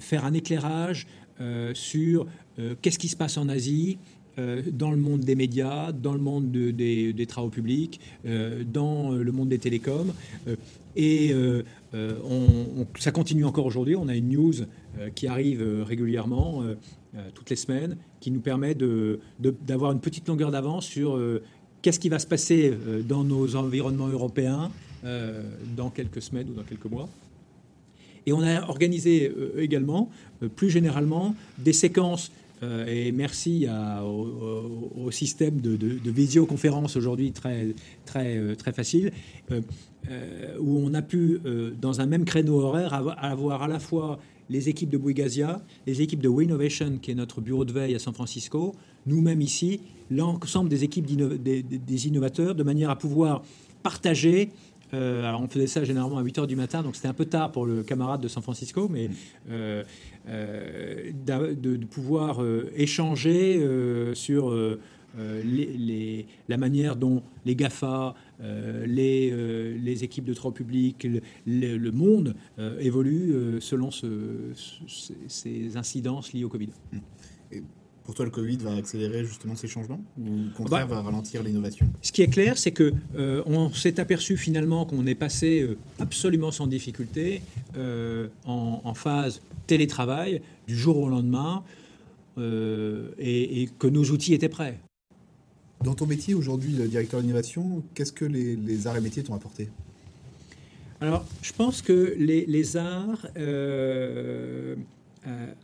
faire 0.00 0.24
un 0.24 0.32
éclairage 0.32 1.06
euh, 1.06 1.27
sur 1.74 2.26
euh, 2.58 2.74
qu'est-ce 2.80 2.98
qui 2.98 3.08
se 3.08 3.16
passe 3.16 3.36
en 3.36 3.48
Asie, 3.48 3.98
euh, 4.38 4.62
dans 4.72 4.90
le 4.90 4.96
monde 4.96 5.20
des 5.20 5.34
médias, 5.34 5.92
dans 5.92 6.12
le 6.12 6.20
monde 6.20 6.50
des, 6.50 7.26
travaux 7.28 7.50
publics, 7.50 8.00
dans 8.24 9.12
le 9.12 9.32
monde 9.32 9.48
des 9.48 9.58
télécoms. 9.58 10.12
et 10.96 11.34
ça 12.98 13.10
continue 13.10 13.44
encore 13.44 13.66
aujourd'hui. 13.66 13.96
On 13.96 14.08
a 14.08 14.14
une 14.14 14.30
news 14.30 14.54
qui 15.14 15.26
arrive 15.26 15.62
régulièrement, 15.82 16.62
toutes 17.34 17.50
les 17.50 17.56
semaines, 17.56 17.96
qui 18.20 18.30
nous 18.30 18.40
permet 18.40 18.76
d'avoir 19.40 19.92
une 19.92 20.00
petite 20.00 20.28
longueur 20.28 20.50
d'avance 20.50 20.86
sur 20.86 21.20
qu'est-ce 21.82 22.00
qui 22.00 22.08
va 22.08 22.18
se 22.18 22.26
passer 22.26 22.72
dans 23.08 23.24
nos 23.24 23.56
environnements 23.56 24.08
européens 24.08 24.70
dans 25.76 25.90
quelques 25.90 26.22
semaines 26.22 26.48
ou 26.50 26.54
dans 26.54 26.64
quelques 26.64 26.86
mois. 26.86 27.08
Et 28.28 28.32
on 28.34 28.42
a 28.42 28.68
organisé 28.68 29.32
euh, 29.34 29.58
également, 29.58 30.10
euh, 30.42 30.48
plus 30.48 30.68
généralement, 30.68 31.34
des 31.56 31.72
séquences 31.72 32.30
et 32.88 33.12
merci 33.12 33.68
au, 34.04 35.12
système 35.12 35.60
de, 35.60 36.10
visioconférence 36.10 36.96
aujourd'hui 36.96 37.30
très, 37.30 37.68
très, 38.04 38.56
très 38.56 38.72
facile, 38.72 39.12
où 40.58 40.80
on 40.84 40.92
a 40.92 41.00
pu, 41.00 41.38
dans 41.80 42.00
un 42.00 42.06
même 42.06 42.24
créneau 42.24 42.58
horaire, 42.58 42.92
avoir 42.92 43.62
à 43.62 43.68
la 43.68 43.78
fois 43.78 44.18
les 44.50 44.68
équipes 44.68 44.90
de 44.90 44.98
Bouyguesia, 44.98 45.60
les 45.86 46.02
équipes 46.02 46.20
de 46.20 46.28
Winnovation, 46.28 46.98
qui 47.00 47.10
est 47.12 47.14
notre 47.14 47.40
bureau 47.40 47.64
de 47.64 47.72
veille 47.72 47.94
à 47.94 48.00
San 48.00 48.12
Francisco, 48.12 48.74
nous-mêmes 49.06 49.40
ici, 49.40 49.80
l'ensemble 50.10 50.68
des 50.68 50.84
équipes 50.84 51.06
des, 51.06 52.06
innovateurs, 52.06 52.54
de 52.54 52.62
manière 52.62 52.90
à 52.90 52.96
pouvoir 52.96 53.42
partager. 53.82 54.50
Euh, 54.94 55.24
alors 55.24 55.42
on 55.42 55.48
faisait 55.48 55.66
ça 55.66 55.84
généralement 55.84 56.18
à 56.18 56.22
8 56.22 56.38
heures 56.38 56.46
du 56.46 56.56
matin, 56.56 56.82
donc 56.82 56.96
c'était 56.96 57.08
un 57.08 57.14
peu 57.14 57.26
tard 57.26 57.52
pour 57.52 57.66
le 57.66 57.82
camarade 57.82 58.20
de 58.20 58.28
San 58.28 58.42
Francisco, 58.42 58.88
mais 58.88 59.10
euh, 59.50 59.84
euh, 60.28 61.12
de, 61.12 61.76
pouvoir 61.86 62.40
échanger 62.76 63.60
sur 64.14 64.54
la 65.16 66.56
manière 66.56 66.96
dont 66.96 67.22
les 67.44 67.56
GAFA, 67.56 68.14
les, 68.40 70.04
équipes 70.04 70.24
de 70.24 70.34
droit 70.34 70.52
public, 70.52 71.06
le, 71.46 71.90
monde 71.90 72.34
évoluent 72.80 73.60
selon 73.60 73.90
ces 73.90 75.76
incidences 75.76 76.32
liées 76.32 76.44
au 76.44 76.48
Covid. 76.48 76.70
Pour 78.08 78.14
toi, 78.14 78.24
le 78.24 78.30
Covid 78.30 78.56
va 78.56 78.74
accélérer 78.74 79.22
justement 79.22 79.54
ces 79.54 79.68
changements 79.68 80.02
ou 80.18 80.46
au 80.46 80.56
contraire 80.56 80.88
bah, 80.88 80.94
va 80.94 81.02
ralentir 81.02 81.42
l'innovation? 81.42 81.86
Ce 82.00 82.10
qui 82.10 82.22
est 82.22 82.28
clair, 82.28 82.56
c'est 82.56 82.70
que 82.70 82.94
euh, 83.16 83.42
on 83.44 83.70
s'est 83.70 84.00
aperçu 84.00 84.38
finalement 84.38 84.86
qu'on 84.86 85.06
est 85.06 85.14
passé 85.14 85.60
euh, 85.60 85.76
absolument 85.98 86.50
sans 86.50 86.66
difficulté 86.66 87.42
euh, 87.76 88.28
en, 88.46 88.94
phase 88.94 89.42
télétravail 89.66 90.40
du 90.66 90.74
jour 90.74 90.96
au 90.96 91.10
lendemain 91.10 91.62
et, 92.38 93.68
que 93.78 93.86
nos 93.86 94.04
outils 94.04 94.32
étaient 94.32 94.48
prêts. 94.48 94.78
Dans 95.84 95.94
ton 95.94 96.06
métier 96.06 96.32
aujourd'hui, 96.32 96.72
le 96.72 96.88
directeur 96.88 97.20
d'innovation, 97.20 97.82
qu'est-ce 97.94 98.14
que 98.14 98.24
les, 98.24 98.86
arts 98.86 98.96
et 98.96 99.02
métiers 99.02 99.22
t'ont 99.22 99.34
apporté? 99.34 99.68
Alors, 101.02 101.26
je 101.42 101.52
pense 101.52 101.82
que 101.82 102.14
les, 102.16 102.46
les 102.46 102.78
arts 102.78 103.26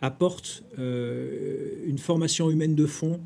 apporte 0.01 0.65
euh, 0.79 1.85
une 1.87 1.99
formation 1.99 2.51
humaine 2.51 2.75
de 2.75 2.87
fond 2.87 3.21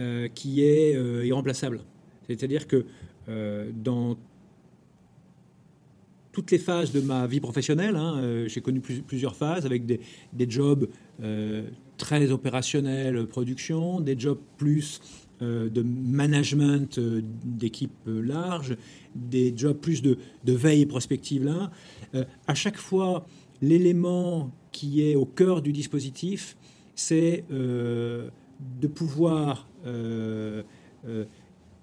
euh, 0.00 0.28
qui 0.28 0.62
est 0.62 0.92
irremplaçable. 1.24 1.80
C'est-à-dire 2.26 2.66
que 2.66 2.84
dans 3.72 4.16
toutes 6.32 6.50
les 6.50 6.58
phases 6.58 6.92
de 6.92 7.00
ma 7.00 7.26
vie 7.26 7.40
professionnelle. 7.40 7.96
Hein, 7.96 8.44
j'ai 8.46 8.60
connu 8.60 8.80
plusieurs 8.80 9.34
phases 9.34 9.66
avec 9.66 9.84
des, 9.86 10.00
jobs 10.48 10.88
très 11.96 12.30
opérationnels, 12.30 13.26
production, 13.26 14.00
des 14.00 14.18
jobs 14.18 14.38
plus 14.58 15.00
de 15.40 15.82
management 15.82 17.00
d'équipes 17.44 18.06
larges, 18.06 18.76
des 19.14 19.52
jobs 19.56 19.76
plus 19.76 20.02
de, 20.02 20.18
veille 20.44 20.86
prospective 20.86 21.44
là. 21.44 21.70
à 22.46 22.54
chaque 22.54 22.76
fois, 22.76 23.26
l'élément 23.62 24.52
qui 24.76 25.08
est 25.08 25.14
au 25.14 25.24
cœur 25.24 25.62
du 25.62 25.72
dispositif, 25.72 26.54
c'est 26.94 27.44
euh, 27.50 28.28
de 28.78 28.86
pouvoir 28.86 29.66
euh, 29.86 30.62
euh, 31.08 31.24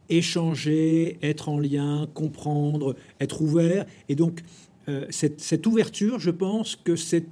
échanger, 0.09 1.17
être 1.23 1.49
en 1.49 1.57
lien, 1.57 2.07
comprendre, 2.13 2.95
être 3.19 3.41
ouvert. 3.41 3.87
Et 4.09 4.15
donc, 4.15 4.41
cette, 5.09 5.65
ouverture, 5.65 6.19
je 6.19 6.29
pense 6.29 6.75
que 6.75 6.95
c'est 6.95 7.25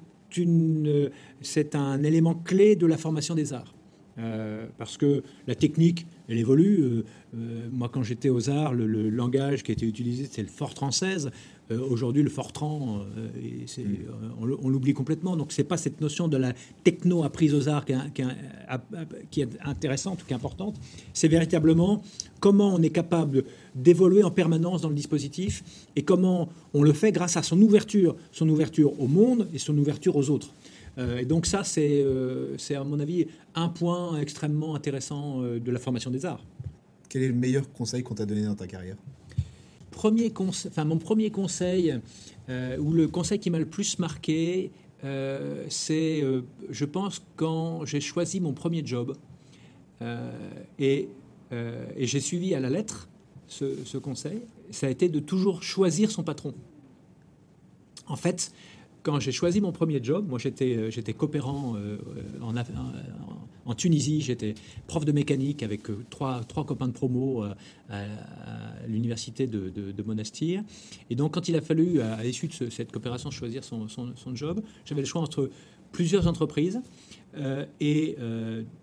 un 1.75 2.03
élément 2.03 2.33
clé 2.33 2.75
de 2.75 2.87
la 2.87 2.97
formation 2.97 3.35
des 3.35 3.53
arts. 3.53 3.75
parce 4.77 4.97
que 4.97 5.21
la 5.47 5.55
technique, 5.55 6.07
elle 6.29 6.37
évolue. 6.37 7.03
moi, 7.71 7.89
quand 7.89 8.03
j'étais 8.03 8.29
aux 8.29 8.49
arts, 8.49 8.73
le, 8.73 9.09
langage 9.09 9.63
qui 9.63 9.73
était 9.73 9.85
utilisé, 9.85 10.29
c'est 10.31 10.41
le 10.41 10.47
fort 10.47 10.73
16. 10.91 11.29
Euh, 11.71 11.79
aujourd'hui, 11.89 12.23
le 12.23 12.29
Fortran, 12.29 13.05
euh, 13.17 13.27
mm. 13.27 13.81
euh, 13.83 14.55
on, 14.61 14.69
l'oublie 14.69 14.93
complètement. 14.93 15.35
Donc, 15.35 15.51
c'est 15.51 15.63
pas 15.63 15.77
cette 15.77 16.01
notion 16.01 16.27
de 16.27 16.37
la 16.37 16.53
techno 16.83 17.23
apprise 17.23 17.53
aux 17.53 17.69
arts 17.69 17.85
qui, 17.85 17.93
qui, 19.29 19.41
est 19.41 19.49
intéressante 19.63 20.21
ou 20.21 20.25
qui 20.25 20.33
est 20.33 20.35
importante. 20.35 20.75
C'est 21.13 21.27
véritablement 21.27 22.01
comment 22.39 22.73
on 22.75 22.81
est 22.81 22.89
capable 22.89 23.43
d'évoluer 23.75 24.23
en 24.23 24.31
permanence 24.31 24.81
dans 24.81 24.89
le 24.89 24.95
dispositif 24.95 25.63
et 25.95 26.01
comment 26.03 26.49
on 26.73 26.83
le 26.83 26.93
fait 26.93 27.11
grâce 27.11 27.37
à 27.37 27.43
son 27.43 27.61
ouverture, 27.61 28.15
son 28.31 28.49
ouverture 28.49 28.99
au 28.99 29.07
monde 29.07 29.47
et 29.53 29.59
son 29.59 29.77
ouverture 29.77 30.15
aux 30.15 30.29
autres. 30.29 30.51
et 30.97 31.25
donc 31.25 31.45
ça, 31.45 31.63
c'est, 31.63 32.03
c'est 32.57 32.75
à 32.75 32.83
mon 32.83 32.99
avis 32.99 33.27
un 33.55 33.69
point 33.69 34.19
extrêmement 34.19 34.75
intéressant 34.75 35.41
de 35.41 35.71
la 35.71 35.79
formation 35.79 36.09
des 36.09 36.25
arts. 36.25 36.43
Quel 37.07 37.23
est 37.23 37.27
le 37.27 37.35
meilleur 37.35 37.71
conseil 37.71 38.03
qu'on 38.03 38.15
t'a 38.15 38.25
donné 38.25 38.43
dans 38.43 38.55
ta 38.55 38.67
carrière? 38.67 38.97
Mon 40.85 40.97
premier 40.97 41.29
conseil, 41.31 41.99
euh, 42.49 42.77
ou 42.77 42.93
le 42.93 43.07
conseil 43.07 43.39
qui 43.39 43.49
m'a 43.49 43.59
le 43.59 43.65
plus 43.65 43.99
marqué, 43.99 44.71
euh, 45.03 45.65
c'est, 45.69 46.21
euh, 46.23 46.41
je 46.69 46.85
pense, 46.85 47.21
quand 47.35 47.85
j'ai 47.85 48.01
choisi 48.01 48.39
mon 48.39 48.53
premier 48.53 48.85
job 48.85 49.15
et, 50.79 51.09
et 51.51 52.07
j'ai 52.07 52.19
suivi 52.19 52.55
à 52.55 52.59
la 52.59 52.71
lettre 52.71 53.07
ce, 53.47 53.85
ce, 53.85 53.99
conseil, 53.99 54.41
ça 54.71 54.87
a 54.87 54.89
été 54.89 55.09
de 55.09 55.19
toujours 55.19 55.61
choisir 55.61 56.09
son 56.09 56.23
patron. 56.23 56.55
En 58.07 58.15
fait, 58.15 58.51
quand 59.03 59.19
j'ai 59.19 59.31
choisi 59.31 59.61
mon 59.61 59.71
premier 59.71 60.03
job, 60.03 60.27
moi 60.27 60.39
j'étais, 60.39 60.91
j'étais 60.91 61.13
coopérant 61.13 61.75
en, 62.41 62.55
en, 62.55 62.63
en 63.65 63.75
Tunisie, 63.75 64.21
j'étais 64.21 64.55
prof 64.87 65.05
de 65.05 65.11
mécanique 65.11 65.63
avec 65.63 65.89
euh, 65.89 66.03
trois, 66.09 66.43
trois 66.43 66.65
copains 66.65 66.87
de 66.87 66.93
promo 66.93 67.43
euh, 67.43 67.53
à, 67.89 68.87
l'université 68.87 69.47
de, 69.47 70.03
Monastir. 70.03 70.63
Et 71.09 71.15
donc, 71.15 71.35
quand 71.35 71.47
il 71.47 71.55
a 71.55 71.61
fallu, 71.61 72.01
à, 72.01 72.23
l'issue 72.23 72.47
de 72.47 72.69
cette 72.69 72.91
coopération, 72.91 73.29
choisir 73.29 73.63
son, 73.63 73.87
job, 74.33 74.61
j'avais 74.85 75.01
le 75.01 75.07
choix 75.07 75.21
entre 75.21 75.49
plusieurs 75.91 76.27
entreprises. 76.27 76.81
Euh, 77.37 77.65
et 77.79 78.17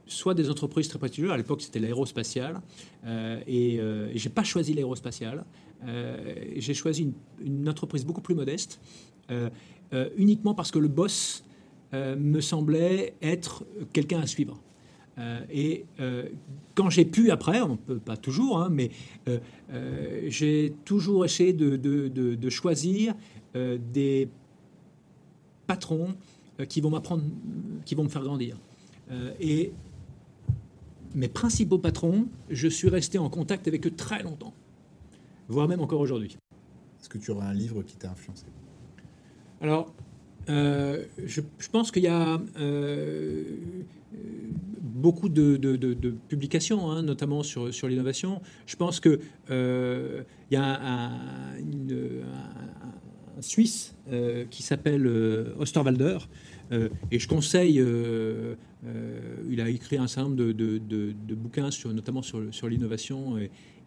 soit 0.06 0.34
des 0.34 0.48
entreprises 0.48 0.88
très 0.88 0.98
prestigieuses, 0.98 1.30
à 1.30 1.36
l'époque 1.36 1.60
c'était 1.60 1.80
l'aérospatiale, 1.80 2.62
et, 3.46 3.74
et 3.74 4.12
j'ai 4.14 4.30
pas 4.30 4.44
choisi 4.44 4.72
l'aérospatiale, 4.72 5.44
j'ai 6.56 6.74
choisi 6.74 7.12
une, 7.44 7.68
entreprise 7.68 8.06
beaucoup 8.06 8.22
plus 8.22 8.34
modeste, 8.34 8.80
uniquement 10.16 10.54
parce 10.54 10.70
que 10.70 10.78
le 10.78 10.88
boss 10.88 11.44
me 11.92 12.40
semblait 12.40 13.14
être 13.22 13.64
quelqu'un 13.92 14.20
à 14.20 14.26
suivre. 14.26 14.60
Euh, 15.18 15.40
et 15.50 15.84
euh, 16.00 16.28
quand 16.74 16.90
j'ai 16.90 17.04
pu 17.04 17.30
après, 17.30 17.60
on 17.60 17.76
peut 17.76 17.98
pas 17.98 18.16
toujours, 18.16 18.60
hein, 18.60 18.68
mais 18.70 18.90
euh, 19.28 19.38
j'ai 20.28 20.74
toujours 20.84 21.24
essayé 21.24 21.52
de, 21.52 21.76
de, 21.76 22.50
choisir 22.50 23.14
des 23.54 24.28
patrons 25.66 26.14
qui 26.68 26.80
vont 26.80 26.90
m'apprendre, 26.90 27.24
qui 27.84 27.94
vont 27.94 28.04
me 28.04 28.08
faire 28.08 28.22
grandir. 28.22 28.56
et 29.40 29.72
mes 31.14 31.28
principaux 31.28 31.78
patrons, 31.78 32.28
je 32.50 32.68
suis 32.68 32.88
resté 32.88 33.18
en 33.18 33.28
contact 33.28 33.66
avec 33.66 33.86
eux 33.86 33.90
très 33.90 34.22
longtemps, 34.22 34.54
voire 35.48 35.66
même 35.66 35.80
encore 35.80 36.00
aujourd'hui. 36.00 36.36
Est-ce 37.00 37.08
que 37.08 37.18
tu 37.18 37.30
aurais 37.32 37.46
un 37.46 37.54
livre 37.54 37.82
qui 37.82 37.96
t'a 37.96 38.10
influencé? 38.10 38.46
Alors, 39.60 39.92
je, 40.48 41.02
je, 41.26 41.68
pense 41.70 41.90
qu'il 41.90 42.04
y 42.04 42.08
a 42.08 42.40
beaucoup 44.98 45.28
de, 45.28 46.14
publications, 46.28 46.90
hein, 46.90 47.02
notamment 47.02 47.42
sur, 47.42 47.88
l'innovation. 47.88 48.42
Je 48.66 48.76
pense 48.76 49.00
qu'il 49.00 49.20
euh, 49.50 50.22
y 50.50 50.56
a 50.56 50.64
un, 50.64 51.58
Suisse 53.40 53.94
euh, 54.10 54.46
qui 54.50 54.64
s'appelle 54.64 55.06
euh, 55.06 55.54
Osterwalder, 55.58 56.18
et 57.10 57.18
je 57.18 57.28
conseille, 57.28 57.82
il 59.50 59.60
a 59.60 59.68
écrit 59.70 59.96
un 59.96 60.06
certain 60.06 60.28
nombre 60.28 60.52
de, 60.52 61.34
bouquins, 61.34 61.70
sur, 61.70 61.94
notamment 61.94 62.22
sur 62.22 62.68
l'innovation, 62.68 63.38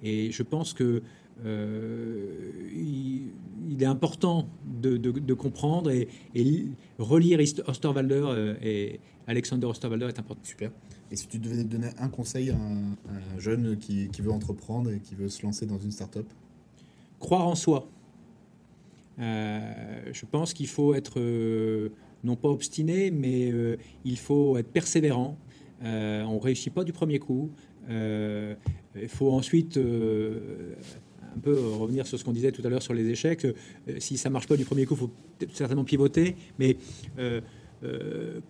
et, 0.04 0.32
je 0.32 0.44
pense 0.44 0.74
que 0.74 1.04
il, 1.44 3.32
est 3.80 3.86
important 3.86 4.48
de, 4.66 5.34
comprendre 5.34 5.90
et, 5.92 6.08
et 6.36 6.66
relire 7.00 7.40
Osterwalder 7.68 8.56
et 8.62 9.00
Alexander 9.28 9.66
Osterwalder 9.68 10.08
est 10.08 10.20
important. 10.20 10.42
Super. 10.44 10.72
Et 11.12 11.16
si 11.18 11.28
tu 11.28 11.40
devais 11.40 11.64
donner 11.64 11.90
un 12.00 12.08
conseil 12.08 12.52
à 12.52 12.56
un, 12.56 13.38
jeune 13.38 13.78
qui, 13.78 14.10
veut 14.20 14.32
entreprendre 14.32 14.92
et 14.92 15.00
qui 15.00 15.16
veut 15.16 15.28
se 15.28 15.44
lancer 15.44 15.66
dans 15.66 15.78
une 15.78 15.92
start-up? 15.92 16.26
Croire 17.20 17.48
en 17.48 17.56
soi. 17.56 17.88
Euh, 19.20 20.02
je 20.14 20.26
pense 20.26 20.54
qu'il 20.54 20.68
faut 20.68 20.94
être 20.96 21.20
euh, 21.20 21.90
non 22.24 22.38
pas 22.38 22.48
obstiné, 22.48 23.12
mais 23.12 23.52
euh, 23.52 23.76
il 24.06 24.18
faut 24.18 24.58
être 24.58 24.72
persévérant. 24.72 25.38
on 25.82 26.36
ne 26.36 26.40
réussit 26.40 26.74
pas 26.74 26.86
du 26.86 26.94
premier 26.94 27.20
coup. 27.20 27.52
il 27.90 29.08
faut 29.10 29.34
ensuite 29.34 29.78
un 31.36 31.40
peu 31.40 31.54
revenir 31.54 32.06
sur 32.08 32.18
ce 32.20 32.24
qu'on 32.24 32.32
disait 32.34 32.52
tout 32.52 32.62
à 32.66 32.70
l'heure 32.70 32.82
sur 32.84 32.94
les 32.94 33.08
échecs. 33.10 33.46
si 34.00 34.18
ça 34.18 34.30
marche 34.30 34.48
pas 34.48 34.58
du 34.58 34.66
premier 34.66 34.86
coup, 34.86 34.96
il 34.96 35.00
faut 35.00 35.12
certainement 35.54 35.84
pivoter. 35.86 36.36
Mais 36.60 36.78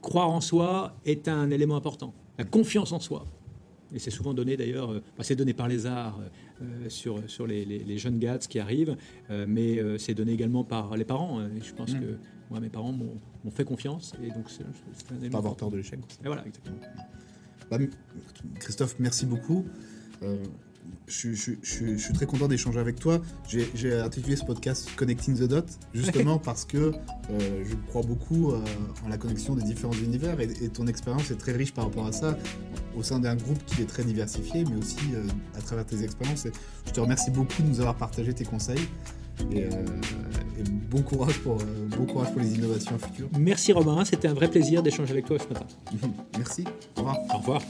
croire 0.01 0.29
en 0.29 0.41
soi 0.41 0.95
est 1.05 1.27
un 1.27 1.49
élément 1.51 1.75
important. 1.75 2.13
la 2.37 2.45
confiance 2.45 2.91
en 2.91 2.99
soi. 2.99 3.25
Et 3.93 3.99
c'est 3.99 4.09
souvent 4.09 4.33
donné 4.33 4.55
d'ailleurs, 4.55 4.91
euh, 4.93 5.01
c'est 5.19 5.35
donné 5.35 5.53
par 5.53 5.67
les 5.67 5.85
arts 5.85 6.17
euh, 6.61 6.89
sur, 6.89 7.21
sur 7.29 7.45
les, 7.45 7.65
les- 7.65 7.79
les 7.79 7.97
jeunes 7.97 8.19
gars 8.19 8.37
qui 8.37 8.57
arrivent, 8.57 8.95
euh, 9.29 9.45
mais 9.47 9.79
euh, 9.79 9.97
c'est 9.97 10.13
donné 10.13 10.31
également 10.31 10.63
par 10.63 10.95
les 10.95 11.03
parents. 11.03 11.39
hein. 11.39 11.49
Et 11.57 11.61
je 11.61 11.73
pense 11.73 11.93
Mm. 11.93 11.99
que 11.99 12.05
moi, 12.49 12.59
mes 12.61 12.69
parents 12.69 12.93
m'ont 12.93 13.51
fait 13.51 13.65
confiance, 13.65 14.13
et 14.23 14.29
donc 14.31 14.49
c'est 14.49 14.63
c'est 14.93 15.11
un 15.11 15.17
élément 15.17 15.31
Pas 15.33 15.37
avoir 15.39 15.55
tort 15.57 15.71
de 15.71 15.77
l'échec. 15.77 15.99
Et 16.23 16.27
voilà, 16.27 16.45
exactement. 16.47 16.77
Bah, 17.69 17.77
Christophe, 18.59 18.95
merci 18.99 19.25
beaucoup. 19.25 19.65
Je, 21.07 21.33
je- 21.33 21.51
je- 21.61 21.85
je 21.93 21.97
suis 21.97 22.13
très 22.13 22.25
content 22.25 22.47
d'échanger 22.47 22.79
avec 22.79 22.99
toi. 22.99 23.19
J'ai 23.47 23.93
intitulé 23.99 24.35
ce 24.35 24.45
podcast 24.45 24.87
Connecting 24.95 25.35
the 25.35 25.43
Dot, 25.43 25.65
justement 25.93 26.37
parce 26.43 26.65
que 26.65 26.77
euh, 26.77 27.63
je 27.65 27.75
crois 27.87 28.01
beaucoup 28.01 28.51
euh, 28.51 28.59
en 29.05 29.09
la 29.09 29.17
connexion 29.17 29.55
des 29.55 29.63
différents 29.63 29.93
univers 29.93 30.39
et, 30.39 30.49
et 30.61 30.69
ton 30.69 30.87
expérience 30.87 31.29
est 31.31 31.35
très 31.37 31.51
riche 31.53 31.73
par 31.73 31.85
rapport 31.85 32.05
à 32.07 32.11
ça, 32.11 32.37
au 32.95 33.03
sein 33.03 33.19
d'un 33.19 33.35
groupe 33.35 33.63
qui 33.65 33.81
est 33.81 33.85
très 33.85 34.03
diversifié, 34.03 34.63
mais 34.63 34.75
aussi 34.77 34.97
euh, 35.15 35.23
à 35.57 35.61
travers 35.61 35.85
tes 35.85 36.03
expériences. 36.03 36.45
Et 36.45 36.51
je 36.87 36.91
te 36.91 36.99
remercie 36.99 37.31
beaucoup 37.31 37.61
de 37.61 37.67
nous 37.67 37.79
avoir 37.79 37.95
partagé 37.97 38.33
tes 38.33 38.45
conseils. 38.45 38.87
Et, 39.51 39.61
et 39.61 40.63
bon, 40.91 41.01
courage 41.01 41.39
pour, 41.39 41.57
bon 41.97 42.05
courage 42.05 42.31
pour 42.31 42.41
les 42.41 42.53
innovations 42.55 42.99
futures. 42.99 43.27
Merci 43.39 43.73
Romain, 43.73 44.05
c'était 44.05 44.27
un 44.27 44.33
vrai 44.35 44.47
plaisir 44.49 44.83
d'échanger 44.83 45.13
avec 45.13 45.25
toi 45.25 45.37
ce 45.39 45.47
matin. 45.51 45.65
Merci. 46.37 46.63
Au 46.95 46.99
revoir. 46.99 47.17
Au 47.33 47.37
revoir. 47.39 47.61